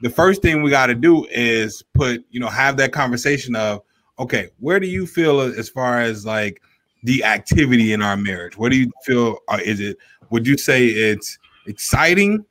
the 0.02 0.10
first 0.10 0.42
thing 0.42 0.62
we 0.62 0.70
got 0.70 0.88
to 0.88 0.96
do 0.96 1.26
is 1.32 1.84
put 1.94 2.24
you 2.30 2.40
know 2.40 2.48
have 2.48 2.78
that 2.78 2.92
conversation 2.92 3.56
of 3.56 3.82
okay, 4.20 4.50
where 4.60 4.80
do 4.80 4.88
you 4.88 5.08
feel 5.08 5.42
as 5.42 5.68
far 5.70 6.00
as 6.00 6.26
like 6.26 6.62
the 7.04 7.24
activity 7.24 7.94
in 7.94 8.02
our 8.02 8.18
marriage? 8.18 8.58
What 8.58 8.72
do 8.72 8.78
you 8.78 8.92
feel? 9.04 9.40
Uh, 9.48 9.60
is 9.64 9.80
it? 9.80 9.98
Would 10.30 10.46
you 10.48 10.58
say 10.58 10.88
it's 10.88 11.40
exciting? 11.66 12.46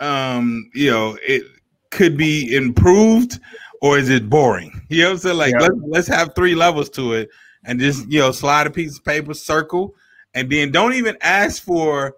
Um, 0.00 0.70
you 0.74 0.90
know, 0.90 1.18
it 1.26 1.42
could 1.90 2.16
be 2.16 2.54
improved, 2.54 3.40
or 3.80 3.98
is 3.98 4.10
it 4.10 4.28
boring? 4.28 4.82
You 4.88 5.02
know 5.02 5.08
what 5.08 5.12
I'm 5.12 5.18
saying? 5.18 5.36
Like 5.38 5.52
Yeah. 5.52 5.60
let's 5.60 5.74
let's 5.82 6.08
have 6.08 6.34
three 6.34 6.54
levels 6.54 6.90
to 6.90 7.14
it 7.14 7.30
and 7.64 7.80
just 7.80 8.10
you 8.10 8.20
know 8.20 8.32
slide 8.32 8.66
a 8.66 8.70
piece 8.70 8.98
of 8.98 9.04
paper, 9.04 9.34
circle, 9.34 9.94
and 10.34 10.50
then 10.50 10.70
don't 10.70 10.94
even 10.94 11.16
ask 11.20 11.62
for 11.62 12.16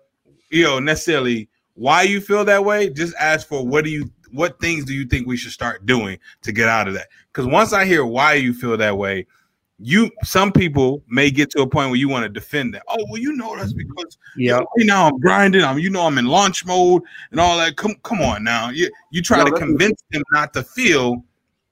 you 0.50 0.64
know 0.64 0.78
necessarily 0.78 1.48
why 1.74 2.02
you 2.02 2.20
feel 2.20 2.44
that 2.44 2.64
way. 2.64 2.90
Just 2.90 3.14
ask 3.18 3.46
for 3.46 3.66
what 3.66 3.84
do 3.84 3.90
you 3.90 4.10
what 4.32 4.60
things 4.60 4.84
do 4.84 4.92
you 4.92 5.06
think 5.06 5.26
we 5.26 5.36
should 5.36 5.52
start 5.52 5.86
doing 5.86 6.18
to 6.42 6.52
get 6.52 6.68
out 6.68 6.88
of 6.88 6.94
that? 6.94 7.08
Because 7.32 7.46
once 7.46 7.72
I 7.72 7.84
hear 7.84 8.04
why 8.04 8.34
you 8.34 8.52
feel 8.52 8.76
that 8.76 8.98
way, 8.98 9.26
you 9.78 10.10
some 10.24 10.50
people 10.50 11.02
may 11.08 11.30
get 11.30 11.50
to 11.50 11.62
a 11.62 11.66
point 11.66 11.90
where 11.90 11.98
you 11.98 12.08
want 12.08 12.24
to 12.24 12.28
defend 12.28 12.74
that. 12.74 12.82
Oh 12.88 12.96
well, 13.10 13.20
you 13.20 13.32
know 13.32 13.56
that's 13.56 13.72
because 13.72 14.18
Yeah. 14.36 14.56
right 14.56 14.66
now 14.78 15.06
I'm 15.06 15.18
grinding. 15.20 15.62
I'm 15.62 15.78
you 15.78 15.90
know 15.90 16.02
I'm 16.02 16.18
in 16.18 16.26
launch 16.26 16.66
mode 16.66 17.02
and 17.30 17.38
all 17.38 17.56
that. 17.58 17.76
Come 17.76 17.94
come 18.02 18.20
on 18.20 18.42
now. 18.42 18.70
You 18.70 18.90
you 19.10 19.22
try 19.22 19.38
Yo, 19.38 19.44
to 19.44 19.52
convince 19.52 20.02
them 20.10 20.22
not 20.32 20.52
to 20.54 20.62
feel 20.62 21.22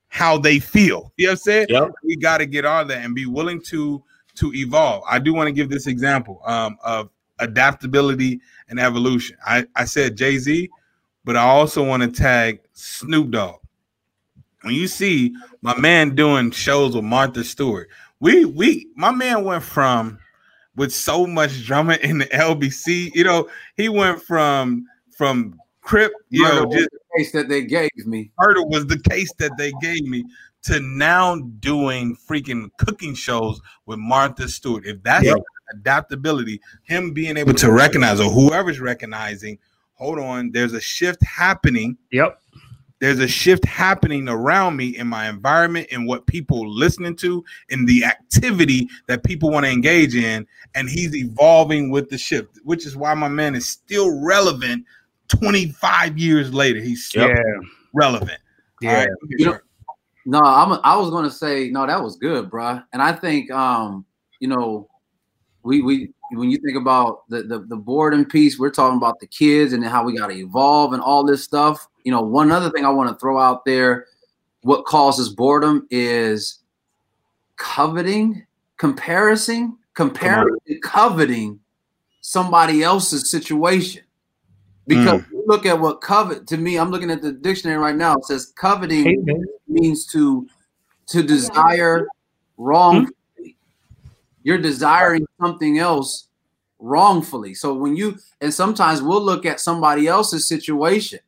how 0.08 0.38
they 0.38 0.58
feel. 0.58 1.12
You 1.16 1.26
know 1.26 1.30
what 1.30 1.32
I'm 1.32 1.36
saying? 1.38 1.66
Yep. 1.68 1.90
We 2.04 2.16
got 2.16 2.38
to 2.38 2.46
get 2.46 2.64
all 2.64 2.84
that 2.84 3.04
and 3.04 3.14
be 3.14 3.26
willing 3.26 3.60
to 3.62 4.02
to 4.36 4.52
evolve. 4.54 5.02
I 5.08 5.18
do 5.18 5.34
want 5.34 5.48
to 5.48 5.52
give 5.52 5.68
this 5.68 5.86
example 5.86 6.40
um, 6.44 6.76
of 6.84 7.10
adaptability 7.38 8.40
and 8.68 8.78
evolution. 8.78 9.36
I, 9.44 9.66
I 9.74 9.84
said 9.84 10.16
Jay 10.16 10.38
Z, 10.38 10.70
but 11.24 11.36
I 11.36 11.42
also 11.42 11.84
want 11.84 12.02
to 12.02 12.08
tag 12.10 12.60
Snoop 12.72 13.30
Dogg. 13.30 13.60
When 14.66 14.74
you 14.74 14.88
see 14.88 15.32
my 15.62 15.78
man 15.78 16.16
doing 16.16 16.50
shows 16.50 16.96
with 16.96 17.04
Martha 17.04 17.44
Stewart, 17.44 17.88
we 18.18 18.44
we 18.44 18.88
my 18.96 19.12
man 19.12 19.44
went 19.44 19.62
from 19.62 20.18
with 20.74 20.92
so 20.92 21.24
much 21.24 21.64
drama 21.64 21.94
in 22.02 22.18
the 22.18 22.26
LBC. 22.26 23.14
You 23.14 23.22
know, 23.22 23.48
he 23.76 23.88
went 23.88 24.20
from 24.20 24.86
from 25.16 25.60
Crip, 25.82 26.12
you 26.30 26.42
know, 26.42 26.64
Murder 26.64 26.66
was 26.66 26.74
just 26.74 26.90
the 26.90 27.16
case 27.16 27.30
that 27.30 27.48
they 27.48 27.62
gave 27.64 27.90
me. 28.06 28.32
murder 28.40 28.64
was 28.66 28.88
the 28.88 28.98
case 28.98 29.32
that 29.38 29.56
they 29.56 29.70
gave 29.80 30.02
me 30.02 30.24
to 30.64 30.80
now 30.80 31.36
doing 31.60 32.16
freaking 32.28 32.68
cooking 32.76 33.14
shows 33.14 33.60
with 33.86 34.00
Martha 34.00 34.48
Stewart. 34.48 34.84
If 34.84 35.00
that's 35.04 35.26
Yep. 35.26 35.36
adaptability, 35.74 36.60
him 36.82 37.12
being 37.12 37.36
able 37.36 37.54
to 37.54 37.70
recognize 37.70 38.18
or 38.18 38.32
whoever's 38.32 38.80
recognizing, 38.80 39.60
hold 39.94 40.18
on, 40.18 40.50
there's 40.50 40.72
a 40.72 40.80
shift 40.80 41.22
happening. 41.22 41.96
Yep. 42.10 42.42
There's 42.98 43.18
a 43.18 43.28
shift 43.28 43.64
happening 43.66 44.28
around 44.28 44.76
me 44.76 44.96
in 44.96 45.06
my 45.06 45.28
environment 45.28 45.88
and 45.92 46.06
what 46.06 46.26
people 46.26 46.68
listening 46.68 47.14
to 47.16 47.44
and 47.70 47.86
the 47.86 48.04
activity 48.04 48.88
that 49.06 49.22
people 49.22 49.50
want 49.50 49.66
to 49.66 49.70
engage 49.70 50.14
in. 50.14 50.46
And 50.74 50.88
he's 50.88 51.14
evolving 51.14 51.90
with 51.90 52.08
the 52.08 52.16
shift, 52.16 52.58
which 52.64 52.86
is 52.86 52.96
why 52.96 53.12
my 53.14 53.28
man 53.28 53.54
is 53.54 53.68
still 53.68 54.18
relevant 54.24 54.84
25 55.28 56.16
years 56.16 56.54
later. 56.54 56.80
He's 56.80 57.04
still 57.04 57.28
Yeah. 57.28 57.42
relevant. 57.92 58.38
Yeah. 58.80 58.90
All 58.90 58.96
right, 58.96 59.08
You 59.28 59.46
know- 59.46 59.58
No, 60.28 60.40
I'm. 60.40 60.80
I 60.82 60.96
was 60.96 61.10
gonna 61.10 61.30
say 61.30 61.70
no. 61.70 61.86
That 61.86 62.02
was 62.02 62.16
good, 62.16 62.50
bruh. 62.50 62.82
And 62.92 63.00
I 63.00 63.12
think, 63.12 63.48
um, 63.52 64.04
you 64.40 64.48
know, 64.48 64.88
we 65.62 65.82
we 65.82 66.12
when 66.32 66.50
you 66.50 66.58
think 66.58 66.76
about 66.76 67.28
the 67.28 67.44
the, 67.44 67.60
the 67.60 67.76
boredom 67.76 68.24
piece, 68.24 68.58
we're 68.58 68.70
talking 68.70 68.96
about 68.96 69.20
the 69.20 69.28
kids 69.28 69.72
and 69.72 69.84
how 69.84 70.02
we 70.04 70.18
got 70.18 70.26
to 70.26 70.36
evolve 70.36 70.94
and 70.94 71.00
all 71.02 71.24
this 71.24 71.44
stuff. 71.44 71.86
You 72.06 72.12
know, 72.12 72.22
one 72.22 72.52
other 72.52 72.70
thing 72.70 72.84
I 72.84 72.90
want 72.90 73.10
to 73.10 73.16
throw 73.16 73.36
out 73.36 73.64
there, 73.64 74.06
what 74.62 74.84
causes 74.84 75.28
boredom 75.28 75.88
is 75.90 76.60
coveting, 77.56 78.46
comparison, 78.76 79.76
comparing, 79.94 80.56
and 80.68 80.80
coveting 80.84 81.58
somebody 82.20 82.84
else's 82.84 83.28
situation. 83.28 84.04
Because 84.86 85.24
you 85.32 85.42
look 85.48 85.66
at 85.66 85.80
what 85.80 86.00
covet 86.00 86.46
to 86.46 86.56
me, 86.56 86.78
I'm 86.78 86.92
looking 86.92 87.10
at 87.10 87.22
the 87.22 87.32
dictionary 87.32 87.78
right 87.78 87.96
now. 87.96 88.14
It 88.18 88.26
says 88.26 88.52
coveting 88.54 89.04
Hey, 89.04 89.34
means 89.66 90.06
to 90.12 90.46
to 91.08 91.24
desire 91.24 92.06
wrongfully. 92.56 93.56
You're 94.44 94.58
desiring 94.58 95.26
something 95.40 95.78
else 95.78 96.28
wrongfully. 96.78 97.54
So 97.54 97.74
when 97.74 97.96
you 97.96 98.18
and 98.40 98.54
sometimes 98.54 99.02
we'll 99.02 99.24
look 99.24 99.44
at 99.44 99.58
somebody 99.58 100.06
else's 100.06 100.46
situation, 100.48 101.18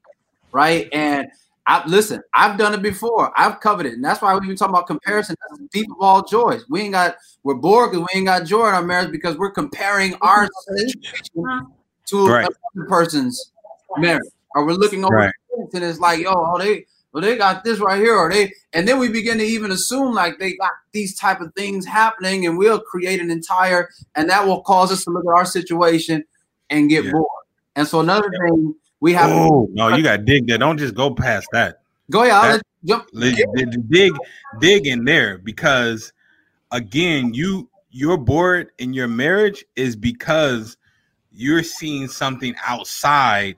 right? 0.52 0.88
And 0.92 1.26
I 1.66 1.86
listen, 1.86 2.22
I've 2.34 2.58
done 2.58 2.72
it 2.74 2.82
before. 2.82 3.32
I've 3.36 3.60
covered 3.60 3.86
it, 3.86 3.92
and 3.94 4.04
that's 4.04 4.22
why 4.22 4.34
we 4.34 4.46
even 4.46 4.56
talk 4.56 4.70
about 4.70 4.86
comparison. 4.86 5.36
That's 5.50 5.60
the 5.60 5.68
deep 5.72 5.90
of 5.90 5.98
all 6.00 6.24
joys. 6.24 6.64
We 6.70 6.80
ain't 6.82 6.92
got 6.92 7.16
we're 7.42 7.54
bored 7.54 7.90
because 7.90 8.06
we 8.12 8.18
ain't 8.18 8.26
got 8.26 8.46
joy 8.46 8.68
in 8.68 8.74
our 8.74 8.82
marriage 8.82 9.12
because 9.12 9.36
we're 9.36 9.50
comparing 9.50 10.14
our 10.22 10.48
situation 10.66 11.74
to 12.06 12.26
Right. 12.26 12.46
another 12.74 12.88
person's 12.88 13.52
marriage, 13.98 14.22
or 14.54 14.64
we're 14.64 14.72
looking 14.72 15.04
over 15.04 15.16
Right. 15.16 15.32
and 15.72 15.84
it's 15.84 16.00
like, 16.00 16.20
yo, 16.20 16.32
oh, 16.34 16.58
they 16.58 16.86
well, 17.12 17.22
they 17.22 17.36
got 17.36 17.64
this 17.64 17.80
right 17.80 17.98
here, 17.98 18.16
or 18.16 18.30
they, 18.30 18.52
and 18.72 18.86
then 18.86 18.98
we 18.98 19.08
begin 19.08 19.38
to 19.38 19.44
even 19.44 19.70
assume 19.70 20.14
like 20.14 20.38
they 20.38 20.54
got 20.56 20.72
these 20.92 21.18
type 21.18 21.40
of 21.40 21.52
things 21.54 21.86
happening, 21.86 22.46
and 22.46 22.56
we'll 22.56 22.80
create 22.80 23.20
an 23.20 23.30
entire, 23.30 23.88
and 24.14 24.28
that 24.30 24.46
will 24.46 24.62
cause 24.62 24.92
us 24.92 25.04
to 25.04 25.10
look 25.10 25.24
at 25.26 25.36
our 25.36 25.44
situation 25.44 26.24
and 26.70 26.88
get 26.90 27.04
Yeah. 27.04 27.12
bored. 27.12 27.26
And 27.76 27.86
so 27.88 28.00
another 28.00 28.30
thing 28.30 28.74
we 29.00 29.12
have 29.12 29.30
Oh 29.30 29.68
no, 29.72 29.94
you 29.96 30.02
got 30.02 30.18
to 30.18 30.22
dig 30.22 30.46
there. 30.46 30.58
Don't 30.58 30.78
just 30.78 30.94
go 30.94 31.14
past 31.14 31.48
that. 31.52 31.80
go 32.10 32.22
ahead, 32.22 32.32
I'll 32.32 32.42
that- 32.42 32.52
let 32.54 32.62
jump. 32.84 33.08
Dig, 33.90 34.12
dig, 34.60 34.86
in 34.86 35.04
there 35.04 35.38
because 35.38 36.12
again, 36.70 37.34
you 37.34 37.68
you're 37.90 38.18
bored 38.18 38.70
in 38.78 38.92
your 38.92 39.08
marriage 39.08 39.64
is 39.76 39.96
because 39.96 40.76
you're 41.32 41.62
seeing 41.62 42.08
something 42.08 42.54
outside 42.66 43.56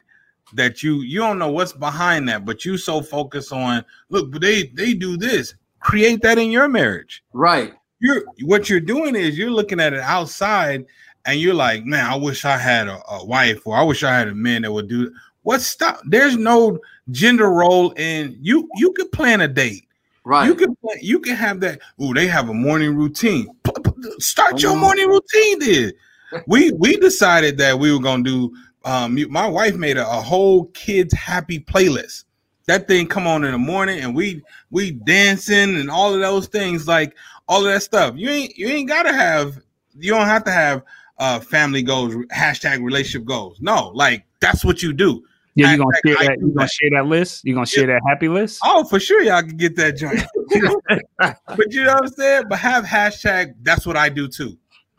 that 0.55 0.83
you 0.83 1.03
you 1.03 1.19
don't 1.19 1.39
know 1.39 1.51
what's 1.51 1.73
behind 1.73 2.29
that, 2.29 2.45
but 2.45 2.65
you 2.65 2.77
so 2.77 3.01
focused 3.03 3.53
on 3.53 3.85
look, 4.09 4.31
but 4.31 4.41
they 4.41 4.67
they 4.75 4.95
do 4.95 5.17
this. 5.17 5.55
Create 5.81 6.21
that 6.23 6.39
in 6.39 6.51
your 6.51 6.69
marriage. 6.69 7.23
Right. 7.33 7.75
You're 8.01 8.25
what 8.43 8.69
you're 8.69 8.81
doing 8.81 9.15
is 9.15 9.39
you're 9.39 9.51
looking 9.51 9.81
at 9.81 9.93
it 9.93 10.01
outside 10.01 10.87
and 11.27 11.39
you're 11.39 11.55
like, 11.55 11.85
man, 11.85 12.07
I 12.07 12.17
wish 12.17 12.45
I 12.45 12.57
had 12.57 12.89
a, 12.89 13.01
a 13.11 13.25
wife 13.25 13.67
or 13.67 13.77
I 13.77 13.83
wish 13.83 14.03
I 14.03 14.17
had 14.17 14.29
a 14.29 14.35
man 14.35 14.63
that 14.63 14.73
would 14.73 14.89
do 14.89 15.13
what 15.43 15.61
stop 15.61 16.01
there's 16.05 16.37
no 16.37 16.79
gender 17.11 17.51
role 17.51 17.91
in 17.93 18.37
you 18.41 18.69
you 18.77 18.93
could 18.93 19.11
plan 19.13 19.41
a 19.41 19.49
date 19.49 19.87
Right. 20.25 20.47
you 20.47 20.55
can 20.55 20.77
play, 20.77 20.99
you 21.01 21.19
can 21.19 21.35
have 21.35 21.61
that. 21.61 21.81
Oh, 21.99 22.13
they 22.13 22.27
have 22.27 22.51
a 22.51 22.55
morning 22.55 22.95
routine. 22.95 23.49
Start 24.19 24.63
your 24.63 24.77
morning 24.77 25.09
routine. 25.09 25.59
Then 25.61 25.93
we 26.47 26.73
we 26.73 26.97
decided 26.99 27.57
that 27.59 27.79
we 27.79 27.93
were 27.93 28.01
gonna 28.01 28.23
do. 28.23 28.55
Um, 28.85 29.19
my 29.31 29.47
wife 29.47 29.77
made 29.77 29.97
a, 29.97 30.07
a 30.07 30.21
whole 30.21 30.67
kids 30.67 31.13
happy 31.15 31.59
playlist. 31.61 32.25
That 32.67 32.87
thing 32.87 33.07
come 33.07 33.27
on 33.27 33.45
in 33.45 33.53
the 33.53 33.59
morning, 33.59 34.01
and 34.01 34.15
we 34.15 34.43
we 34.71 34.93
dancing 34.93 35.77
and 35.77 35.91
all 35.91 36.15
of 36.15 36.21
those 36.21 36.47
things, 36.49 36.87
like 36.87 37.17
all 37.49 37.67
of 37.67 37.73
that 37.73 37.83
stuff. 37.83 38.15
You 38.17 38.29
ain't 38.31 38.57
you 38.57 38.69
ain't 38.69 38.89
gotta 38.89 39.13
have. 39.13 39.59
You 39.99 40.13
don't 40.13 40.27
have 40.29 40.45
to 40.45 40.53
have 40.53 40.83
uh 41.19 41.41
family 41.41 41.83
goals 41.83 42.15
hashtag 42.33 42.85
relationship 42.85 43.27
goals. 43.27 43.59
No, 43.61 43.89
like 43.95 44.25
that's 44.41 44.65
what 44.65 44.83
you 44.83 44.93
do. 44.93 45.23
Yeah, 45.55 45.69
I- 45.69 45.73
you 45.73 45.79
gonna 45.79 45.91
I- 45.97 46.09
share 46.09 46.17
I 46.19 46.27
that? 46.29 46.39
do 46.41 46.47
You 46.47 46.53
gonna 46.55 46.65
that. 46.67 46.71
share 46.71 46.91
that 46.93 47.07
list? 47.07 47.45
You 47.45 47.55
gonna 47.55 47.67
share 47.67 47.87
that 47.89 48.01
happy 48.07 48.29
list? 48.29 48.61
Oh, 48.65 48.85
for 48.85 49.01
sure, 49.01 49.23
y'all 49.23 49.43
can 49.43 49.57
get 49.57 49.77
that 49.77 49.97
joint. 49.97 50.23
but 51.47 51.73
you 51.73 51.85
know 51.85 51.95
what 51.95 52.05
I'm 52.05 52.09
saying? 52.09 52.45
But 52.49 52.59
have 52.59 52.85
hashtag. 52.85 53.55
That's 53.63 53.87
what 53.87 53.97
I 53.97 54.09
do 54.09 54.29
too. 54.29 54.57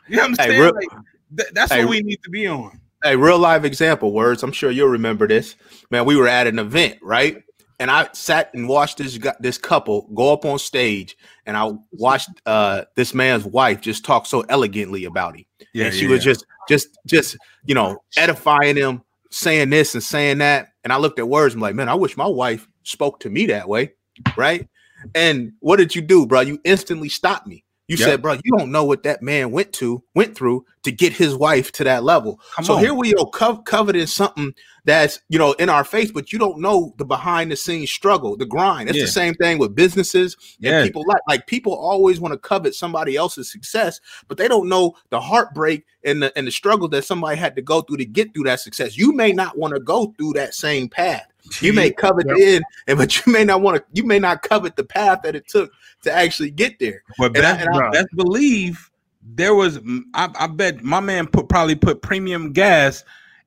You 0.08 0.18
know 0.18 0.24
what 0.24 0.32
I'm 0.32 0.38
Hey, 0.38 0.48
saying? 0.50 0.62
real- 0.62 0.74
Like, 0.76 0.90
th- 1.38 1.50
that's 1.54 1.72
Hey, 1.72 1.84
what 1.86 1.92
we 1.92 2.02
need 2.02 2.22
to 2.24 2.30
be 2.30 2.48
on. 2.48 2.80
Hey, 3.04 3.16
real 3.16 3.40
live 3.40 3.66
example 3.66 4.14
words. 4.14 4.44
I'm 4.44 4.52
sure 4.52 4.70
you'll 4.70 4.90
remember 4.90 5.28
this. 5.28 5.56
Man, 5.90 6.06
we 6.06 6.16
were 6.16 6.28
at 6.28 6.46
an 6.48 6.60
event, 6.60 6.98
right? 7.02 7.42
And 7.80 7.90
I 7.90 8.10
sat 8.14 8.54
and 8.54 8.70
watched 8.70 8.98
this 9.00 9.18
this 9.40 9.58
couple 9.58 10.08
go 10.14 10.32
up 10.34 10.46
on 10.46 10.60
stage, 10.60 11.18
and 11.48 11.58
I 11.58 11.72
watched 11.94 12.30
uh, 12.46 12.84
this 12.96 13.16
man's 13.16 13.44
wife 13.44 13.82
just 13.82 14.06
talk 14.06 14.28
so 14.28 14.42
elegantly 14.50 15.06
about 15.06 15.36
him. 15.36 15.46
Yeah, 15.74 15.86
and 15.86 15.96
she 15.96 16.04
yeah, 16.06 16.12
was 16.12 16.24
just 16.24 16.46
just 16.70 16.90
just 17.08 17.38
you 17.66 17.74
know 17.74 18.04
edifying 18.18 18.76
him, 18.76 19.02
saying 19.32 19.70
this 19.70 19.94
and 19.96 20.04
saying 20.04 20.39
that. 20.39 20.70
And 20.84 20.94
I 20.94 20.98
looked 20.98 21.20
at 21.20 21.28
words. 21.28 21.56
I'm 21.56 21.62
like, 21.62 21.76
man, 21.76 21.89
I 21.89 21.96
wish 21.96 22.17
my 22.17 22.28
wife 22.28 22.67
spoke 22.84 23.20
to 23.22 23.30
me 23.30 23.48
that 23.48 23.67
way, 23.67 23.94
right? 24.36 24.67
And 25.15 25.54
what 25.60 25.78
did 25.78 25.96
you 25.96 26.02
do, 26.02 26.26
bro? 26.28 26.41
You 26.41 26.60
instantly 26.63 27.10
stopped 27.10 27.48
me. 27.48 27.63
You 27.92 27.98
Yep. 27.98 28.08
said, 28.08 28.22
bro, 28.22 28.34
you 28.44 28.58
don't 28.58 28.72
know 28.72 28.86
what 28.86 29.04
that 29.04 29.22
man 29.22 29.52
went 29.52 29.74
to 29.74 30.02
went 30.16 30.34
through 30.34 30.66
to 30.84 30.92
get 30.94 31.12
his 31.12 31.36
wife 31.36 31.74
to 31.74 31.84
that 31.84 32.04
level. 32.06 32.40
Come 32.56 32.64
so 32.64 32.74
on. 32.76 32.80
here 32.80 32.94
we 32.94 33.14
are 33.16 33.26
co- 33.26 33.58
coveting 33.58 34.08
something 34.08 34.54
that's 34.86 35.20
you 35.28 35.38
know 35.38 35.52
in 35.54 35.68
our 35.68 35.84
face, 35.84 36.10
but 36.10 36.32
you 36.32 36.39
don't 36.39 36.60
know 36.62 36.94
the 36.98 37.04
behind 37.06 37.52
the 37.52 37.56
scenes 37.58 37.92
struggle, 37.92 38.38
the 38.38 38.46
grind. 38.46 38.88
It's 38.88 38.98
Yeah. 38.98 39.04
the 39.04 39.12
same 39.12 39.34
thing 39.36 39.58
with 39.58 39.76
businesses 39.76 40.38
and 40.64 40.86
people 40.86 41.04
like 41.06 41.20
like 41.28 41.48
people 41.48 41.74
always 41.76 42.20
want 42.22 42.32
to 42.34 42.38
covet 42.39 42.76
somebody 42.76 43.18
else's 43.18 43.52
success, 43.52 44.00
but 44.30 44.38
they 44.38 44.48
don't 44.48 44.70
know 44.70 44.96
the 45.10 45.20
heartbreak 45.20 45.84
and 46.06 46.24
the 46.24 46.36
and 46.38 46.48
the 46.48 46.52
struggle 46.52 46.88
that 46.89 47.04
somebody 47.04 47.36
had 47.38 47.58
to 47.58 47.62
go 47.62 47.82
through 47.82 47.98
to 47.98 48.06
get 48.06 48.34
through 48.34 48.46
that 48.46 48.62
success. 48.62 48.98
You 48.98 49.12
may 49.12 49.34
not 49.34 49.58
want 49.58 49.74
to 49.74 49.82
go 49.82 50.14
through 50.18 50.34
that 50.34 50.56
same 50.56 50.88
path. 50.88 51.28
You 51.60 51.74
may 51.74 51.92
covet 51.92 52.28
Yep. 52.28 52.36
the 52.38 52.44
end, 52.44 52.64
and 52.88 52.98
but 52.98 53.26
you 53.26 53.32
may 53.32 53.44
not 53.44 53.62
want 53.62 53.78
to. 53.78 53.84
You 53.94 54.04
may 54.06 54.20
not 54.20 54.42
covet 54.44 54.76
the 54.76 54.84
path 54.84 55.22
that 55.24 55.36
it 55.36 55.48
took 55.48 55.72
to 56.04 56.12
actually 56.12 56.52
get 56.52 56.80
there. 56.80 57.04
But 57.18 57.36
And 57.38 57.46
I- 57.46 57.54
best, 57.56 57.68
and 57.68 57.76
I- 57.78 57.89
best 57.92 58.08
believe 58.16 58.89
there 59.36 59.56
was. 59.56 59.80
I, 60.14 60.30
I 60.39 60.48
bet 60.48 60.84
my 60.84 61.00
man 61.00 61.28
put 61.28 61.50
probably 61.50 61.76
put 61.76 62.02
premium 62.02 62.54
gas 62.54 63.04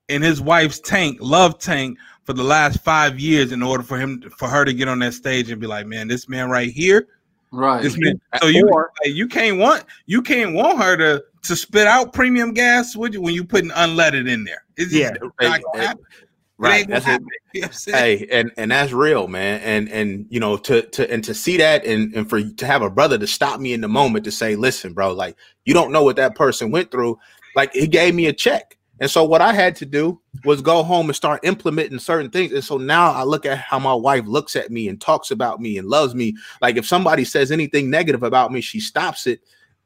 in 0.09 0.23
his 0.23 0.41
wife's 0.41 0.81
tank, 0.81 1.19
love 1.21 1.59
tank, 1.59 1.99
for 2.25 2.33
the 2.33 2.45
last 2.45 2.83
five 2.83 3.19
years 3.21 3.53
in 3.53 3.63
order 3.63 3.83
for 3.83 3.99
him 3.99 4.23
for 4.39 4.49
her 4.49 4.65
to 4.65 4.73
get 4.73 4.89
on 4.89 4.99
that 5.01 5.15
stage 5.15 5.51
and 5.51 5.61
be 5.61 5.67
like, 5.67 5.87
man, 5.87 6.09
this 6.09 6.29
man 6.29 6.49
right 6.51 6.71
here, 6.71 7.07
Right. 7.53 7.83
this 7.83 7.97
man. 7.99 8.21
So 8.41 8.49
you 8.49 8.67
like, 8.67 9.15
you 9.15 9.29
can't 9.29 9.59
want 9.59 9.85
you 10.07 10.21
can't 10.23 10.55
want 10.55 10.79
her 10.79 10.97
to 10.97 11.25
to 11.43 11.55
spit 11.57 11.87
out 11.87 12.13
premium 12.15 12.55
gas 12.55 12.97
with 12.97 13.13
you 13.13 13.21
when 13.21 13.35
you 13.35 13.45
putting 13.45 13.71
unleaded 13.71 14.29
in 14.29 14.45
there. 14.45 14.65
It's 14.77 14.91
just 14.91 14.95
Yeah. 15.01 15.11
not 15.11 15.33
Hey, 15.39 15.47
gonna 15.49 15.63
hey, 15.75 15.87
happen. 15.87 16.05
It 16.23 16.34
Right. 16.65 16.81
ain't 16.81 16.89
gonna 16.89 17.01
That's 17.01 17.23
it. 17.23 17.23
You 17.55 17.61
know 17.61 17.67
what 17.67 17.71
I'm 17.71 17.73
saying? 17.79 18.19
hey 18.19 18.27
and 18.33 18.51
and 18.57 18.71
that's 18.73 18.93
real 18.93 19.29
man 19.29 19.61
and 19.61 19.89
and 19.89 20.27
you 20.29 20.41
know 20.41 20.57
to 20.57 20.83
to 20.83 21.09
and 21.09 21.23
to 21.23 21.33
see 21.33 21.57
that 21.59 21.85
and 21.85 22.13
and 22.15 22.29
for 22.29 22.43
to 22.43 22.67
have 22.67 22.83
a 22.83 22.91
brother 22.91 23.17
to 23.17 23.29
stop 23.29 23.61
me 23.61 23.73
in 23.73 23.81
the 23.81 23.87
moment 23.87 24.25
to 24.25 24.33
say 24.33 24.57
listen 24.57 24.93
bro 24.93 25.13
like 25.13 25.37
you 25.65 25.73
don't 25.73 25.93
know 25.93 26.03
what 26.03 26.17
that 26.17 26.35
person 26.35 26.73
went 26.73 26.91
through 26.91 27.17
like 27.55 27.73
he 27.73 27.87
gave 27.87 28.13
me 28.13 28.27
a 28.27 28.33
check 28.33 28.77
and 28.99 29.09
so 29.09 29.23
what 29.23 29.41
i 29.41 29.53
had 29.53 29.77
to 29.77 29.87
do 29.87 30.21
was 30.45 30.61
go 30.61 30.83
home 30.83 31.07
and 31.07 31.15
start 31.15 31.45
implementing 31.45 32.01
certain 32.01 32.29
things 32.29 32.51
and 32.51 32.65
so 32.65 32.77
now 32.77 33.13
i 33.13 33.23
look 33.23 33.47
at 33.47 33.59
how 33.59 33.79
my 33.79 33.95
wife 33.95 34.25
looks 34.27 34.57
at 34.57 34.73
me 34.73 34.89
and 34.89 35.01
talks 35.01 35.31
about 35.31 35.61
me 35.61 35.79
and 35.79 35.89
loves 35.89 36.13
me 36.13 36.35
like 36.61 36.77
if 36.77 36.85
somebody 36.85 37.25
says 37.25 37.53
anything 37.53 37.89
negative 37.89 38.25
about 38.25 38.51
me 38.51 38.61
she 38.61 38.81
stops 38.81 39.29
it 39.29 39.41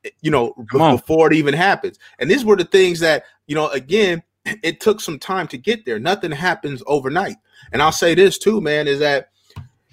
eh, 0.07 0.11
you 0.23 0.31
know 0.31 0.55
Come 0.71 0.97
before 0.97 1.27
it 1.27 1.35
even 1.35 1.53
happens 1.53 1.99
and 2.19 2.31
these 2.31 2.47
were 2.47 2.57
the 2.57 2.65
things 2.65 3.01
that 3.01 3.25
you 3.47 3.55
know 3.55 3.69
again 3.69 4.23
it 4.63 4.81
took 4.81 5.01
some 5.01 5.19
time 5.19 5.47
to 5.47 5.59
get 5.59 5.85
there 5.85 5.99
nothing 5.99 6.31
happens 6.31 6.83
overnight 6.87 7.37
and 7.73 7.83
I'll 7.83 7.93
say 7.93 8.15
this 8.15 8.39
too, 8.39 8.61
man, 8.61 8.89
is 8.89 8.99
that 9.01 9.31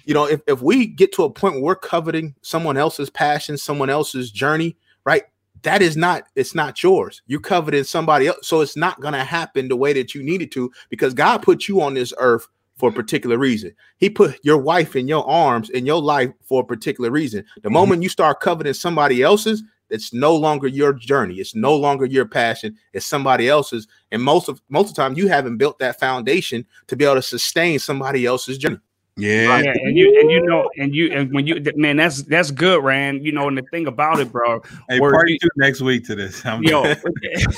you 0.04 0.14
know, 0.14 0.26
if, 0.26 0.40
if 0.46 0.62
we 0.62 0.86
get 0.86 1.12
to 1.14 1.24
a 1.24 1.30
point 1.30 1.54
where 1.54 1.64
we're 1.64 1.76
coveting 1.76 2.34
someone 2.40 2.76
else's 2.76 3.10
passion, 3.10 3.58
someone 3.58 3.90
else's 3.90 4.30
journey, 4.30 4.76
right? 5.04 5.24
That 5.62 5.82
is 5.82 5.96
not, 5.96 6.28
it's 6.36 6.54
not 6.54 6.80
yours. 6.80 7.22
You're 7.26 7.40
coveting 7.40 7.82
somebody 7.82 8.28
else. 8.28 8.46
So 8.46 8.60
it's 8.60 8.76
not 8.76 9.00
gonna 9.00 9.24
happen 9.24 9.66
the 9.66 9.74
way 9.74 9.92
that 9.94 10.14
you 10.14 10.22
need 10.22 10.42
it 10.42 10.52
to 10.52 10.70
because 10.90 11.12
God 11.12 11.42
put 11.42 11.66
you 11.66 11.80
on 11.80 11.94
this 11.94 12.14
earth 12.18 12.46
for 12.78 12.90
a 12.90 12.92
particular 12.92 13.36
reason. 13.36 13.74
He 13.96 14.08
put 14.08 14.38
your 14.44 14.58
wife 14.58 14.94
in 14.94 15.08
your 15.08 15.28
arms 15.28 15.70
in 15.70 15.86
your 15.86 16.00
life 16.00 16.30
for 16.44 16.62
a 16.62 16.66
particular 16.66 17.10
reason. 17.10 17.44
The 17.56 17.62
mm-hmm. 17.62 17.72
moment 17.72 18.02
you 18.04 18.08
start 18.08 18.38
coveting 18.38 18.74
somebody 18.74 19.22
else's, 19.22 19.64
it's 19.90 20.12
no 20.12 20.34
longer 20.34 20.66
your 20.68 20.92
journey. 20.92 21.36
It's 21.36 21.54
no 21.54 21.74
longer 21.76 22.06
your 22.06 22.26
passion. 22.26 22.76
It's 22.92 23.06
somebody 23.06 23.48
else's. 23.48 23.86
And 24.12 24.22
most 24.22 24.48
of 24.48 24.60
most 24.68 24.90
of 24.90 24.94
the 24.96 25.02
time, 25.02 25.14
you 25.16 25.28
haven't 25.28 25.56
built 25.58 25.78
that 25.78 25.98
foundation 26.00 26.66
to 26.88 26.96
be 26.96 27.04
able 27.04 27.16
to 27.16 27.22
sustain 27.22 27.78
somebody 27.78 28.26
else's 28.26 28.58
journey. 28.58 28.78
yeah. 29.16 29.60
Yeah, 29.60 29.72
and 29.84 29.96
you 29.96 30.18
and 30.20 30.30
you 30.30 30.42
know, 30.44 30.68
and 30.78 30.94
you 30.94 31.10
and 31.12 31.32
when 31.32 31.46
you 31.46 31.62
man, 31.76 31.96
that's 31.96 32.22
that's 32.24 32.50
good, 32.50 32.82
Rand. 32.84 33.24
You 33.24 33.32
know, 33.32 33.48
and 33.48 33.56
the 33.56 33.62
thing 33.70 33.86
about 33.86 34.20
it, 34.20 34.30
bro, 34.30 34.60
Hey, 34.88 35.00
where 35.00 35.12
party 35.12 35.32
you- 35.32 35.38
two 35.38 35.48
next 35.56 35.80
week 35.80 36.04
to 36.06 36.14
this. 36.14 36.44
I'm 36.44 36.62
yo, 36.62 36.82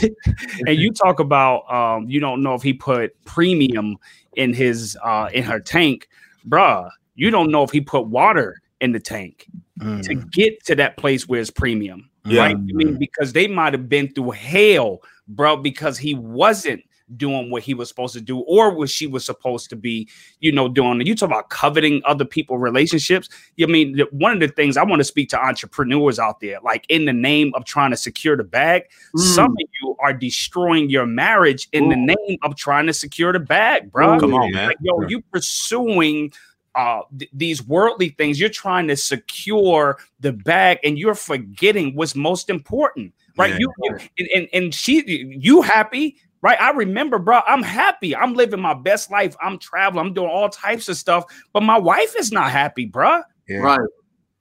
and 0.67 0.77
you 0.79 0.93
talk 0.93 1.21
about 1.21 1.71
um, 1.73 2.09
you 2.09 2.21
don't 2.21 2.43
know 2.43 2.55
if 2.55 2.63
he 2.63 2.73
put 2.73 3.13
premium 3.25 3.97
in 4.37 4.53
his 4.53 4.97
uh 5.03 5.29
in 5.33 5.43
her 5.45 5.61
tank, 5.61 6.09
bruh. 6.49 6.89
You 7.17 7.31
don't 7.31 7.51
know 7.51 7.65
if 7.65 7.71
he 7.73 7.81
put 7.81 8.07
water 8.07 8.61
in 8.81 8.93
the 8.93 9.01
tank 9.01 9.47
Mm. 9.81 10.03
to 10.03 10.15
get 10.17 10.65
to 10.65 10.75
that 10.75 10.97
place 10.97 11.29
where 11.29 11.41
it's 11.41 11.51
premium, 11.53 12.11
Yeah. 12.29 12.43
right? 12.43 12.57
I 12.57 12.59
mean, 12.59 12.99
because 12.99 13.33
they 13.33 13.49
might 13.49 13.73
have 13.73 13.89
been 13.89 14.13
through 14.13 14.33
hell, 14.33 15.03
bro, 15.27 15.57
because 15.57 15.99
he 15.99 16.15
wasn't 16.15 16.83
doing 17.17 17.51
what 17.51 17.63
he 17.63 17.75
was 17.75 17.89
supposed 17.89 18.13
to 18.15 18.21
do 18.21 18.41
or 18.41 18.71
what 18.75 18.91
she 18.91 19.07
was 19.07 19.25
supposed 19.25 19.71
to 19.71 19.77
be, 19.77 20.09
you 20.41 20.53
know, 20.53 20.69
doing. 20.69 20.93
And 20.93 21.07
you 21.07 21.15
talk 21.15 21.29
about 21.29 21.51
coveting 21.51 22.03
other 22.05 22.25
people 22.25 22.59
relationships. 22.59 23.29
I 23.61 23.67
mean, 23.67 24.01
one 24.11 24.33
of 24.33 24.41
the 24.41 24.49
things 24.49 24.77
I 24.77 24.85
want 24.85 25.01
to 25.01 25.05
speak 25.05 25.31
to 25.31 25.43
entrepreneurs 25.43 26.19
out 26.19 26.41
there, 26.41 26.59
like 26.63 26.85
in 26.89 27.05
the 27.05 27.13
name 27.13 27.53
of 27.55 27.65
trying 27.65 27.91
to 27.91 27.97
secure 27.97 28.37
the 28.37 28.45
bag, 28.45 28.85
mm. 29.17 29.21
some 29.21 29.51
of 29.51 29.69
you 29.81 29.97
are 30.01 30.13
destroying 30.13 30.91
your 30.91 31.07
marriage 31.07 31.69
in 31.73 31.89
the 31.89 31.97
name 31.97 32.39
of 32.43 32.57
trying 32.57 32.87
to 32.87 32.93
secure 32.93 33.33
the 33.33 33.41
bag, 33.41 33.91
bro. 33.91 34.19
Come 34.21 34.35
on, 34.35 34.53
man. 34.53 34.69
Like, 34.69 34.77
yo, 34.81 35.01
you 35.09 35.23
pursuing 35.23 36.33
uh 36.75 37.03
th- 37.19 37.31
these 37.33 37.63
worldly 37.67 38.11
things. 38.11 38.39
You're 38.39 38.49
trying 38.49 38.89
to 38.89 38.97
secure 38.97 39.99
the 40.21 40.33
bag, 40.33 40.79
and 40.85 40.99
you're 40.99 41.15
forgetting 41.15 41.95
what's 41.95 42.15
most 42.15 42.51
important, 42.51 43.15
right? 43.37 43.53
Yeah. 43.53 43.59
You, 43.61 43.73
you 43.83 43.99
and, 44.19 44.29
and 44.35 44.49
and 44.53 44.75
she, 44.75 45.05
you 45.07 45.63
happy, 45.63 46.17
right? 46.43 46.61
I 46.61 46.71
remember, 46.71 47.19
bro. 47.19 47.41
I'm 47.47 47.63
happy. 47.63 48.15
I'm 48.15 48.35
living 48.35 48.61
my 48.61 48.75
best 48.75 49.11
life. 49.11 49.37
I'm 49.43 49.59
traveling. 49.59 50.07
I'm 50.07 50.15
doing 50.15 50.31
all 50.31 50.49
types 50.49 50.89
of 50.89 50.97
stuff, 50.97 51.25
but 51.53 51.63
my 51.63 51.79
wife 51.79 52.15
is 52.19 52.33
not 52.33 52.51
happy, 52.51 52.87
bro. 52.87 53.23
Yeah. 53.49 53.59
Right. 53.59 53.81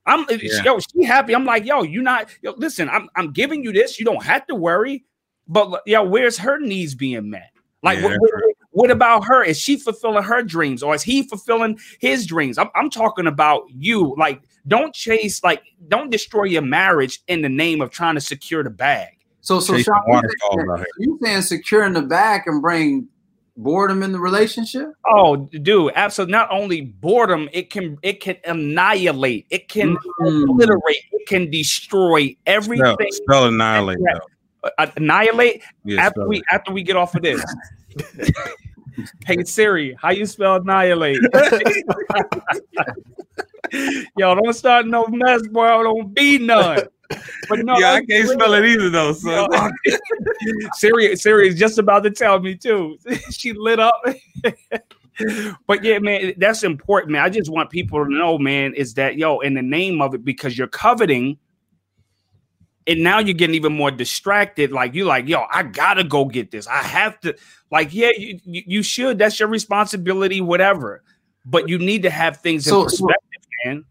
I'm 0.06 0.26
Yeah. 0.30 0.64
yo, 0.64 0.80
she 0.80 1.04
happy. 1.04 1.36
I'm 1.36 1.46
like, 1.46 1.66
yo, 1.66 1.84
you 1.84 2.02
not 2.02 2.30
yo, 2.42 2.54
listen, 2.58 2.90
I'm 2.90 3.10
I'm 3.16 3.32
giving 3.34 3.64
you 3.64 3.74
this. 3.74 4.00
You 4.00 4.06
don't 4.06 4.24
have 4.24 4.48
to 4.48 4.56
worry. 4.56 5.04
But 5.48 5.82
yo, 5.86 6.04
where's 6.04 6.38
her 6.40 6.60
needs 6.60 6.96
being 6.96 7.30
met? 7.30 7.52
Like, 7.84 8.00
Yeah, 8.00 8.06
what, 8.06 8.20
that's 8.20 8.57
what- 8.78 8.88
what 8.88 8.92
about 8.92 9.26
her? 9.26 9.44
Is 9.44 9.60
she 9.60 9.78
fulfilling 9.78 10.24
her 10.24 10.42
dreams 10.44 10.82
or 10.84 10.96
is 10.96 11.04
he 11.04 11.24
fulfilling 11.24 11.78
his 12.00 12.26
dreams? 12.26 12.58
I'm, 12.58 12.70
I'm 12.76 12.90
talking 12.90 13.28
about 13.28 13.64
you. 13.70 14.16
Like, 14.18 14.42
don't 14.68 14.94
chase, 14.94 15.44
like, 15.44 15.62
don't 15.88 16.10
destroy 16.10 16.44
your 16.46 16.62
marriage 16.62 17.20
in 17.28 17.42
the 17.42 17.50
name 17.50 17.82
of 17.82 17.90
trying 17.90 18.16
to 18.16 18.22
secure 18.22 18.64
the 18.64 18.70
bag. 18.70 19.10
So, 19.42 19.60
so 19.60 19.78
Sean, 19.78 19.96
you 20.08 20.14
waterfalls 20.14 20.56
saying- 20.58 20.70
out 20.72 20.78
here. 20.80 20.88
you 21.00 21.20
saying 21.24 21.42
securing 21.44 21.94
the 21.94 22.02
back 22.02 22.48
and 22.48 22.62
bring 22.62 23.08
boredom 23.58 24.04
in 24.04 24.12
the 24.12 24.20
relationship? 24.20 24.88
Oh, 25.10 25.36
dude, 25.38 25.92
absolutely. 25.96 26.32
Not 26.34 26.50
only 26.52 26.82
boredom, 26.82 27.50
it 27.54 27.70
can 27.70 27.98
it 28.04 28.20
can 28.22 28.36
annihilate, 28.46 29.48
it 29.50 29.68
can 29.70 29.98
Mm. 30.22 30.44
obliterate, 30.50 31.04
it 31.12 31.28
can 31.28 31.50
destroy 31.50 32.36
everything. 32.46 32.96
spell 33.12 33.46
annihilate. 33.48 33.98
Though. 34.00 34.70
Uh, 34.78 34.88
annihilate 34.98 35.64
Yeah, 35.86 36.06
after 36.06 36.28
we 36.28 36.42
after 36.52 36.72
we 36.74 36.84
get 36.84 36.96
off 36.98 37.16
of 37.16 37.22
this. 37.24 37.44
hey 39.26 39.44
Siri, 39.44 39.98
how 40.02 40.10
you 40.12 40.26
spell 40.26 40.56
annihilate? 40.56 41.20
Yo, 44.18 44.36
don't 44.36 44.54
start 44.54 44.88
no 44.88 45.08
mess, 45.08 45.46
boy. 45.48 45.68
Don't 45.84 46.14
be 46.14 46.38
none. 46.38 46.80
But 47.50 47.60
no, 47.60 47.78
yeah, 47.78 47.94
I 47.94 48.06
can't 48.06 48.10
real. 48.10 48.34
spell 48.34 48.54
it 48.54 48.66
either 48.66 48.90
though. 48.90 49.14
So 49.14 49.48
Yo, 49.52 49.70
Siri, 50.74 51.16
Siri 51.16 51.48
is 51.50 51.56
just 51.56 51.78
about 51.78 52.04
to 52.04 52.12
tell 52.12 52.40
me 52.40 52.56
too. 52.56 52.98
she 53.32 53.54
lit 53.54 53.80
up. 53.80 54.02
but 55.66 55.84
yeah, 55.84 56.00
man, 56.00 56.34
that's 56.38 56.64
important, 56.64 57.12
man. 57.12 57.24
I 57.24 57.30
just 57.30 57.50
want 57.50 57.70
people 57.70 58.04
to 58.04 58.12
know, 58.12 58.38
man, 58.38 58.74
is 58.74 58.94
that 58.96 59.18
yo, 59.18 59.40
in 59.40 59.54
the 59.54 59.62
name 59.62 60.02
of 60.02 60.14
it, 60.14 60.24
because 60.24 60.58
you're 60.58 60.68
coveting, 60.68 61.38
and 62.88 63.04
now 63.04 63.20
you're 63.20 63.34
getting 63.34 63.56
even 63.56 63.74
more 63.74 63.92
distracted. 63.92 64.72
Like 64.72 64.96
you're 64.96 65.06
like, 65.06 65.28
yo, 65.28 65.46
I 65.52 65.64
gotta 65.64 66.04
go 66.04 66.26
get 66.26 66.52
this. 66.52 66.66
I 66.68 66.78
have 66.84 67.20
to, 67.22 67.36
like, 67.70 67.94
yeah, 67.94 68.12
you, 68.18 68.40
you 68.46 68.64
you 68.66 68.84
should. 68.84 69.20
That's 69.20 69.40
your 69.40 69.50
responsibility, 69.50 70.40
whatever. 70.42 71.04
But 71.46 71.70
you 71.70 71.78
need 71.78 72.04
to 72.04 72.10
have 72.10 72.38
things 72.38 72.66
in 72.66 72.72
So- 72.72 72.88
so- 72.88 73.06
perspective, 73.08 73.44
man. 73.66 73.86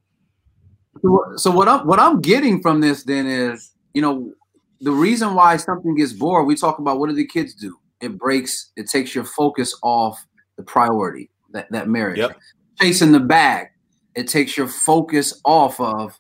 So, 1.03 1.11
what- 1.11 1.41
so 1.41 1.51
what 1.51 1.69
I'm 1.69 1.87
what 1.87 2.01
I'm 2.01 2.21
getting 2.21 2.63
from 2.63 2.81
this 2.81 3.05
then 3.05 3.27
is, 3.27 3.73
you 3.93 4.01
know, 4.03 4.33
the 4.81 4.93
reason 4.93 5.35
why 5.35 5.57
something 5.59 5.95
gets 5.95 6.13
bored. 6.13 6.47
We 6.47 6.55
talk 6.57 6.79
about 6.79 6.99
what 6.99 7.09
do 7.11 7.15
the 7.15 7.27
kids 7.27 7.55
do? 7.55 7.77
It 8.01 8.19
breaks. 8.19 8.73
It 8.77 8.89
takes 8.89 9.15
your 9.15 9.25
focus 9.25 9.75
off 9.83 10.25
the 10.57 10.63
priority 10.63 11.31
that 11.53 11.71
that 11.71 11.89
marriage. 11.89 12.19
Yep. 12.19 12.39
Chasing 12.81 13.13
the 13.13 13.21
bag. 13.21 13.69
It 14.15 14.29
takes 14.29 14.57
your 14.57 14.69
focus 14.69 15.39
off 15.45 15.79
of 15.81 16.19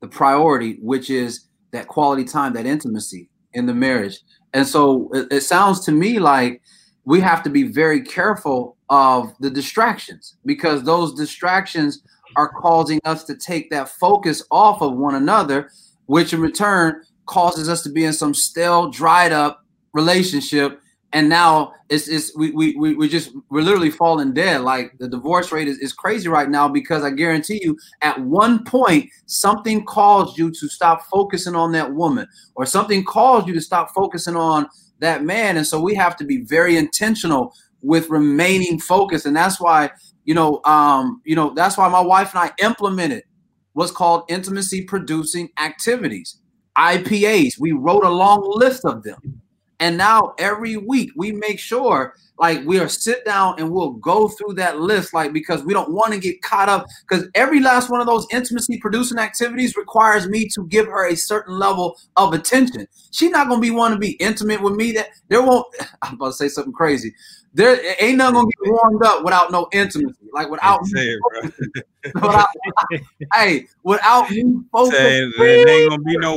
the 0.00 0.08
priority, 0.08 0.78
which 0.82 1.10
is 1.10 1.47
that 1.72 1.88
quality 1.88 2.24
time, 2.24 2.52
that 2.54 2.66
intimacy 2.66 3.28
in 3.52 3.66
the 3.66 3.74
marriage. 3.74 4.20
And 4.54 4.66
so 4.66 5.10
it, 5.12 5.28
it 5.30 5.40
sounds 5.42 5.80
to 5.86 5.92
me 5.92 6.18
like 6.18 6.62
we 7.04 7.20
have 7.20 7.42
to 7.42 7.50
be 7.50 7.62
very 7.64 8.02
careful 8.02 8.76
of 8.90 9.32
the 9.40 9.50
distractions 9.50 10.36
because 10.44 10.82
those 10.82 11.14
distractions 11.14 12.02
are 12.36 12.48
causing 12.48 13.00
us 13.04 13.24
to 13.24 13.34
take 13.36 13.70
that 13.70 13.88
focus 13.88 14.42
off 14.50 14.82
of 14.82 14.96
one 14.96 15.14
another, 15.14 15.70
which 16.06 16.32
in 16.32 16.40
return 16.40 17.02
causes 17.26 17.68
us 17.68 17.82
to 17.82 17.90
be 17.90 18.04
in 18.04 18.12
some 18.12 18.34
stale, 18.34 18.90
dried 18.90 19.32
up 19.32 19.64
relationship. 19.92 20.80
And 21.12 21.28
now 21.28 21.72
it's, 21.88 22.06
it's 22.06 22.36
we, 22.36 22.50
we, 22.50 22.76
we, 22.76 22.94
we 22.94 23.08
just, 23.08 23.30
we're 23.50 23.62
literally 23.62 23.90
falling 23.90 24.34
dead. 24.34 24.60
Like 24.60 24.92
the 24.98 25.08
divorce 25.08 25.50
rate 25.52 25.68
is, 25.68 25.78
is 25.78 25.92
crazy 25.92 26.28
right 26.28 26.50
now 26.50 26.68
because 26.68 27.02
I 27.02 27.10
guarantee 27.10 27.60
you 27.62 27.78
at 28.02 28.20
one 28.20 28.64
point, 28.64 29.08
something 29.26 29.84
caused 29.86 30.36
you 30.36 30.50
to 30.50 30.68
stop 30.68 31.02
focusing 31.10 31.54
on 31.54 31.72
that 31.72 31.94
woman 31.94 32.26
or 32.56 32.66
something 32.66 33.04
caused 33.04 33.48
you 33.48 33.54
to 33.54 33.60
stop 33.60 33.94
focusing 33.94 34.36
on 34.36 34.68
that 34.98 35.24
man. 35.24 35.56
And 35.56 35.66
so 35.66 35.80
we 35.80 35.94
have 35.94 36.16
to 36.16 36.24
be 36.24 36.42
very 36.42 36.76
intentional 36.76 37.54
with 37.80 38.10
remaining 38.10 38.78
focused. 38.78 39.24
And 39.24 39.36
that's 39.36 39.60
why 39.60 39.90
you 40.28 40.34
know, 40.34 40.60
um, 40.66 41.22
you 41.24 41.34
know, 41.34 41.54
that's 41.54 41.78
why 41.78 41.88
my 41.88 42.02
wife 42.02 42.34
and 42.34 42.40
I 42.40 42.52
implemented 42.62 43.24
what's 43.72 43.90
called 43.90 44.24
intimacy 44.28 44.82
producing 44.82 45.48
activities, 45.58 46.38
IPAs. 46.76 47.54
We 47.58 47.72
wrote 47.72 48.04
a 48.04 48.10
long 48.10 48.42
list 48.44 48.84
of 48.84 49.02
them. 49.04 49.40
And 49.80 49.96
now 49.96 50.34
every 50.38 50.76
week 50.76 51.10
we 51.16 51.32
make 51.32 51.58
sure 51.58 52.14
like 52.38 52.64
we 52.64 52.78
are 52.78 52.88
sit 52.88 53.24
down 53.24 53.56
and 53.58 53.70
we'll 53.70 53.92
go 53.92 54.28
through 54.28 54.54
that 54.54 54.78
list, 54.78 55.12
like 55.12 55.32
because 55.32 55.64
we 55.64 55.74
don't 55.74 55.92
want 55.92 56.12
to 56.12 56.20
get 56.20 56.40
caught 56.40 56.68
up. 56.68 56.86
Because 57.08 57.28
every 57.34 57.60
last 57.60 57.90
one 57.90 58.00
of 58.00 58.06
those 58.06 58.26
intimacy 58.30 58.78
producing 58.78 59.18
activities 59.18 59.76
requires 59.76 60.28
me 60.28 60.48
to 60.54 60.66
give 60.68 60.86
her 60.86 61.08
a 61.08 61.16
certain 61.16 61.58
level 61.58 61.98
of 62.16 62.32
attention. 62.32 62.86
She's 63.10 63.30
not 63.30 63.48
gonna 63.48 63.60
be 63.60 63.70
want 63.70 63.94
to 63.94 63.98
be 63.98 64.12
intimate 64.12 64.62
with 64.62 64.74
me. 64.74 64.92
That 64.92 65.08
there 65.28 65.42
won't. 65.42 65.66
I'm 66.02 66.14
about 66.14 66.28
to 66.28 66.32
say 66.34 66.48
something 66.48 66.72
crazy. 66.72 67.12
There 67.54 67.80
ain't 68.00 68.18
nothing 68.18 68.34
gonna 68.34 68.46
get 68.46 68.72
warmed 68.72 69.04
up 69.04 69.24
without 69.24 69.50
no 69.50 69.68
intimacy. 69.72 70.14
Like 70.32 70.48
without, 70.48 70.86
Say 70.86 71.16
it, 71.16 71.74
without 72.14 72.48
hey, 73.34 73.66
without 73.82 74.30
me 74.30 74.60
focusing. 74.70 75.06
It, 75.06 75.34
there 75.38 75.68
ain't 75.68 75.90
gonna 75.90 76.02
be 76.02 76.16
no 76.18 76.36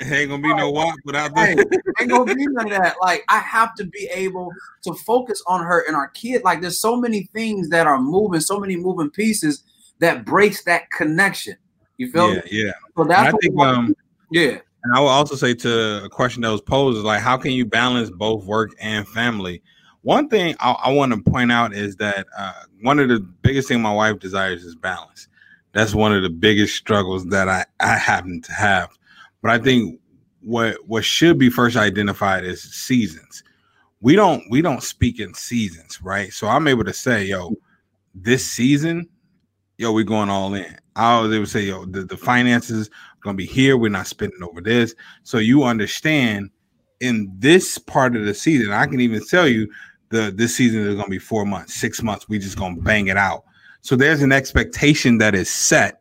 WAP. 0.00 0.12
Ain't 0.12 0.30
gonna 0.30 0.42
be 0.42 0.54
no 0.54 0.70
walk 0.70 0.98
without 1.04 1.34
Hey, 1.36 1.54
that. 1.54 1.80
ain't 2.00 2.10
gonna 2.10 2.34
be 2.34 2.46
none 2.48 2.66
of 2.66 2.72
that. 2.72 2.96
Like 3.00 3.24
I 3.28 3.38
have 3.38 3.74
to 3.76 3.84
be 3.84 4.08
able 4.12 4.52
to 4.82 4.94
focus 4.94 5.42
on 5.46 5.64
her 5.64 5.84
and 5.86 5.96
our 5.96 6.08
kid. 6.08 6.42
Like 6.44 6.60
there's 6.60 6.80
so 6.80 6.96
many 6.96 7.24
things 7.34 7.68
that 7.70 7.86
are 7.86 8.00
moving, 8.00 8.40
so 8.40 8.58
many 8.58 8.76
moving 8.76 9.10
pieces 9.10 9.64
that 10.00 10.24
breaks 10.24 10.64
that 10.64 10.90
connection. 10.90 11.56
You 11.96 12.10
feel 12.10 12.28
Yeah, 12.28 12.40
me? 12.44 12.50
yeah. 12.50 12.72
So 12.96 13.04
And 13.04 13.12
that's 13.12 13.28
I 13.28 13.32
what 13.32 13.42
think 13.42 13.60
um 13.60 13.94
yeah. 14.30 14.58
And 14.84 14.94
I 14.94 15.00
will 15.00 15.08
also 15.08 15.34
say 15.34 15.54
to 15.54 16.04
a 16.04 16.08
question 16.10 16.42
that 16.42 16.50
was 16.50 16.60
posed 16.60 16.98
is 16.98 17.04
like, 17.04 17.20
how 17.22 17.38
can 17.38 17.52
you 17.52 17.64
balance 17.64 18.10
both 18.10 18.44
work 18.44 18.74
and 18.80 19.08
family? 19.08 19.62
One 20.02 20.28
thing 20.28 20.54
I, 20.60 20.72
I 20.72 20.92
want 20.92 21.12
to 21.14 21.30
point 21.30 21.50
out 21.50 21.72
is 21.72 21.96
that 21.96 22.26
uh, 22.36 22.52
one 22.82 22.98
of 22.98 23.08
the 23.08 23.20
biggest 23.20 23.68
thing 23.68 23.80
my 23.80 23.92
wife 23.92 24.18
desires 24.18 24.62
is 24.62 24.74
balance. 24.74 25.28
That's 25.72 25.94
one 25.94 26.12
of 26.14 26.22
the 26.22 26.28
biggest 26.28 26.76
struggles 26.76 27.24
that 27.28 27.48
I, 27.48 27.64
I 27.80 27.96
happen 27.96 28.42
to 28.42 28.52
have. 28.52 28.90
But 29.44 29.52
I 29.52 29.58
think 29.58 30.00
what 30.40 30.78
what 30.86 31.04
should 31.04 31.38
be 31.38 31.50
first 31.50 31.76
identified 31.76 32.44
is 32.44 32.62
seasons. 32.62 33.44
We 34.00 34.16
don't 34.16 34.42
we 34.48 34.62
don't 34.62 34.82
speak 34.82 35.20
in 35.20 35.34
seasons, 35.34 36.00
right? 36.00 36.32
So 36.32 36.46
I'm 36.46 36.66
able 36.66 36.84
to 36.84 36.94
say, 36.94 37.26
yo, 37.26 37.54
this 38.14 38.48
season, 38.48 39.06
yo, 39.76 39.92
we're 39.92 40.04
going 40.04 40.30
all 40.30 40.54
in. 40.54 40.78
I 40.96 41.20
was 41.20 41.30
able 41.30 41.44
to 41.44 41.50
say, 41.50 41.64
yo, 41.64 41.84
the, 41.84 42.04
the 42.04 42.16
finances 42.16 42.88
gonna 43.20 43.36
be 43.36 43.44
here. 43.44 43.76
We're 43.76 43.90
not 43.90 44.06
spending 44.06 44.42
over 44.42 44.62
this. 44.62 44.94
So 45.24 45.36
you 45.36 45.64
understand 45.64 46.48
in 47.00 47.30
this 47.38 47.76
part 47.76 48.16
of 48.16 48.24
the 48.24 48.32
season, 48.32 48.72
I 48.72 48.86
can 48.86 49.00
even 49.00 49.22
tell 49.26 49.46
you 49.46 49.70
the 50.08 50.32
this 50.34 50.56
season 50.56 50.86
is 50.86 50.94
gonna 50.94 51.08
be 51.08 51.18
four 51.18 51.44
months, 51.44 51.74
six 51.74 52.02
months. 52.02 52.30
We 52.30 52.38
just 52.38 52.56
gonna 52.56 52.80
bang 52.80 53.08
it 53.08 53.18
out. 53.18 53.44
So 53.82 53.94
there's 53.94 54.22
an 54.22 54.32
expectation 54.32 55.18
that 55.18 55.34
is 55.34 55.50
set. 55.50 56.00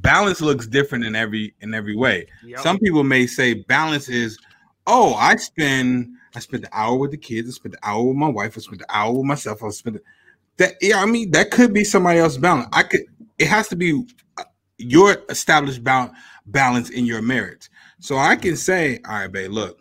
Balance 0.00 0.40
looks 0.40 0.66
different 0.66 1.04
in 1.04 1.16
every 1.16 1.54
in 1.60 1.74
every 1.74 1.96
way. 1.96 2.26
Yep. 2.44 2.60
Some 2.60 2.78
people 2.78 3.04
may 3.04 3.26
say 3.26 3.54
balance 3.54 4.08
is, 4.08 4.38
oh, 4.86 5.14
I 5.14 5.36
spend 5.36 6.08
I 6.34 6.40
spent 6.40 6.64
the 6.64 6.78
hour 6.78 6.96
with 6.96 7.10
the 7.10 7.16
kids, 7.16 7.48
I 7.48 7.52
spent 7.52 7.74
the 7.74 7.88
hour 7.88 8.02
with 8.02 8.16
my 8.16 8.28
wife, 8.28 8.56
I 8.56 8.60
spent 8.60 8.80
the 8.80 8.96
hour 8.96 9.12
with 9.12 9.24
myself, 9.24 9.62
I 9.62 9.70
spent 9.70 10.00
that. 10.58 10.74
Yeah, 10.80 11.02
I 11.02 11.06
mean 11.06 11.30
that 11.32 11.50
could 11.50 11.72
be 11.72 11.84
somebody 11.84 12.18
else's 12.18 12.38
balance. 12.38 12.68
I 12.72 12.82
could. 12.82 13.02
It 13.38 13.48
has 13.48 13.68
to 13.68 13.76
be 13.76 14.04
uh, 14.38 14.44
your 14.78 15.22
established 15.28 15.82
balance 15.82 16.16
balance 16.46 16.90
in 16.90 17.06
your 17.06 17.22
marriage. 17.22 17.68
So 18.00 18.18
I 18.18 18.36
can 18.36 18.56
say, 18.56 19.00
all 19.08 19.14
right, 19.14 19.32
babe, 19.32 19.50
look, 19.50 19.80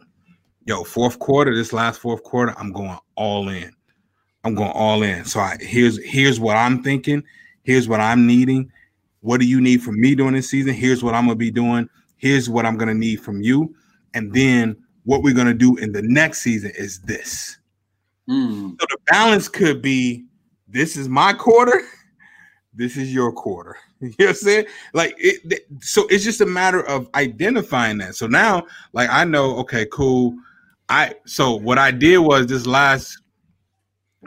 yo, 0.65 0.83
fourth 0.83 1.19
quarter, 1.19 1.55
this 1.55 1.73
last 1.73 1.99
fourth 1.99 2.23
quarter, 2.23 2.53
I'm 2.57 2.71
going 2.71 2.97
all 3.15 3.49
in. 3.49 3.71
I'm 4.43 4.55
going 4.55 4.71
all 4.71 5.03
in. 5.03 5.25
So 5.25 5.39
I 5.39 5.57
here's 5.59 6.03
here's 6.03 6.39
what 6.39 6.55
I'm 6.55 6.83
thinking. 6.83 7.23
Here's 7.63 7.87
what 7.87 7.99
I'm 7.99 8.27
needing. 8.27 8.71
What 9.25 9.39
do 9.39 9.47
you 9.47 9.59
need 9.59 9.81
from 9.81 9.99
me 9.99 10.13
during 10.13 10.35
this 10.35 10.51
season? 10.51 10.75
Here's 10.75 11.03
what 11.03 11.15
I'm 11.15 11.25
gonna 11.25 11.35
be 11.35 11.49
doing. 11.49 11.89
Here's 12.15 12.47
what 12.47 12.63
I'm 12.63 12.77
gonna 12.77 12.93
need 12.93 13.15
from 13.21 13.41
you. 13.41 13.75
And 14.13 14.31
then 14.31 14.77
what 15.03 15.23
we're 15.23 15.33
gonna 15.33 15.55
do 15.55 15.77
in 15.77 15.91
the 15.91 16.03
next 16.03 16.43
season 16.43 16.71
is 16.77 16.99
this. 16.99 17.57
Mm. 18.29 18.79
So 18.79 18.85
the 18.87 18.97
balance 19.07 19.49
could 19.49 19.81
be 19.81 20.25
this 20.67 20.95
is 20.95 21.09
my 21.09 21.33
quarter, 21.33 21.81
this 22.75 22.97
is 22.97 23.11
your 23.11 23.31
quarter. 23.31 23.75
You 24.01 24.09
know 24.09 24.25
what 24.25 24.29
I'm 24.29 24.35
saying? 24.35 24.65
Like 24.93 25.15
it 25.17 25.65
so 25.79 26.05
it's 26.07 26.23
just 26.23 26.41
a 26.41 26.45
matter 26.45 26.85
of 26.85 27.09
identifying 27.15 27.97
that. 27.99 28.13
So 28.13 28.27
now, 28.27 28.67
like 28.93 29.09
I 29.09 29.23
know, 29.23 29.57
okay, 29.59 29.87
cool. 29.91 30.35
I 30.87 31.15
so 31.25 31.55
what 31.55 31.79
I 31.79 31.89
did 31.89 32.19
was 32.19 32.45
this 32.45 32.67
last 32.67 33.17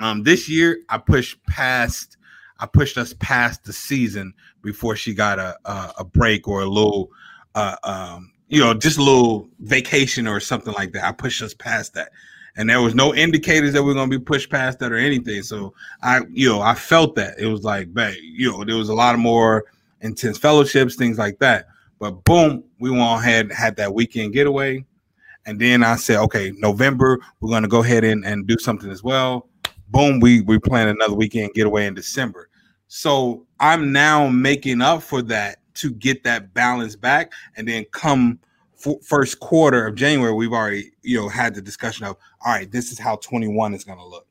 um 0.00 0.24
this 0.24 0.48
year 0.48 0.78
I 0.88 0.98
pushed 0.98 1.40
past 1.44 2.16
I 2.58 2.66
pushed 2.66 2.98
us 2.98 3.14
past 3.20 3.62
the 3.64 3.72
season 3.72 4.34
before 4.70 4.96
she 4.96 5.14
got 5.14 5.38
a 5.38 5.56
a, 5.64 5.92
a 5.98 6.04
break 6.04 6.46
or 6.46 6.60
a 6.62 6.68
little 6.68 7.10
uh 7.54 7.76
um 7.84 8.32
you 8.48 8.60
know 8.60 8.74
just 8.74 8.98
a 8.98 9.02
little 9.02 9.48
vacation 9.60 10.26
or 10.26 10.40
something 10.40 10.74
like 10.74 10.92
that. 10.92 11.04
I 11.04 11.12
pushed 11.12 11.42
us 11.42 11.54
past 11.54 11.94
that 11.94 12.10
and 12.58 12.68
there 12.68 12.82
was 12.82 12.94
no 12.94 13.14
indicators 13.14 13.72
that 13.72 13.82
we 13.84 13.92
are 13.92 13.94
gonna 13.94 14.10
be 14.10 14.18
pushed 14.18 14.50
past 14.50 14.80
that 14.80 14.92
or 14.92 14.96
anything. 14.96 15.42
So 15.42 15.72
I, 16.02 16.22
you 16.28 16.48
know, 16.48 16.60
I 16.60 16.74
felt 16.74 17.14
that 17.14 17.38
it 17.38 17.46
was 17.46 17.62
like, 17.62 17.88
man, 17.90 18.16
you 18.20 18.50
know, 18.50 18.64
there 18.64 18.76
was 18.76 18.88
a 18.88 18.94
lot 18.94 19.14
of 19.14 19.20
more 19.20 19.64
intense 20.00 20.38
fellowships, 20.38 20.96
things 20.96 21.18
like 21.18 21.38
that. 21.38 21.68
But 22.00 22.24
boom, 22.24 22.64
we 22.80 22.90
went 22.90 23.02
ahead 23.02 23.46
and 23.46 23.54
had 23.54 23.76
that 23.76 23.94
weekend 23.94 24.32
getaway, 24.32 24.84
and 25.46 25.60
then 25.60 25.84
I 25.84 25.94
said, 25.94 26.18
okay, 26.24 26.52
November 26.58 27.20
we're 27.40 27.50
gonna 27.50 27.68
go 27.68 27.82
ahead 27.82 28.02
and, 28.02 28.24
and 28.24 28.44
do 28.44 28.58
something 28.58 28.90
as 28.90 29.04
well. 29.04 29.48
Boom, 29.90 30.18
we 30.18 30.40
we 30.40 30.58
plan 30.58 30.88
another 30.88 31.14
weekend 31.14 31.54
getaway 31.54 31.86
in 31.86 31.94
December. 31.94 32.48
So 32.88 33.46
I'm 33.60 33.92
now 33.92 34.28
making 34.28 34.82
up 34.82 35.02
for 35.02 35.22
that 35.22 35.58
to 35.74 35.90
get 35.90 36.24
that 36.24 36.54
balance 36.54 36.96
back, 36.96 37.32
and 37.56 37.66
then 37.68 37.84
come 37.92 38.38
f- 38.84 39.02
first 39.04 39.40
quarter 39.40 39.86
of 39.86 39.94
January, 39.94 40.32
we've 40.32 40.52
already 40.52 40.90
you 41.02 41.16
know 41.20 41.28
had 41.28 41.54
the 41.54 41.62
discussion 41.62 42.04
of 42.06 42.16
all 42.44 42.52
right, 42.52 42.70
this 42.70 42.90
is 42.92 42.98
how 42.98 43.16
21 43.16 43.74
is 43.74 43.84
going 43.84 43.98
to 43.98 44.04
look. 44.04 44.26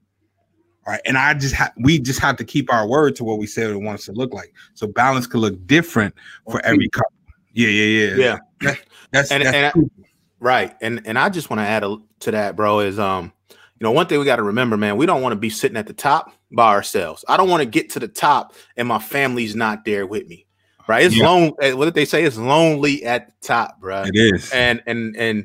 All 0.86 0.94
right, 0.94 1.02
and 1.06 1.18
I 1.18 1.34
just 1.34 1.54
ha- 1.56 1.74
we 1.78 2.00
just 2.00 2.20
have 2.20 2.38
to 2.38 2.44
keep 2.46 2.72
our 2.72 2.88
word 2.88 3.16
to 3.18 3.24
what 3.24 3.40
we 3.40 3.48
said 3.48 3.70
it 3.70 3.76
wants 3.78 4.06
to 4.06 4.14
look 4.14 4.34
like. 4.34 4.54
So 4.74 4.88
balance 4.88 5.28
could 5.28 5.40
look 5.42 5.66
different 5.68 6.16
for 6.50 6.62
every 6.66 6.88
couple. 6.90 7.12
Yeah, 7.54 7.68
yeah, 7.70 8.06
yeah, 8.08 8.16
Yeah. 8.16 8.38
That- 8.62 8.80
that's 9.12 9.32
And- 9.32 9.44
that's 9.44 9.56
and 9.56 9.66
I- 9.66 10.04
Right. 10.40 10.76
And 10.82 11.02
and 11.06 11.18
I 11.18 11.30
just 11.30 11.50
want 11.50 11.62
to 11.62 11.66
add 11.66 11.84
a, 11.84 11.98
to 12.20 12.30
that, 12.32 12.56
bro, 12.56 12.82
is 12.82 13.00
um, 13.00 13.34
you 13.50 13.58
know, 13.84 13.92
one 13.92 14.06
thing 14.06 14.20
we 14.20 14.26
got 14.26 14.36
to 14.36 14.44
remember, 14.44 14.78
man, 14.78 14.96
we 14.96 15.08
don't 15.08 15.24
want 15.24 15.32
to 15.34 15.38
be 15.40 15.50
sitting 15.50 15.76
at 15.78 15.88
the 15.88 15.94
top 15.94 16.32
by 16.52 16.74
ourselves. 16.74 17.26
I 17.28 17.38
don't 17.38 17.50
want 17.50 17.62
to 17.62 17.70
get 17.70 17.90
to 17.92 18.00
the 18.00 18.08
top 18.08 18.54
and 18.78 18.88
my 18.88 19.00
family's 19.00 19.56
not 19.56 19.86
there 19.86 20.06
with 20.08 20.28
me. 20.28 20.46
Right. 20.88 21.06
It's 21.06 21.16
Yeah. 21.16 21.26
lone 21.26 21.52
eh, 21.62 21.74
what 21.74 21.86
did 21.86 21.94
they 21.96 22.06
say? 22.06 22.24
It's 22.24 22.38
lonely 22.38 23.04
at 23.06 23.28
the 23.28 23.34
top, 23.48 23.80
bro. 23.82 24.04
it 24.04 24.16
is. 24.16 24.50
And 24.54 24.82
and 24.88 25.16
and 25.18 25.38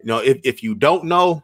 you 0.00 0.06
know, 0.06 0.18
if, 0.18 0.38
if 0.44 0.62
you 0.62 0.74
don't 0.74 1.04
know, 1.04 1.42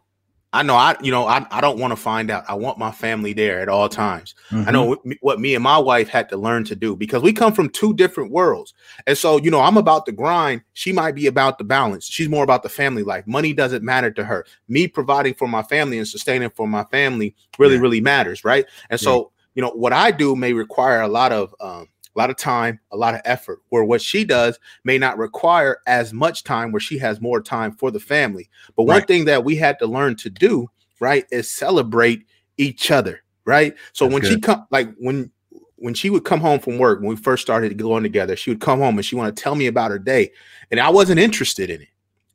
I 0.54 0.62
know 0.62 0.74
I 0.74 0.96
you 1.00 1.10
know 1.10 1.26
I, 1.26 1.46
I 1.50 1.60
don't 1.62 1.78
want 1.78 1.92
to 1.92 1.96
find 1.96 2.30
out. 2.30 2.44
I 2.46 2.54
want 2.54 2.78
my 2.78 2.90
family 2.90 3.32
there 3.32 3.60
at 3.60 3.68
all 3.70 3.88
times. 3.88 4.34
I 4.50 4.54
Mm-hmm. 4.54 4.72
know 4.72 4.96
what 5.20 5.40
me- 5.40 5.54
and 5.54 5.64
my 5.64 5.78
wife 5.78 6.08
had 6.08 6.28
to 6.28 6.36
learn 6.36 6.64
to 6.64 6.76
do 6.76 6.94
because 6.94 7.22
we 7.22 7.32
come 7.32 7.52
from 7.54 7.70
two 7.70 7.94
different 7.94 8.30
worlds. 8.30 8.74
And 9.06 9.16
so, 9.16 9.38
you 9.38 9.50
know, 9.50 9.60
I'm 9.62 9.78
about 9.78 10.04
the 10.04 10.12
grind. 10.12 10.60
She 10.74 10.92
might 10.92 11.14
be 11.14 11.26
about 11.26 11.56
the 11.56 11.64
balance. 11.64 12.06
She's 12.06 12.28
more 12.28 12.44
about 12.44 12.62
the 12.62 12.68
family 12.68 13.02
life. 13.02 13.26
Money 13.26 13.54
doesn't 13.54 13.82
matter 13.82 14.10
to 14.10 14.24
her. 14.24 14.44
Me 14.68 14.86
providing 14.88 15.32
for 15.34 15.48
my 15.48 15.62
family 15.62 15.96
and 15.98 16.06
sustaining 16.06 16.50
for 16.50 16.68
my 16.68 16.84
family 16.84 17.34
really, 17.58 17.76
Yeah. 17.76 17.80
really 17.80 18.00
matters, 18.02 18.44
right? 18.44 18.66
And 18.90 19.00
so, 19.00 19.32
you 19.54 19.62
know, 19.62 19.70
what 19.70 19.92
I 19.94 20.10
do 20.10 20.36
may 20.36 20.52
require 20.52 21.00
a 21.00 21.08
lot 21.08 21.32
of 21.32 21.54
um, 21.60 21.88
a 22.14 22.18
lot 22.18 22.30
of 22.30 22.36
time, 22.36 22.78
a 22.90 22.96
lot 22.96 23.14
of 23.14 23.20
effort, 23.24 23.60
where 23.70 23.84
what 23.84 24.02
she 24.02 24.24
does 24.24 24.58
may 24.84 24.98
not 24.98 25.18
require 25.18 25.78
as 25.86 26.12
much 26.12 26.44
time 26.44 26.72
where 26.72 26.80
she 26.80 26.98
has 26.98 27.20
more 27.20 27.40
time 27.40 27.72
for 27.72 27.90
the 27.90 28.00
family. 28.00 28.48
But 28.76 28.84
one 28.84 28.98
Right. 28.98 29.06
thing 29.06 29.24
that 29.26 29.44
we 29.44 29.56
had 29.56 29.78
to 29.78 29.86
learn 29.86 30.16
to 30.16 30.30
do, 30.30 30.68
right, 31.00 31.24
is 31.30 31.50
celebrate 31.50 32.26
each 32.58 32.90
other, 32.90 33.22
right? 33.44 33.74
So 33.92 34.04
That's 34.06 34.12
when 34.14 34.32
she 34.32 34.40
come 34.40 34.66
like 34.70 34.88
when 34.98 35.30
when 35.76 35.94
she 35.94 36.10
would 36.10 36.24
come 36.24 36.40
home 36.40 36.60
from 36.60 36.78
work 36.78 37.00
when 37.00 37.08
we 37.08 37.16
first 37.16 37.42
started 37.42 37.76
going 37.76 38.04
together, 38.04 38.36
she 38.36 38.50
would 38.50 38.60
come 38.60 38.78
home 38.78 38.96
and 38.96 39.04
she 39.04 39.16
want 39.16 39.34
to 39.34 39.42
tell 39.42 39.56
me 39.56 39.66
about 39.66 39.90
her 39.90 39.98
day, 39.98 40.30
and 40.70 40.78
I 40.78 40.90
wasn't 40.90 41.18
interested 41.18 41.70
in 41.70 41.82
it. 41.82 41.88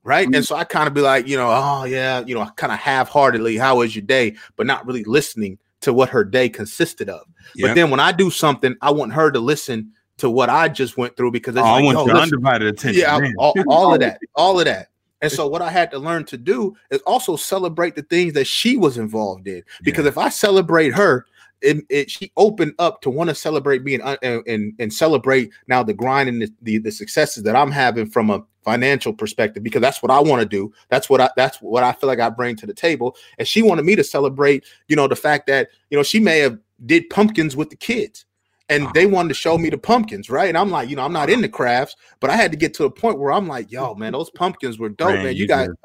Right. 0.03 0.25
And 0.25 0.33
mm-hmm. 0.35 0.43
so 0.43 0.55
I 0.55 0.63
kind 0.63 0.87
of 0.87 0.93
be 0.93 1.01
like, 1.01 1.27
you 1.27 1.35
know, 1.37 1.49
oh 1.49 1.83
yeah, 1.83 2.23
you 2.25 2.33
know, 2.33 2.45
kind 2.55 2.71
of 2.71 2.79
half-heartedly, 2.79 3.57
how 3.57 3.77
was 3.77 3.95
your 3.95 4.05
day, 4.05 4.35
but 4.55 4.65
not 4.65 4.85
really 4.85 5.03
listening 5.03 5.59
to 5.81 5.93
what 5.93 6.09
her 6.09 6.23
day 6.23 6.49
consisted 6.49 7.09
of. 7.09 7.27
But 7.59 7.75
then 7.75 7.89
when 7.89 7.99
I 7.99 8.11
do 8.11 8.29
something, 8.29 8.75
I 8.81 8.91
want 8.91 9.13
her 9.13 9.31
to 9.31 9.39
listen 9.39 9.91
to 10.17 10.29
what 10.29 10.49
I 10.49 10.67
just 10.67 10.97
went 10.97 11.15
through 11.15 11.31
because 11.31 11.55
Oh, 11.55 11.59
it's 11.59 11.67
I 11.67 11.81
want 11.81 11.97
yo, 11.97 12.05
your 12.07 12.17
undivided 12.17 12.67
attention. 12.67 13.01
yeah, 13.01 13.19
man. 13.19 13.33
all, 13.37 13.53
all 13.67 13.93
of 13.93 13.99
that, 13.99 14.19
all 14.35 14.59
of 14.59 14.65
that. 14.65 14.89
And 15.21 15.31
so 15.31 15.47
what 15.47 15.63
I 15.63 15.71
had 15.71 15.89
to 15.91 15.99
learn 15.99 16.25
to 16.25 16.37
do 16.37 16.75
is 16.91 17.01
also 17.01 17.35
celebrate 17.35 17.95
the 17.95 18.03
things 18.03 18.33
that 18.33 18.45
she 18.45 18.77
was 18.77 18.97
involved 18.97 19.47
in. 19.47 19.63
Because 19.83 20.05
if 20.05 20.17
I 20.17 20.29
celebrate 20.29 20.93
her, 20.93 21.25
it, 21.61 21.83
it 21.89 22.11
she 22.11 22.31
opened 22.37 22.73
up 22.77 23.01
to 23.01 23.09
want 23.09 23.29
to 23.29 23.35
celebrate 23.35 23.83
me 23.83 23.95
and, 23.95 24.03
uh, 24.03 24.17
and 24.21 24.43
and 24.45 24.73
and 24.77 24.93
celebrate 24.93 25.49
now 25.67 25.81
the 25.81 25.93
grind 25.93 26.29
and 26.29 26.39
the, 26.43 26.53
the 26.61 26.77
the 26.77 26.91
successes 26.91 27.41
that 27.43 27.55
I'm 27.55 27.71
having 27.71 28.05
from 28.05 28.29
a 28.29 28.43
financial 28.63 29.11
perspective 29.11 29.63
because 29.63 29.81
that's 29.81 30.03
what 30.03 30.11
I 30.11 30.19
want 30.19 30.41
to 30.41 30.47
do. 30.47 30.71
That's 30.89 31.09
what 31.09 31.19
I 31.19 31.31
that's 31.35 31.57
what 31.59 31.83
I 31.83 31.93
feel 31.93 32.07
like 32.07 32.19
I 32.19 32.29
bring 32.29 32.55
to 32.57 32.67
the 32.67 32.75
table. 32.75 33.15
And 33.39 33.47
she 33.47 33.63
wanted 33.63 33.85
me 33.85 33.95
to 33.95 34.03
celebrate, 34.03 34.65
you 34.87 34.95
know, 34.95 35.07
the 35.07 35.15
fact 35.15 35.47
that 35.47 35.69
you 35.89 35.97
know 35.97 36.03
she 36.03 36.19
may 36.19 36.39
have 36.39 36.59
did 36.85 37.09
pumpkins 37.09 37.55
with 37.55 37.69
the 37.69 37.75
kids 37.75 38.25
and 38.69 38.87
they 38.93 39.05
wanted 39.05 39.29
to 39.29 39.33
show 39.33 39.57
me 39.57 39.69
the 39.69 39.77
pumpkins, 39.77 40.29
right? 40.29 40.49
And 40.49 40.57
I'm 40.57 40.69
like, 40.69 40.89
you 40.89 40.95
know, 40.95 41.03
I'm 41.03 41.13
not 41.13 41.29
into 41.29 41.49
crafts, 41.49 41.95
but 42.19 42.29
I 42.29 42.35
had 42.35 42.51
to 42.51 42.57
get 42.57 42.73
to 42.75 42.85
a 42.85 42.91
point 42.91 43.19
where 43.19 43.31
I'm 43.31 43.47
like, 43.47 43.71
yo, 43.71 43.95
man, 43.95 44.13
those 44.13 44.29
pumpkins 44.29 44.77
were 44.77 44.89
dope, 44.89 45.21
man. 45.21 45.35
You, 45.35 45.47
got 45.47 45.67
did- 45.67 45.75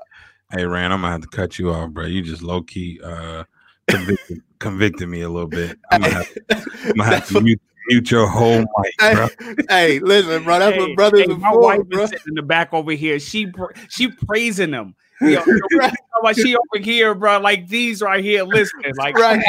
Hey 0.50 0.66
Rand, 0.66 0.92
I'm 0.92 1.00
gonna 1.00 1.12
have 1.12 1.22
to 1.22 1.28
cut 1.28 1.58
you 1.58 1.70
off, 1.70 1.90
bro. 1.90 2.04
You 2.04 2.20
just 2.20 2.42
low 2.42 2.62
key 2.62 3.00
uh 3.02 3.44
convicted, 3.88 4.42
convicted 4.58 5.08
me 5.08 5.22
a 5.22 5.28
little 5.30 5.48
bit. 5.48 5.78
I'm 5.90 6.02
gonna 6.02 6.12
have, 6.14 6.26
I'm 6.50 6.92
gonna 6.96 7.04
have 7.04 7.26
to 7.28 7.40
mute, 7.40 7.62
mute 7.88 8.10
your 8.10 8.26
whole 8.26 8.58
mic, 8.58 9.14
bro. 9.14 9.28
Hey, 9.38 9.54
hey, 9.70 9.98
listen, 10.00 10.44
bro. 10.44 10.58
That's 10.58 10.76
Hey, 10.76 10.88
what 10.88 10.94
brothers 10.96 11.26
hey, 11.26 11.32
are 11.32 11.38
my 11.38 11.52
for, 11.52 11.60
wife 11.60 11.80
bro. 11.88 12.02
is 12.04 12.10
sitting 12.10 12.24
in 12.28 12.34
the 12.34 12.42
back 12.42 12.74
over 12.74 12.92
here. 12.92 13.18
She 13.18 13.46
pra- 13.46 13.72
she 13.88 14.08
praising 14.08 14.72
them. 14.72 14.94
Yo, 15.22 15.30
yo, 15.30 15.42
you 15.70 15.90
what? 16.20 16.36
she 16.36 16.56
over 16.56 16.82
here, 16.82 17.14
bro, 17.14 17.38
like 17.40 17.68
these 17.68 18.02
right 18.02 18.22
here, 18.22 18.42
listening, 18.44 18.94
like, 18.96 19.16
Right. 19.16 19.40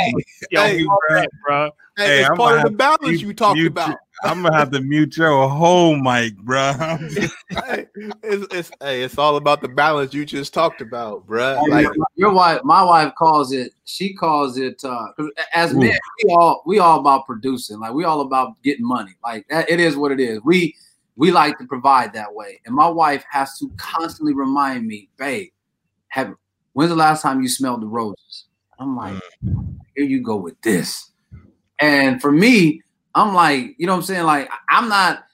yo, 0.49 0.61
Hey, 0.63 0.83
fuck 0.85 0.99
bro. 1.09 1.19
that, 1.19 1.29
bro. 1.43 1.69
Hey, 1.97 2.05
Hey, 2.05 2.21
it's 2.21 2.29
I'm 2.29 2.37
part 2.37 2.57
of 2.59 2.63
the 2.63 2.69
balance 2.71 3.01
mute- 3.01 3.21
you 3.21 3.33
talked 3.33 3.57
mute 3.57 3.67
about. 3.67 3.99
I'm 4.23 4.41
gonna 4.41 4.55
have 4.57 4.71
to 4.71 4.79
mute 4.81 5.17
your 5.17 5.49
whole 5.49 5.95
mic, 5.97 6.37
bro. 6.37 6.73
hey, 7.67 7.87
it's, 8.23 8.53
it's 8.53 8.71
hey, 8.79 9.03
it's 9.03 9.17
all 9.17 9.35
about 9.35 9.61
the 9.61 9.67
balance 9.67 10.13
you 10.13 10.25
just 10.25 10.53
talked 10.53 10.81
about, 10.81 11.27
bro. 11.27 11.61
Like, 11.67 11.87
your 12.15 12.31
wife, 12.31 12.61
my 12.63 12.83
wife 12.83 13.13
calls 13.17 13.51
it. 13.51 13.73
She 13.85 14.13
calls 14.13 14.57
it. 14.57 14.81
uh 14.85 15.07
'cause 15.17 15.29
As 15.53 15.73
Ooh. 15.73 15.79
men, 15.79 15.91
we 16.23 16.29
all 16.33 16.63
we 16.65 16.79
all 16.79 16.99
about 16.99 17.25
producing. 17.25 17.79
Like 17.79 17.93
we 17.93 18.05
all 18.05 18.21
about 18.21 18.61
getting 18.63 18.85
money. 18.87 19.11
Like 19.23 19.45
that, 19.49 19.69
it 19.69 19.79
is 19.79 19.97
what 19.97 20.11
it 20.11 20.19
is. 20.19 20.39
We 20.43 20.75
we 21.15 21.31
like 21.31 21.57
to 21.59 21.65
provide 21.65 22.13
that 22.13 22.33
way. 22.33 22.59
And 22.65 22.73
my 22.73 22.87
wife 22.87 23.23
has 23.29 23.59
to 23.59 23.69
constantly 23.77 24.33
remind 24.33 24.87
me, 24.87 25.09
babe, 25.17 25.49
have 26.13 26.35
when's 26.73 26.91
the 26.91 26.95
last 26.95 27.23
time 27.23 27.41
you 27.41 27.49
smelled 27.49 27.81
the 27.81 27.87
roses? 27.87 28.45
I'm 28.77 28.95
like, 28.95 29.15
mm. 29.43 29.75
here 29.95 30.05
you 30.05 30.21
go 30.21 30.35
with 30.35 30.61
this. 30.61 31.09
And 31.79 32.21
for 32.21 32.31
me, 32.31 32.83
I'm 33.15 33.33
like, 33.33 33.73
you 33.79 33.87
know 33.87 33.93
what 33.93 33.97
I'm 33.97 34.03
saying? 34.03 34.25
Like, 34.25 34.49
I'm 34.69 34.89
not, 34.89 35.25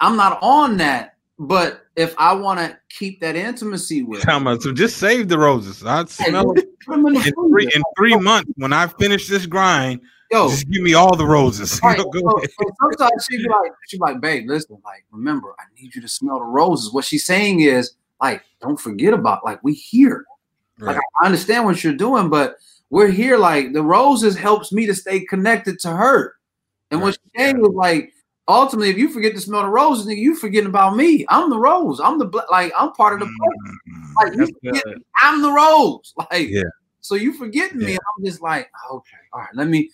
I'm 0.00 0.16
not 0.16 0.40
on 0.42 0.78
that. 0.78 1.14
But 1.38 1.86
if 1.96 2.14
I 2.18 2.34
want 2.34 2.58
to 2.58 2.76
keep 2.88 3.20
that 3.20 3.36
intimacy 3.36 4.02
with, 4.02 4.28
on, 4.28 4.60
so 4.60 4.72
just 4.72 4.98
save 4.98 5.28
the 5.28 5.38
roses. 5.38 5.84
I 5.86 6.04
smell 6.06 6.54
put 6.54 6.98
'em 6.98 7.06
in 7.06 7.22
three 7.22 7.70
in 7.72 7.82
three 7.96 8.16
months 8.16 8.50
when 8.56 8.72
I 8.72 8.88
finish 8.88 9.28
this 9.28 9.46
grind. 9.46 10.00
Yo, 10.32 10.48
Just 10.48 10.68
give 10.68 10.82
me 10.82 10.94
all 10.94 11.16
the 11.16 11.26
roses. 11.26 11.80
Right. 11.82 11.98
Go 11.98 12.10
So, 12.12 12.42
so 12.42 12.70
sometimes 12.80 13.26
she 13.28 13.38
be 13.38 13.48
like, 13.48 13.72
she 13.88 13.96
be 13.96 14.00
like, 14.00 14.20
babe, 14.20 14.48
listen, 14.48 14.78
like, 14.84 15.04
remember, 15.10 15.54
I 15.58 15.64
need 15.80 15.94
you 15.94 16.00
to 16.02 16.08
smell 16.08 16.38
the 16.38 16.44
roses. 16.44 16.92
What 16.92 17.04
she's 17.04 17.24
saying 17.24 17.60
is, 17.60 17.94
like, 18.20 18.42
don't 18.60 18.78
forget 18.80 19.12
about, 19.14 19.44
like, 19.44 19.62
we 19.64 19.74
here. 19.74 20.24
Like, 20.78 20.96
I 21.20 21.26
understand 21.26 21.64
what 21.66 21.84
you're 21.84 21.92
doing, 21.92 22.28
but 22.30 22.56
we're 22.88 23.10
here. 23.10 23.36
Like, 23.36 23.72
the 23.74 23.82
roses 23.82 24.36
helps 24.36 24.72
me 24.72 24.86
to 24.86 24.94
stay 24.94 25.20
connected 25.26 25.78
to 25.80 25.90
her. 25.90 26.36
And 26.90 27.00
what 27.00 27.08
Right. 27.08 27.18
she's 27.22 27.42
saying 27.44 27.60
is, 27.60 27.68
like, 27.74 28.12
ultimately, 28.48 28.88
if 28.90 28.96
you 28.98 29.10
forget 29.10 29.34
to 29.34 29.40
smell 29.40 29.62
the 29.62 29.68
roses, 29.68 30.06
then 30.06 30.16
you 30.16 30.34
forgetting 30.34 30.70
about 30.70 30.96
me. 30.96 31.24
I'm 31.28 31.50
the 31.50 31.58
rose. 31.58 32.00
I'm 32.00 32.18
the 32.18 32.24
bla- 32.24 32.46
like, 32.50 32.72
I'm 32.78 32.92
part 32.92 33.14
of 33.14 33.20
the. 33.20 33.26
Mm, 33.26 34.14
Like, 34.16 34.34
you 34.36 34.46
forget. 34.64 34.84
I'm 35.22 35.42
the 35.42 35.52
rose. 35.52 36.14
Like, 36.30 36.48
Yeah. 36.48 36.62
so 37.00 37.14
you 37.14 37.32
forgetting 37.34 37.78
me. 37.78 37.92
I'm 37.94 38.24
just 38.24 38.40
like, 38.42 38.70
okay, 38.90 39.16
all 39.32 39.40
right, 39.40 39.54
let 39.54 39.68
me, 39.68 39.90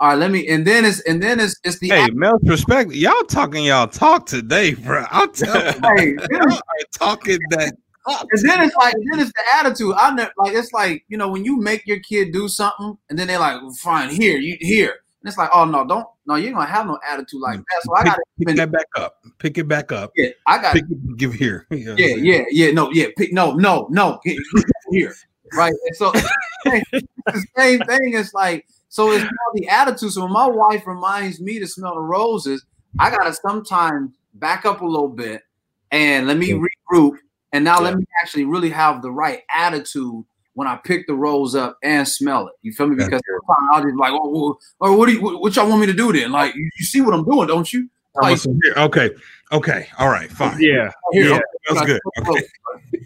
all 0.00 0.10
right, 0.10 0.18
let 0.18 0.30
me, 0.30 0.46
and 0.48 0.64
then 0.64 0.84
it's, 0.84 1.00
and 1.00 1.20
then 1.20 1.40
it's, 1.40 1.58
it's 1.64 1.80
the 1.80 1.88
Hey, 1.88 2.08
Male's 2.12 2.40
perspective. 2.46 2.94
Y'all 2.96 3.24
talking 3.24 3.64
y'all 3.64 3.88
talk 3.88 4.26
today, 4.26 4.74
bro. 4.74 5.04
I'll 5.10 5.26
tell 5.28 5.56
you. 5.74 5.80
Hey, 5.96 6.14
Y'all 6.30 6.60
talking 6.92 7.38
that. 7.50 7.72
and 8.06 8.48
then 8.48 8.62
it's 8.62 8.76
like, 8.76 8.94
then 9.10 9.18
it's 9.20 9.32
the 9.32 9.42
attitude. 9.54 9.94
I 9.98 10.14
never 10.14 10.30
like 10.36 10.54
it's 10.54 10.72
like 10.72 11.04
you 11.08 11.16
know 11.16 11.28
when 11.28 11.44
you 11.44 11.58
make 11.58 11.84
your 11.86 11.98
kid 11.98 12.32
do 12.32 12.46
something, 12.46 12.96
and 13.10 13.18
then 13.18 13.26
they're 13.26 13.40
like, 13.40 13.60
"Fine, 13.78 14.10
here, 14.10 14.38
you 14.38 14.56
here." 14.60 15.00
And 15.22 15.28
it's 15.28 15.36
like, 15.36 15.50
"Oh 15.52 15.64
no, 15.64 15.84
don't 15.84 16.06
no, 16.26 16.36
you 16.36 16.52
gonna 16.52 16.66
have 16.66 16.86
no 16.86 16.98
attitude 17.10 17.40
like 17.40 17.58
mm, 17.58 17.64
that." 17.68 17.82
So 17.82 17.94
I 17.96 18.04
gotta 18.04 18.22
pick 18.38 18.56
that 18.56 18.70
back 18.70 18.86
up. 18.96 19.16
Pick 19.38 19.58
it 19.58 19.66
back 19.66 19.90
up. 19.90 20.12
yeah, 20.14 20.28
I 20.46 20.62
got, 20.62 20.74
to 20.76 20.82
give 21.16 21.34
here. 21.34 21.66
You 21.72 21.86
know 21.86 21.92
what 21.94 22.02
I'm 22.02 22.24
yeah, 22.24 22.36
yeah, 22.36 22.44
yeah, 22.50 22.70
no, 22.70 22.92
yeah, 22.92 23.06
pick, 23.16 23.32
no, 23.32 23.52
no, 23.52 23.88
no, 23.90 24.20
here, 24.92 25.14
right? 25.54 25.74
And 25.86 25.96
so 25.96 26.12
the 26.12 27.44
same 27.56 27.80
thing. 27.80 28.14
It's 28.14 28.32
like 28.32 28.64
so 28.88 29.12
it's 29.12 29.24
all 29.24 29.52
the 29.54 29.68
attitude. 29.68 30.12
So 30.12 30.22
when 30.22 30.32
my 30.32 30.46
wife 30.46 30.86
reminds 30.86 31.40
me 31.40 31.58
to 31.58 31.66
smell 31.66 31.94
the 31.94 32.00
roses, 32.00 32.64
I 32.98 33.10
gotta 33.10 33.34
sometimes 33.34 34.12
back 34.34 34.64
up 34.64 34.80
a 34.80 34.86
little 34.86 35.08
bit 35.08 35.42
and 35.90 36.26
let 36.26 36.36
me 36.36 36.52
regroup. 36.52 37.18
And 37.52 37.64
now 37.64 37.80
let 37.80 37.96
me 37.96 38.04
actually 38.22 38.44
really 38.44 38.70
have 38.70 39.00
the 39.00 39.10
right 39.10 39.42
attitude 39.54 40.24
when 40.52 40.68
I 40.68 40.76
pick 40.76 41.06
the 41.06 41.14
rose 41.14 41.54
up 41.54 41.78
and 41.82 42.06
smell 42.06 42.48
it. 42.48 42.54
You 42.62 42.72
feel 42.72 42.88
me? 42.88 42.96
Because 42.96 43.08
sometimes 43.10 43.70
I'll 43.72 43.82
just 43.82 43.96
like, 43.96 44.12
oh, 44.12 44.28
well, 44.28 44.58
or 44.80 44.96
what 44.96 45.06
do 45.06 45.14
you, 45.14 45.22
what, 45.22 45.40
what 45.40 45.56
y'all 45.56 45.68
want 45.68 45.80
me 45.80 45.86
to 45.86 45.92
do 45.92 46.12
then? 46.12 46.32
Like, 46.32 46.54
you, 46.54 46.68
you 46.78 46.84
see 46.84 47.00
what 47.00 47.14
I'm 47.14 47.24
doing, 47.24 47.46
don't 47.46 47.72
you? 47.72 47.88
Like, 48.20 48.38
okay. 48.76 49.10
Okay. 49.52 49.88
All 49.98 50.08
right. 50.08 50.30
Fine. 50.30 50.60
Yeah, 50.60 50.90
here, 51.12 51.30
yeah. 51.30 51.40
That's 51.68 51.86
good. 51.86 52.00
Okay. 52.26 52.42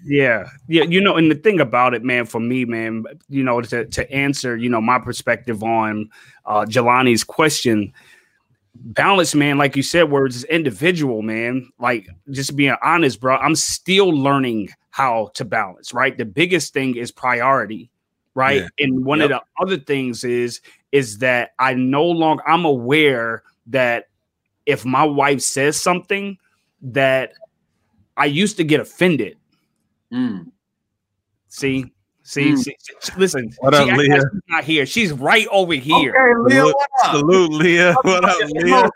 Yeah, 0.04 0.48
yeah, 0.68 0.84
you 0.84 1.00
know, 1.00 1.16
and 1.16 1.30
the 1.30 1.34
thing 1.34 1.60
about 1.60 1.94
it, 1.94 2.02
man, 2.02 2.26
for 2.26 2.40
me, 2.40 2.64
man, 2.64 3.04
you 3.28 3.42
know, 3.42 3.60
to 3.60 3.86
to 3.86 4.12
answer, 4.12 4.56
you 4.56 4.68
know, 4.68 4.80
my 4.80 4.98
perspective 4.98 5.62
on 5.62 6.10
uh 6.44 6.64
Jelani's 6.64 7.24
question, 7.24 7.92
balance, 8.74 9.34
man, 9.34 9.58
like 9.58 9.76
you 9.76 9.82
said, 9.82 10.10
where 10.10 10.26
it's 10.26 10.44
individual, 10.44 11.22
man. 11.22 11.70
Like 11.78 12.08
just 12.30 12.56
being 12.56 12.74
honest, 12.82 13.20
bro, 13.20 13.36
I'm 13.36 13.54
still 13.54 14.10
learning 14.10 14.70
how 14.90 15.30
to 15.34 15.44
balance, 15.44 15.94
right? 15.94 16.16
The 16.16 16.24
biggest 16.24 16.72
thing 16.72 16.96
is 16.96 17.10
priority, 17.10 17.90
right? 18.34 18.62
Yeah. 18.62 18.68
And 18.84 19.04
one 19.04 19.20
of 19.20 19.30
the 19.30 19.40
other 19.60 19.78
things 19.78 20.24
is 20.24 20.60
is 20.90 21.18
that 21.18 21.52
I 21.58 21.74
no 21.74 22.04
longer 22.04 22.42
I'm 22.46 22.64
aware 22.64 23.42
that 23.68 24.08
if 24.66 24.84
my 24.84 25.04
wife 25.04 25.40
says 25.40 25.80
something 25.80 26.38
that 26.82 27.32
I 28.16 28.26
used 28.26 28.56
to 28.58 28.64
get 28.64 28.80
offended. 28.80 29.36
Mm. 30.12 30.50
See, 31.48 31.86
see, 32.22 32.52
Mm. 32.52 32.58
see, 32.58 32.76
see- 33.00 33.12
listen. 33.16 33.50
What 33.58 33.74
she 33.74 33.80
up, 33.82 33.88
act 33.88 33.98
Leah? 33.98 34.20
she's 34.20 34.40
not 34.48 34.64
here. 34.64 34.86
She's 34.86 35.12
right 35.12 35.46
over 35.50 35.74
here. 35.74 36.10
Okay, 36.14 36.54
Leah, 36.56 36.60
Salute, 36.62 36.74
what 36.74 36.90
up? 37.04 37.14
salute, 37.14 37.50
Leah. 37.52 37.94
What 38.02 38.24
up, 38.24 38.38
Leah? 38.54 38.90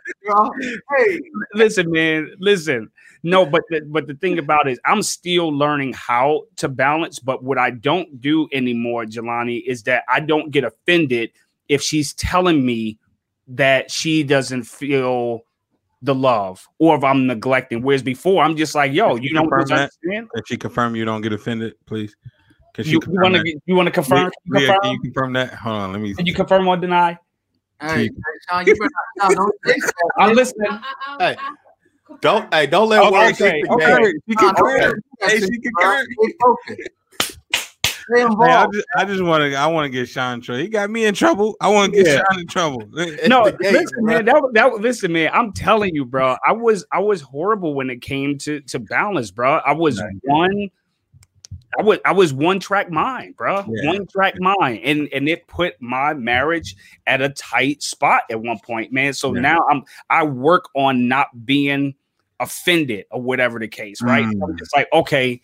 Hey, 0.96 1.20
Listen, 1.54 1.90
man. 1.90 2.30
Listen. 2.38 2.90
No, 3.22 3.44
but 3.44 3.62
the, 3.70 3.80
but 3.88 4.06
the 4.06 4.14
thing 4.14 4.38
about 4.38 4.68
it 4.68 4.72
is, 4.72 4.80
I'm 4.84 5.02
still 5.02 5.48
learning 5.48 5.94
how 5.94 6.42
to 6.56 6.68
balance. 6.68 7.18
But 7.18 7.42
what 7.42 7.58
I 7.58 7.70
don't 7.70 8.20
do 8.20 8.48
anymore, 8.52 9.04
Jelani, 9.04 9.62
is 9.66 9.82
that 9.84 10.04
I 10.08 10.20
don't 10.20 10.50
get 10.50 10.62
offended 10.64 11.30
if 11.68 11.82
she's 11.82 12.12
telling 12.14 12.64
me 12.64 12.98
that 13.48 13.90
she 13.90 14.22
doesn't 14.22 14.64
feel 14.64 15.40
the 16.02 16.14
love 16.14 16.64
or 16.78 16.96
if 16.96 17.04
I'm 17.04 17.26
neglecting. 17.26 17.82
Whereas 17.82 18.02
before, 18.02 18.42
I'm 18.42 18.56
just 18.56 18.74
like, 18.74 18.92
yo, 18.92 19.14
Can 19.14 19.22
you 19.22 19.30
you 19.30 19.34
don't 19.34 19.48
confirm 19.50 19.68
that? 19.68 19.90
understand. 20.04 20.28
Can 20.34 20.42
she 20.46 20.56
confirm 20.56 20.96
you 20.96 21.04
don't 21.04 21.22
get 21.22 21.32
offended, 21.32 21.74
please? 21.86 22.14
Because 22.72 22.92
You 22.92 23.00
want 23.06 23.34
that? 23.34 23.44
to 23.44 23.60
you 23.66 23.74
want 23.74 23.86
to 23.86 23.92
confirm? 23.92 24.30
Leah, 24.48 24.66
confirm? 24.68 24.80
can 24.82 24.90
you 24.92 25.00
confirm 25.00 25.32
that? 25.34 25.54
Hold 25.54 25.76
on, 25.76 25.92
let 25.92 26.00
me. 26.02 26.14
Can 26.14 26.26
you 26.26 26.34
confirm 26.34 26.68
or 26.68 26.76
deny? 26.76 27.18
hey, 27.80 28.04
hey, 28.04 28.10
Sean, 28.48 28.66
you 28.66 28.74
better 28.74 28.90
no, 29.16 29.34
don't. 29.34 29.54
I'm 30.18 30.34
listening. 30.34 30.78
Hey, 31.18 31.36
don't 32.20 32.52
hey, 32.52 32.66
don't 32.66 32.88
let 32.88 33.02
Okay, 33.02 33.10
words 33.12 33.40
okay, 33.40 33.60
get 33.62 33.68
the 33.68 33.74
okay. 33.74 34.12
she 34.28 34.34
Nah, 34.34 34.52
confirmed. 34.52 34.80
don't- 34.82 35.02
Hey, 35.22 35.40
she 35.40 35.44
it, 35.46 35.62
concurred. 35.62 36.06
bro. 36.16 36.26
Stay 36.26 36.34
focused. 36.40 36.90
Stay 37.84 37.95
Hey, 38.14 38.22
I 38.22 38.66
just, 38.72 38.86
I 38.96 39.04
just 39.04 39.22
want 39.22 39.42
to, 39.42 39.54
I 39.56 39.66
want 39.66 39.84
to 39.86 39.88
get 39.90 40.08
Sean 40.08 40.34
in 40.34 40.40
trouble. 40.40 40.60
He 40.62 40.68
got 40.68 40.90
me 40.90 41.06
in 41.06 41.14
trouble. 41.14 41.56
I 41.60 41.68
want 41.68 41.92
to 41.92 41.98
get 42.02 42.06
Yeah. 42.06 42.22
Sean 42.30 42.40
in 42.40 42.46
trouble. 42.46 42.88
No, 43.26 43.50
the 43.50 43.56
listen, 43.60 44.04
bro. 44.04 44.14
man. 44.14 44.24
That, 44.26 44.50
that 44.52 44.74
listen, 44.80 45.12
man. 45.12 45.30
I'm 45.32 45.52
telling 45.52 45.94
you, 45.94 46.04
bro. 46.04 46.36
I 46.46 46.52
was 46.52 46.84
I 46.92 47.00
was 47.00 47.20
horrible 47.20 47.74
when 47.74 47.90
it 47.90 48.02
came 48.02 48.38
to 48.38 48.60
to 48.60 48.78
balance, 48.78 49.30
bro. 49.30 49.56
I 49.66 49.72
was 49.72 50.00
one. 50.22 50.70
I 51.78 51.82
was 51.82 51.98
I 52.04 52.12
was 52.12 52.32
one 52.32 52.60
track 52.60 52.90
mind, 52.90 53.36
bro. 53.36 53.64
Yeah. 53.68 53.88
One 53.90 54.06
track 54.06 54.34
mind, 54.38 54.80
and 54.84 55.08
and 55.12 55.28
it 55.28 55.46
put 55.48 55.74
my 55.80 56.14
marriage 56.14 56.76
at 57.06 57.20
a 57.20 57.30
tight 57.30 57.82
spot 57.82 58.22
at 58.30 58.40
one 58.40 58.58
point, 58.60 58.92
man. 58.92 59.12
So 59.12 59.34
Yeah. 59.34 59.40
now 59.40 59.66
I'm 59.68 59.82
I 60.08 60.22
work 60.22 60.68
on 60.74 61.08
not 61.08 61.44
being 61.44 61.94
offended 62.38 63.06
or 63.10 63.20
whatever 63.20 63.58
the 63.58 63.68
case, 63.68 64.00
right? 64.00 64.24
Mm. 64.24 64.40
I'm 64.42 64.56
just 64.56 64.74
like, 64.76 64.88
okay, 64.92 65.40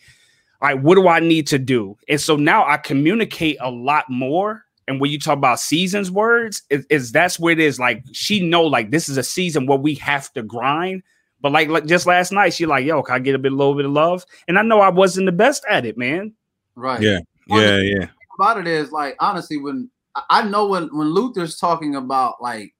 all 0.62 0.68
right, 0.68 0.80
what 0.80 0.94
do 0.94 1.08
I 1.08 1.18
need 1.18 1.48
to 1.48 1.58
do? 1.58 1.96
And 2.08 2.20
so 2.20 2.36
now 2.36 2.64
I 2.64 2.76
communicate 2.76 3.56
a 3.60 3.68
lot 3.70 4.04
more. 4.08 4.64
And 4.86 5.00
when 5.00 5.10
you 5.10 5.18
talk 5.18 5.36
about 5.36 5.58
seasons 5.58 6.08
words, 6.08 6.62
is, 6.70 6.86
is 6.88 7.10
that's 7.10 7.38
where 7.38 7.52
it 7.52 7.58
is 7.58 7.80
like 7.80 8.04
she 8.12 8.40
know 8.46 8.62
like 8.62 8.92
this 8.92 9.08
is 9.08 9.16
a 9.16 9.22
season 9.24 9.66
where 9.66 9.78
we 9.78 9.94
have 9.96 10.32
to 10.34 10.42
grind. 10.42 11.02
But 11.40 11.50
like, 11.50 11.68
like 11.68 11.86
just 11.86 12.06
last 12.06 12.30
night, 12.30 12.54
she 12.54 12.64
like, 12.66 12.84
yo, 12.84 13.02
can 13.02 13.16
I 13.16 13.18
get 13.18 13.34
a 13.34 13.38
bit 13.38 13.50
a 13.50 13.56
little 13.56 13.74
bit 13.74 13.86
of 13.86 13.90
love? 13.90 14.24
And 14.46 14.56
I 14.56 14.62
know 14.62 14.80
I 14.80 14.90
wasn't 14.90 15.26
the 15.26 15.32
best 15.32 15.64
at 15.68 15.84
it, 15.84 15.98
man. 15.98 16.32
Right. 16.76 17.00
Yeah, 17.00 17.18
yeah, 17.48 17.78
yeah. 17.78 18.06
about 18.38 18.58
it 18.58 18.68
is 18.68 18.92
like 18.92 19.16
honestly 19.18 19.58
when 19.58 19.90
I- 20.14 20.22
I 20.30 20.42
know 20.42 20.68
when 20.68 20.84
when 20.96 21.08
Luther's 21.08 21.58
talking 21.58 21.96
about 21.96 22.40
like 22.40 22.72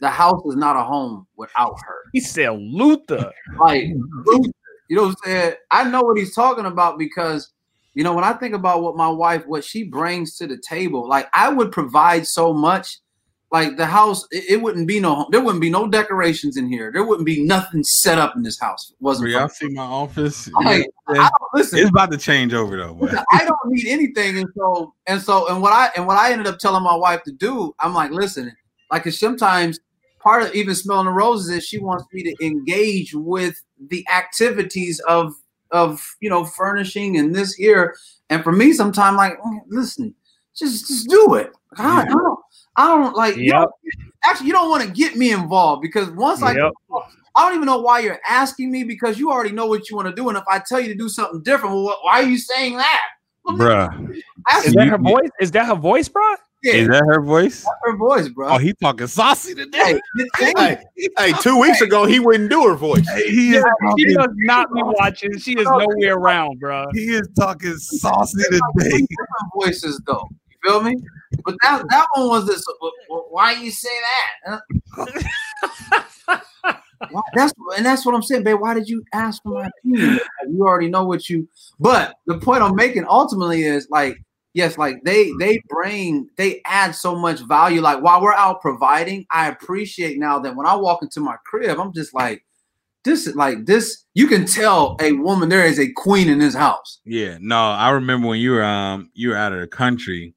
the 0.00 0.08
house 0.08 0.40
is 0.46 0.56
not 0.56 0.76
a 0.76 0.82
home 0.82 1.26
without 1.36 1.76
her. 1.86 1.98
He 2.14 2.20
said 2.20 2.50
Luther. 2.58 3.30
Like 3.58 3.84
Luther, 4.24 4.50
you 4.90 4.96
know 4.96 5.02
what 5.04 5.16
I'm 5.24 5.30
saying? 5.30 5.54
I 5.70 5.84
know 5.84 6.02
what 6.02 6.18
he's 6.18 6.34
talking 6.34 6.66
about 6.66 6.98
because 6.98 7.52
you 7.94 8.02
know 8.02 8.12
when 8.12 8.24
I 8.24 8.32
think 8.32 8.54
about 8.54 8.82
what 8.82 8.96
my 8.96 9.08
wife 9.08 9.46
what 9.46 9.64
she 9.64 9.84
brings 9.84 10.36
to 10.38 10.48
the 10.48 10.58
table, 10.58 11.08
like 11.08 11.28
I 11.32 11.48
would 11.48 11.70
provide 11.70 12.26
so 12.26 12.52
much 12.52 12.98
like 13.52 13.76
the 13.76 13.86
house, 13.86 14.26
it, 14.32 14.44
it 14.50 14.62
wouldn't 14.62 14.88
be 14.88 14.98
no, 14.98 15.28
there 15.30 15.40
wouldn't 15.40 15.60
be 15.60 15.70
no 15.70 15.86
decorations 15.86 16.56
in 16.56 16.68
here. 16.68 16.90
There 16.92 17.04
wouldn't 17.04 17.26
be 17.26 17.42
nothing 17.44 17.82
set 17.84 18.18
up 18.18 18.34
in 18.36 18.42
this 18.42 18.58
house. 18.60 18.90
It 18.90 18.96
wasn't. 19.00 19.30
y'all 19.30 19.48
see 19.48 19.68
my 19.68 19.82
office? 19.82 20.48
Like, 20.64 20.88
don't, 21.14 21.30
listen, 21.54 21.78
it's 21.78 21.88
about 21.90 22.10
to 22.12 22.18
change 22.18 22.52
over 22.52 22.76
though. 22.76 22.94
But 22.94 23.24
I 23.32 23.44
don't 23.44 23.58
need 23.66 23.86
anything, 23.86 24.38
and 24.38 24.48
so 24.56 24.94
and 25.06 25.22
so 25.22 25.48
and 25.48 25.62
what 25.62 25.72
I 25.72 25.90
and 25.96 26.06
what 26.06 26.16
I 26.16 26.32
ended 26.32 26.48
up 26.48 26.58
telling 26.58 26.82
my 26.82 26.94
wife 26.94 27.22
to 27.24 27.32
do, 27.32 27.74
I'm 27.78 27.94
like, 27.94 28.10
listen, 28.10 28.52
like 28.90 29.04
'cause 29.04 29.18
sometimes 29.18 29.78
part 30.20 30.42
of 30.42 30.54
even 30.54 30.74
smelling 30.74 31.06
the 31.06 31.12
roses 31.12 31.50
is 31.50 31.64
she 31.66 31.78
wants 31.78 32.04
me 32.12 32.22
to 32.22 32.44
engage 32.46 33.14
with 33.14 33.62
the 33.88 34.06
activities 34.12 35.00
of 35.08 35.34
of 35.72 36.04
you 36.20 36.28
know 36.30 36.44
furnishing 36.44 37.16
and 37.16 37.34
this 37.34 37.54
here, 37.54 37.96
and 38.28 38.42
for 38.44 38.52
me, 38.52 38.72
sometimes 38.72 39.16
like, 39.16 39.38
mm, 39.40 39.60
listen, 39.68 40.14
just 40.56 40.86
just 40.88 41.08
do 41.08 41.34
it. 41.34 41.52
I, 41.78 42.00
I 42.02 42.04
don't, 42.04 42.38
I 42.76 42.86
don't 42.88 43.16
like. 43.16 43.36
you 43.36 43.44
Yep. 43.46 43.56
don't- 43.56 43.70
actually, 44.24 44.48
you 44.48 44.52
don't 44.52 44.70
want 44.70 44.84
to 44.84 44.90
get 44.90 45.16
me 45.16 45.32
involved 45.32 45.82
because 45.82 46.10
once 46.10 46.42
I 46.42 46.52
Yep. 46.54 46.72
I 47.36 47.48
don't 47.48 47.54
even 47.54 47.66
know 47.66 47.80
why 47.80 48.00
you're 48.00 48.20
asking 48.28 48.70
me 48.72 48.84
because 48.84 49.18
you 49.18 49.30
already 49.30 49.52
know 49.52 49.66
what 49.66 49.88
you 49.88 49.96
want 49.96 50.08
to 50.08 50.14
do. 50.14 50.28
And 50.28 50.36
if 50.36 50.44
I 50.50 50.60
tell 50.66 50.80
you 50.80 50.88
to 50.88 50.94
do 50.94 51.08
something 51.08 51.42
different, 51.42 51.74
well, 51.74 51.96
why 52.02 52.20
are 52.20 52.24
you 52.24 52.38
saying 52.38 52.76
that? 52.76 53.00
Well, 53.44 53.56
bruh, 53.56 53.88
Is 54.66 54.74
that 54.74 54.88
her 54.88 54.98
voice? 54.98 55.30
Is 55.40 55.50
that 55.52 55.66
her 55.66 55.76
voice, 55.76 56.08
bro? 56.08 56.34
Yeah, 56.62 56.72
is 56.74 56.88
that 56.88 57.04
her 57.06 57.22
voice? 57.22 57.64
her 57.84 57.96
voice, 57.96 58.28
bro. 58.28 58.48
Oh, 58.48 58.58
he 58.58 58.74
talking 58.74 59.06
saucy 59.06 59.54
today. 59.54 60.00
hey, 60.36 60.54
hey, 60.56 60.78
hey, 61.16 61.32
two 61.40 61.58
weeks 61.58 61.80
ago 61.80 62.04
he 62.04 62.20
wouldn't 62.20 62.50
do 62.50 62.68
her 62.68 62.74
voice. 62.74 63.08
He 63.26 63.54
is 63.54 63.64
She 63.98 64.04
does 64.14 64.28
not 64.34 64.72
be 64.72 64.82
watching. 64.82 65.38
She 65.38 65.52
is 65.58 65.64
nowhere 65.64 66.16
around, 66.16 66.60
bro. 66.60 66.90
he 66.92 67.14
is 67.14 67.28
talking 67.38 67.76
saucy 67.76 68.42
today. 68.44 68.58
different 68.76 69.08
voices 69.54 70.00
though. 70.06 70.28
You 70.50 70.56
feel 70.70 70.82
me? 70.82 70.96
But 71.44 71.54
that 71.62 71.82
that 71.88 72.06
one 72.14 72.28
was 72.28 72.46
this. 72.46 72.62
wh- 72.82 72.90
wh- 73.08 73.32
Why 73.32 73.52
you 73.52 73.70
say 73.70 73.88
that? 74.44 74.60
Huh? 74.98 75.10
Why- 77.10 77.22
that's 77.34 77.52
and 77.76 77.86
that's 77.86 78.04
what 78.04 78.14
I'm 78.14 78.22
saying, 78.22 78.42
babe. 78.44 78.60
Why 78.60 78.74
did 78.74 78.88
you 78.88 79.02
ask 79.12 79.42
for 79.42 79.50
my 79.50 79.68
opinion? 79.84 80.18
You 80.48 80.62
already 80.66 80.88
know 80.88 81.04
what 81.06 81.28
you. 81.30 81.48
But 81.78 82.16
the 82.26 82.38
point 82.38 82.62
I'm 82.62 82.74
making 82.76 83.06
ultimately 83.08 83.62
is 83.62 83.88
like, 83.90 84.16
yes, 84.54 84.78
like 84.78 85.02
they 85.04 85.32
they 85.38 85.60
bring 85.68 86.28
they 86.36 86.60
add 86.66 86.94
so 86.94 87.16
much 87.16 87.40
value. 87.40 87.80
Like 87.80 88.02
while 88.02 88.20
we're 88.20 88.34
out 88.34 88.60
providing, 88.60 89.26
I 89.30 89.48
appreciate 89.48 90.18
now 90.18 90.38
that 90.40 90.56
when 90.56 90.66
I 90.66 90.74
walk 90.76 91.02
into 91.02 91.20
my 91.20 91.36
crib, 91.44 91.78
I'm 91.78 91.92
just 91.92 92.14
like, 92.14 92.44
this 93.04 93.26
is 93.26 93.36
like 93.36 93.66
this. 93.66 94.04
You 94.14 94.26
can 94.26 94.46
tell 94.46 94.96
a 95.00 95.12
woman 95.12 95.48
there 95.48 95.66
is 95.66 95.78
a 95.78 95.90
queen 95.92 96.28
in 96.28 96.38
this 96.38 96.54
house. 96.54 97.00
Yeah, 97.04 97.38
no, 97.40 97.56
I 97.56 97.90
remember 97.90 98.28
when 98.28 98.40
you 98.40 98.52
were 98.52 98.64
um 98.64 99.10
you 99.14 99.30
were 99.30 99.36
out 99.36 99.52
of 99.52 99.60
the 99.60 99.66
country 99.66 100.34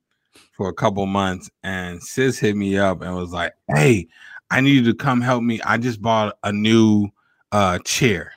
for 0.52 0.70
a 0.70 0.74
couple 0.74 1.06
months, 1.06 1.50
and 1.64 2.02
sis 2.02 2.40
hit 2.40 2.56
me 2.56 2.78
up 2.78 3.02
and 3.02 3.16
was 3.16 3.32
like, 3.32 3.54
"Hey, 3.74 4.08
I 4.52 4.62
need 4.62 4.86
you 4.86 4.92
to 4.92 4.96
come 4.96 5.22
help 5.22 5.44
me. 5.44 5.62
I 5.62 5.78
just 5.78 6.02
bought 6.02 6.38
a 6.44 6.52
new 6.52 7.10
uh 7.52 7.80
chair 7.80 8.34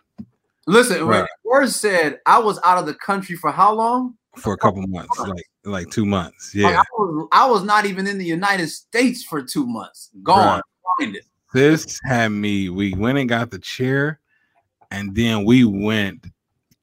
Listen, 0.67 1.07
when 1.07 1.21
Right. 1.21 1.29
words 1.45 1.77
said 1.77 2.19
I 2.27 2.39
was 2.41 2.59
out 2.65 2.77
of 2.79 2.87
the 2.87 2.95
country 2.95 3.37
for 3.37 3.51
how 3.53 3.73
long? 3.73 4.15
for 4.37 4.53
a 4.53 4.59
couple 4.59 4.83
months, 4.89 5.19
like 5.19 5.43
like 5.67 5.91
two 5.91 6.07
months. 6.07 6.55
Like, 6.55 6.73
Yeah, 6.73 6.81
I, 6.81 6.85
was, 6.99 7.29
I 7.33 7.51
was 7.51 7.63
not 7.65 7.87
even 7.87 8.07
in 8.07 8.19
the 8.19 8.25
United 8.25 8.69
States 8.69 9.23
for 9.23 9.43
two 9.43 9.67
months. 9.67 10.11
Gone. 10.23 10.63
It. 11.01 11.25
this 11.53 11.99
had 12.05 12.29
me. 12.29 12.69
We 12.69 12.95
went 12.95 13.19
and 13.19 13.29
got 13.29 13.51
the 13.51 13.59
chair, 13.59 14.21
and 14.91 15.15
then 15.15 15.45
we 15.45 15.65
went 15.65 16.27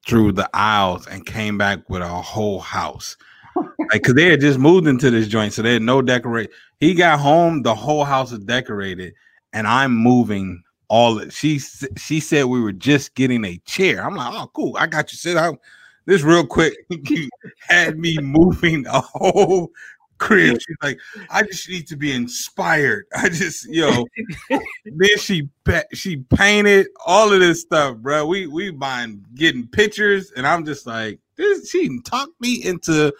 through 0.05 0.33
the 0.33 0.49
aisles 0.53 1.07
and 1.07 1.25
came 1.25 1.57
back 1.57 1.89
with 1.89 2.01
a 2.01 2.07
whole 2.07 2.59
house. 2.59 3.17
Like, 3.91 4.03
cause 4.03 4.15
they 4.15 4.29
had 4.29 4.39
just 4.39 4.57
moved 4.57 4.87
into 4.87 5.11
this 5.11 5.27
joint, 5.27 5.53
so 5.53 5.61
they 5.61 5.73
had 5.73 5.81
no 5.81 6.01
decorate. 6.01 6.49
He 6.79 6.95
got 6.95 7.19
home, 7.19 7.61
the 7.61 7.75
whole 7.75 8.05
house 8.05 8.31
was 8.31 8.39
decorated, 8.39 9.13
and 9.51 9.67
I'm 9.67 9.93
moving 9.93 10.63
all. 10.87 11.19
It. 11.19 11.33
She 11.33 11.59
she 11.59 12.19
said 12.19 12.45
we 12.45 12.61
were 12.61 12.71
just 12.71 13.13
getting 13.13 13.43
a 13.45 13.57
chair. 13.65 14.03
I'm 14.03 14.15
like, 14.15 14.33
oh, 14.33 14.49
cool, 14.53 14.75
I 14.79 14.87
got 14.87 15.11
you. 15.11 15.17
Sit 15.17 15.35
down. 15.35 15.59
This 16.05 16.21
real 16.21 16.45
quick 16.45 16.73
had 17.59 17.97
me 17.97 18.17
moving 18.17 18.85
a 18.87 18.99
whole 18.99 19.71
crib. 20.17 20.57
She's 20.59 20.77
like, 20.81 20.99
I 21.29 21.43
just 21.43 21.69
need 21.69 21.87
to 21.87 21.95
be 21.95 22.11
inspired. 22.11 23.05
I 23.15 23.29
just, 23.29 23.67
yo. 23.69 24.05
then 24.49 25.17
she 25.17 25.49
she 25.93 26.17
painted 26.17 26.87
all 27.05 27.31
of 27.31 27.39
this 27.39 27.61
stuff, 27.61 27.97
bro. 27.97 28.25
We 28.25 28.47
we 28.47 28.71
buying 28.71 29.25
getting 29.35 29.67
pictures, 29.67 30.31
and 30.35 30.45
I'm 30.45 30.65
just 30.65 30.85
like, 30.85 31.19
this. 31.35 31.69
She 31.69 31.99
talked 32.01 32.39
me 32.39 32.63
into 32.63 33.13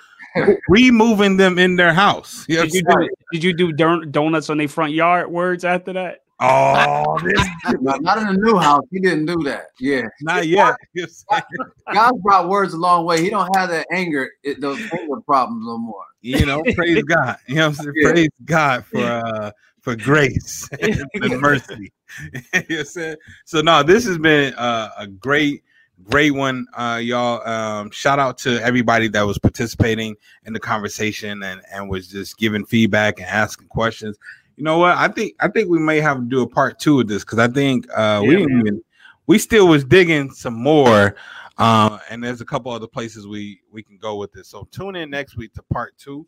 removing 0.70 1.38
them 1.38 1.60
in 1.60 1.76
their 1.76 1.94
house. 1.94 2.46
You 2.48 2.58
know 2.58 2.64
Did 2.64 2.74
you 2.74 2.82
do, 2.82 3.10
did 3.32 3.44
you 3.44 3.54
do 3.54 4.06
donuts 4.06 4.50
on 4.50 4.58
their 4.58 4.68
front 4.68 4.94
yard 4.94 5.30
words 5.32 5.64
after 5.64 5.94
that? 5.94 6.23
Oh, 6.46 7.20
this, 7.24 7.48
Not, 7.80 8.02
not 8.02 8.18
in 8.18 8.28
the 8.28 8.34
new 8.34 8.58
house. 8.58 8.84
He 8.92 9.00
didn't 9.00 9.28
do 9.28 9.42
that. 9.44 9.68
Yeah. 9.80 10.02
not 10.22 10.48
yet. 10.48 10.76
You 10.94 11.04
know 11.04 11.08
what 11.28 11.38
I'm 11.38 11.44
saying? 11.58 11.72
God 11.94 12.22
brought 12.22 12.50
words 12.50 12.74
a 12.74 12.78
long 12.78 13.06
way. 13.06 13.22
He 13.22 13.30
don't 13.30 13.50
have 13.56 13.70
that 13.70 13.88
anger, 13.92 14.30
it, 14.44 14.60
those 14.60 14.80
anger 14.80 15.22
problems 15.26 15.66
no 15.66 15.78
more. 15.78 16.04
you 16.22 16.46
know, 16.46 16.64
praise 16.76 17.02
God. 17.08 17.38
You 17.48 17.56
know 17.56 17.62
what 17.62 17.68
I'm 17.68 17.74
saying? 17.76 17.94
Yeah. 17.96 18.12
Praise 18.12 18.30
God 18.46 18.86
for 18.86 19.06
uh 19.06 19.52
for 19.80 19.96
grace 19.96 20.70
and 20.82 21.42
mercy. 21.42 21.92
you 22.32 22.32
know 22.34 22.42
what 22.52 22.80
I'm 22.80 22.86
saying? 22.86 23.16
So 23.46 23.62
no, 23.62 23.84
this 23.84 24.06
has 24.06 24.18
been 24.18 24.54
uh, 24.56 24.90
a 24.98 25.08
great, 25.08 25.64
great 26.04 26.32
one. 26.32 26.66
Uh 26.76 27.00
y'all 27.02 27.46
um 27.48 27.90
shout 27.92 28.20
out 28.20 28.38
to 28.40 28.62
everybody 28.64 29.08
that 29.10 29.22
was 29.22 29.38
participating 29.40 30.16
in 30.46 30.54
the 30.54 30.60
conversation 30.60 31.44
and 31.44 31.62
and 31.72 31.90
was 31.90 32.08
just 32.08 32.38
giving 32.38 32.66
feedback 32.66 33.20
and 33.20 33.28
asking 33.28 33.68
questions. 33.68 34.18
You 34.56 34.64
know 34.64 34.78
what? 34.78 34.98
I 34.98 35.08
think 35.08 35.36
I 35.40 35.48
think 35.48 35.70
we 35.70 35.80
may 35.80 36.00
have 36.00 36.18
to 36.18 36.24
do 36.24 36.42
a 36.42 36.48
part 36.48 36.80
two 36.80 37.00
of 37.00 37.08
this 37.08 37.24
because 37.24 37.40
I 37.40 37.48
think 37.48 37.88
uh 37.96 38.22
we 38.26 38.36
didn't 38.36 38.60
even 38.60 38.84
we 39.26 39.40
still 39.40 39.68
was 39.68 39.84
digging 39.84 40.32
some 40.32 40.54
more 40.54 41.16
uh, 41.58 42.00
and 42.10 42.24
there's 42.24 42.42
a 42.42 42.46
couple 42.46 42.72
other 42.72 42.88
places 42.88 43.28
we 43.28 43.62
we 43.72 43.84
can 43.84 43.98
go 43.98 44.16
with 44.16 44.32
this. 44.32 44.48
So 44.50 44.68
tune 44.72 44.96
in 44.96 45.10
next 45.10 45.38
week 45.38 45.54
to 45.54 45.64
part 45.64 45.98
two, 45.98 46.26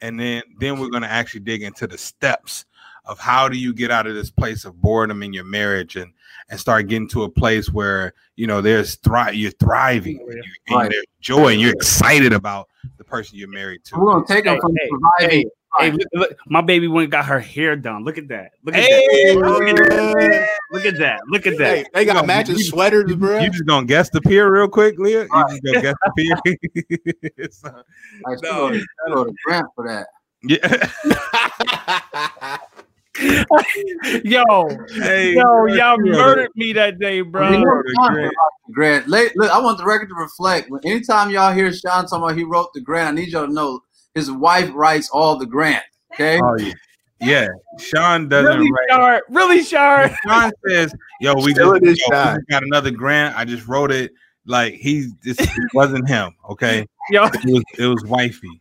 and 0.00 0.18
then 0.18 0.42
then 0.58 0.78
we're 0.78 0.88
gonna 0.88 1.06
actually 1.06 1.40
dig 1.40 1.62
into 1.62 1.86
the 1.86 1.98
steps 1.98 2.64
of 3.04 3.18
how 3.18 3.48
do 3.48 3.58
you 3.58 3.74
get 3.74 3.90
out 3.90 4.06
of 4.06 4.14
this 4.14 4.30
place 4.30 4.64
of 4.64 4.80
boredom 4.80 5.22
in 5.22 5.34
your 5.34 5.44
marriage 5.44 5.96
and 5.96 6.12
and 6.48 6.58
start 6.58 6.88
getting 6.88 7.08
to 7.08 7.24
a 7.24 7.28
place 7.28 7.70
where 7.70 8.14
you 8.36 8.46
know 8.46 8.62
there's 8.62 8.94
thrive 8.96 9.34
you're 9.34 9.50
thriving 9.52 10.18
and, 10.20 10.34
you, 10.34 10.52
and 10.68 10.76
Right. 10.76 10.90
there's 10.90 11.04
joy 11.20 11.52
and 11.52 11.60
you're 11.60 11.74
excited 11.74 12.32
about 12.32 12.68
the 12.96 13.04
person 13.04 13.36
you're 13.38 13.48
married 13.48 13.84
to. 13.84 13.98
We're 13.98 14.12
gonna 14.12 14.26
take 14.26 14.46
him 14.46 14.54
Hey, 14.54 14.60
from 14.60 14.74
hey, 14.74 14.88
surviving. 14.88 15.30
Hey, 15.40 15.50
look, 15.82 16.00
look, 16.14 16.36
my 16.46 16.60
baby 16.60 16.88
went 16.88 17.10
got 17.10 17.24
her 17.26 17.40
hair 17.40 17.76
done. 17.76 18.04
Look 18.04 18.18
at 18.18 18.28
that. 18.28 18.52
Look 18.64 18.74
at 18.74 18.82
Hey, 18.84 19.34
that. 19.34 19.36
Look 19.36 19.68
at 19.68 19.76
that. 19.76 20.48
Look 20.70 20.84
at 20.86 20.98
that. 20.98 21.20
Look 21.28 21.46
at 21.46 21.58
that. 21.58 21.76
Hey, 21.76 21.84
they 21.94 22.04
got 22.04 22.26
matching 22.26 22.58
sweaters, 22.58 23.14
bro. 23.16 23.38
You 23.40 23.50
just 23.50 23.66
gonna 23.66 23.86
guess 23.86 24.10
the 24.10 24.20
peer 24.20 24.52
real 24.52 24.68
quick, 24.68 24.98
Leah? 24.98 25.24
You 25.24 25.44
just 25.50 25.62
gonna 25.62 25.80
guess 25.82 25.94
the 26.04 26.12
peer? 26.16 27.50
So, 27.50 27.68
Like, 28.24 28.38
she 28.42 28.50
No. 28.50 28.68
go 29.08 29.24
to- 29.24 29.30
she 29.30 29.34
Grant 29.46 29.66
for 29.74 29.86
that. 29.88 30.06
yeah. 30.42 30.88
Yo, 34.24 34.42
Hey, 34.96 35.34
yo, 35.34 35.42
bro, 35.42 35.66
y'all 35.66 35.96
murdered 35.98 36.50
me 36.56 36.72
that 36.72 36.98
day, 36.98 37.20
bro. 37.20 37.48
You 37.50 37.58
know, 37.58 37.64
Grant. 37.64 38.16
wrote 38.18 38.34
the 38.66 38.72
Grant. 38.72 39.08
Look, 39.08 39.32
look, 39.36 39.50
I 39.52 39.58
want 39.60 39.78
the 39.78 39.84
record 39.84 40.08
to 40.08 40.14
reflect. 40.16 40.68
Anytime 40.84 41.30
y'all 41.30 41.52
hear 41.52 41.72
Sean 41.72 42.06
talking 42.06 42.24
about 42.24 42.36
he 42.36 42.42
wrote 42.42 42.72
the 42.74 42.80
grant, 42.80 43.08
I 43.08 43.12
need 43.12 43.28
y'all 43.28 43.46
to 43.46 43.52
know 43.52 43.80
his 44.14 44.30
wife 44.30 44.70
writes 44.74 45.10
all 45.10 45.36
the 45.36 45.46
grant. 45.46 45.84
Okay. 46.14 46.40
Oh 46.42 46.56
yeah, 46.58 46.72
yeah. 47.20 47.48
Sean 47.78 48.28
doesn't 48.28 48.58
Really 48.58 48.70
write. 48.70 48.88
sharp. 48.90 49.24
Really 49.28 49.62
sharp. 49.62 50.12
Sean 50.26 50.52
says, 50.68 50.94
"Yo, 51.20 51.34
we 51.34 51.52
just, 51.52 51.58
yo, 51.58 51.72
we 51.72 51.94
just 51.94 52.10
got 52.48 52.62
another 52.62 52.90
grant. 52.90 53.36
I 53.36 53.44
just 53.44 53.66
wrote 53.66 53.90
it. 53.90 54.12
Like 54.46 54.74
he, 54.74 55.08
this 55.22 55.40
it 55.40 55.48
wasn't 55.72 56.08
him. 56.08 56.34
Okay, 56.50 56.86
Yo, 57.10 57.24
it 57.24 57.44
was 57.44 57.64
it 57.78 57.86
was 57.86 58.04
wifey. 58.04 58.60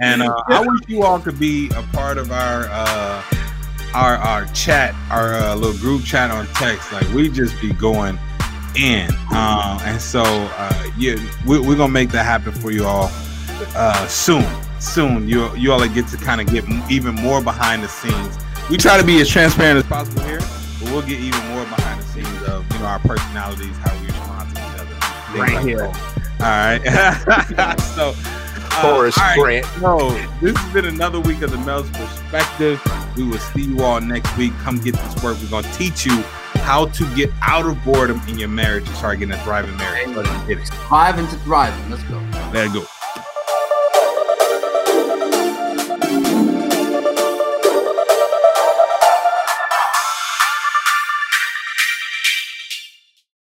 And 0.00 0.22
uh, 0.22 0.34
I 0.48 0.60
wish 0.60 0.80
you 0.88 1.02
all 1.02 1.20
could 1.20 1.38
be 1.38 1.68
a 1.76 1.82
part 1.92 2.16
of 2.16 2.32
our 2.32 2.64
uh, 2.70 3.22
our 3.94 4.16
our 4.16 4.46
chat, 4.46 4.94
our 5.10 5.34
uh, 5.34 5.54
little 5.54 5.78
group 5.78 6.04
chat 6.04 6.30
on 6.30 6.46
text. 6.54 6.90
Like 6.92 7.06
we 7.12 7.28
just 7.28 7.60
be 7.60 7.72
going 7.74 8.18
in, 8.76 9.10
uh, 9.30 9.78
and 9.84 10.00
so 10.00 10.22
uh, 10.24 10.90
yeah, 10.96 11.16
we, 11.46 11.60
we're 11.60 11.76
gonna 11.76 11.92
make 11.92 12.10
that 12.10 12.24
happen 12.24 12.52
for 12.52 12.70
you 12.70 12.86
all 12.86 13.10
uh, 13.76 14.06
soon. 14.08 14.46
Soon, 14.80 15.28
you 15.28 15.54
you 15.56 15.72
all 15.72 15.86
get 15.88 16.08
to 16.08 16.16
kind 16.16 16.40
of 16.40 16.46
get 16.46 16.64
even 16.90 17.14
more 17.14 17.42
behind 17.42 17.82
the 17.82 17.88
scenes. 17.88 18.38
We 18.70 18.78
try 18.78 18.96
to 18.96 19.04
be 19.04 19.20
as 19.20 19.28
transparent 19.28 19.78
as 19.78 19.86
possible 19.86 20.22
here, 20.22 20.38
but 20.38 20.90
we'll 20.90 21.02
get 21.02 21.20
even 21.20 21.46
more 21.48 21.64
behind 21.64 22.00
the 22.00 22.06
scenes 22.06 22.42
of 22.44 22.64
you 22.72 22.78
know 22.78 22.86
our 22.86 22.98
personalities, 23.00 23.76
how 23.76 23.94
we 24.00 24.06
respond 24.06 24.54
to 24.54 24.62
each 24.62 24.80
other. 24.80 25.38
Right 25.38 25.54
like 25.54 25.64
here. 25.64 25.78
that. 25.78 26.20
All 26.40 27.66
right. 27.66 27.80
so, 27.94 28.14
uh, 28.16 28.82
Forrest 28.82 29.18
all 29.18 29.24
right. 29.24 29.38
Grant. 29.38 29.82
No, 29.82 30.10
this 30.40 30.56
has 30.56 30.72
been 30.72 30.86
another 30.86 31.20
week 31.20 31.42
of 31.42 31.50
the 31.50 31.58
Male's 31.58 31.90
Perspective. 31.90 32.80
We 33.16 33.24
will 33.24 33.38
see 33.38 33.64
you 33.64 33.82
all 33.82 34.00
next 34.00 34.34
week. 34.38 34.52
Come 34.62 34.78
get 34.78 34.94
this 34.94 35.22
work. 35.22 35.36
We're 35.42 35.50
gonna 35.50 35.72
teach 35.74 36.06
you 36.06 36.22
how 36.62 36.86
to 36.86 37.14
get 37.14 37.30
out 37.42 37.66
of 37.66 37.84
boredom 37.84 38.22
in 38.28 38.38
your 38.38 38.48
marriage 38.48 38.86
and 38.86 38.96
start 38.96 39.18
getting 39.18 39.34
a 39.34 39.44
thriving 39.44 39.76
marriage. 39.76 40.08
Let's 40.08 40.46
get 40.46 40.58
it. 40.58 40.66
Surviving 40.66 41.26
to 41.28 41.36
thriving. 41.38 41.90
Let's 41.90 42.02
go. 42.04 42.18
Let 42.54 42.68
it 42.68 42.72
go. 42.72 42.86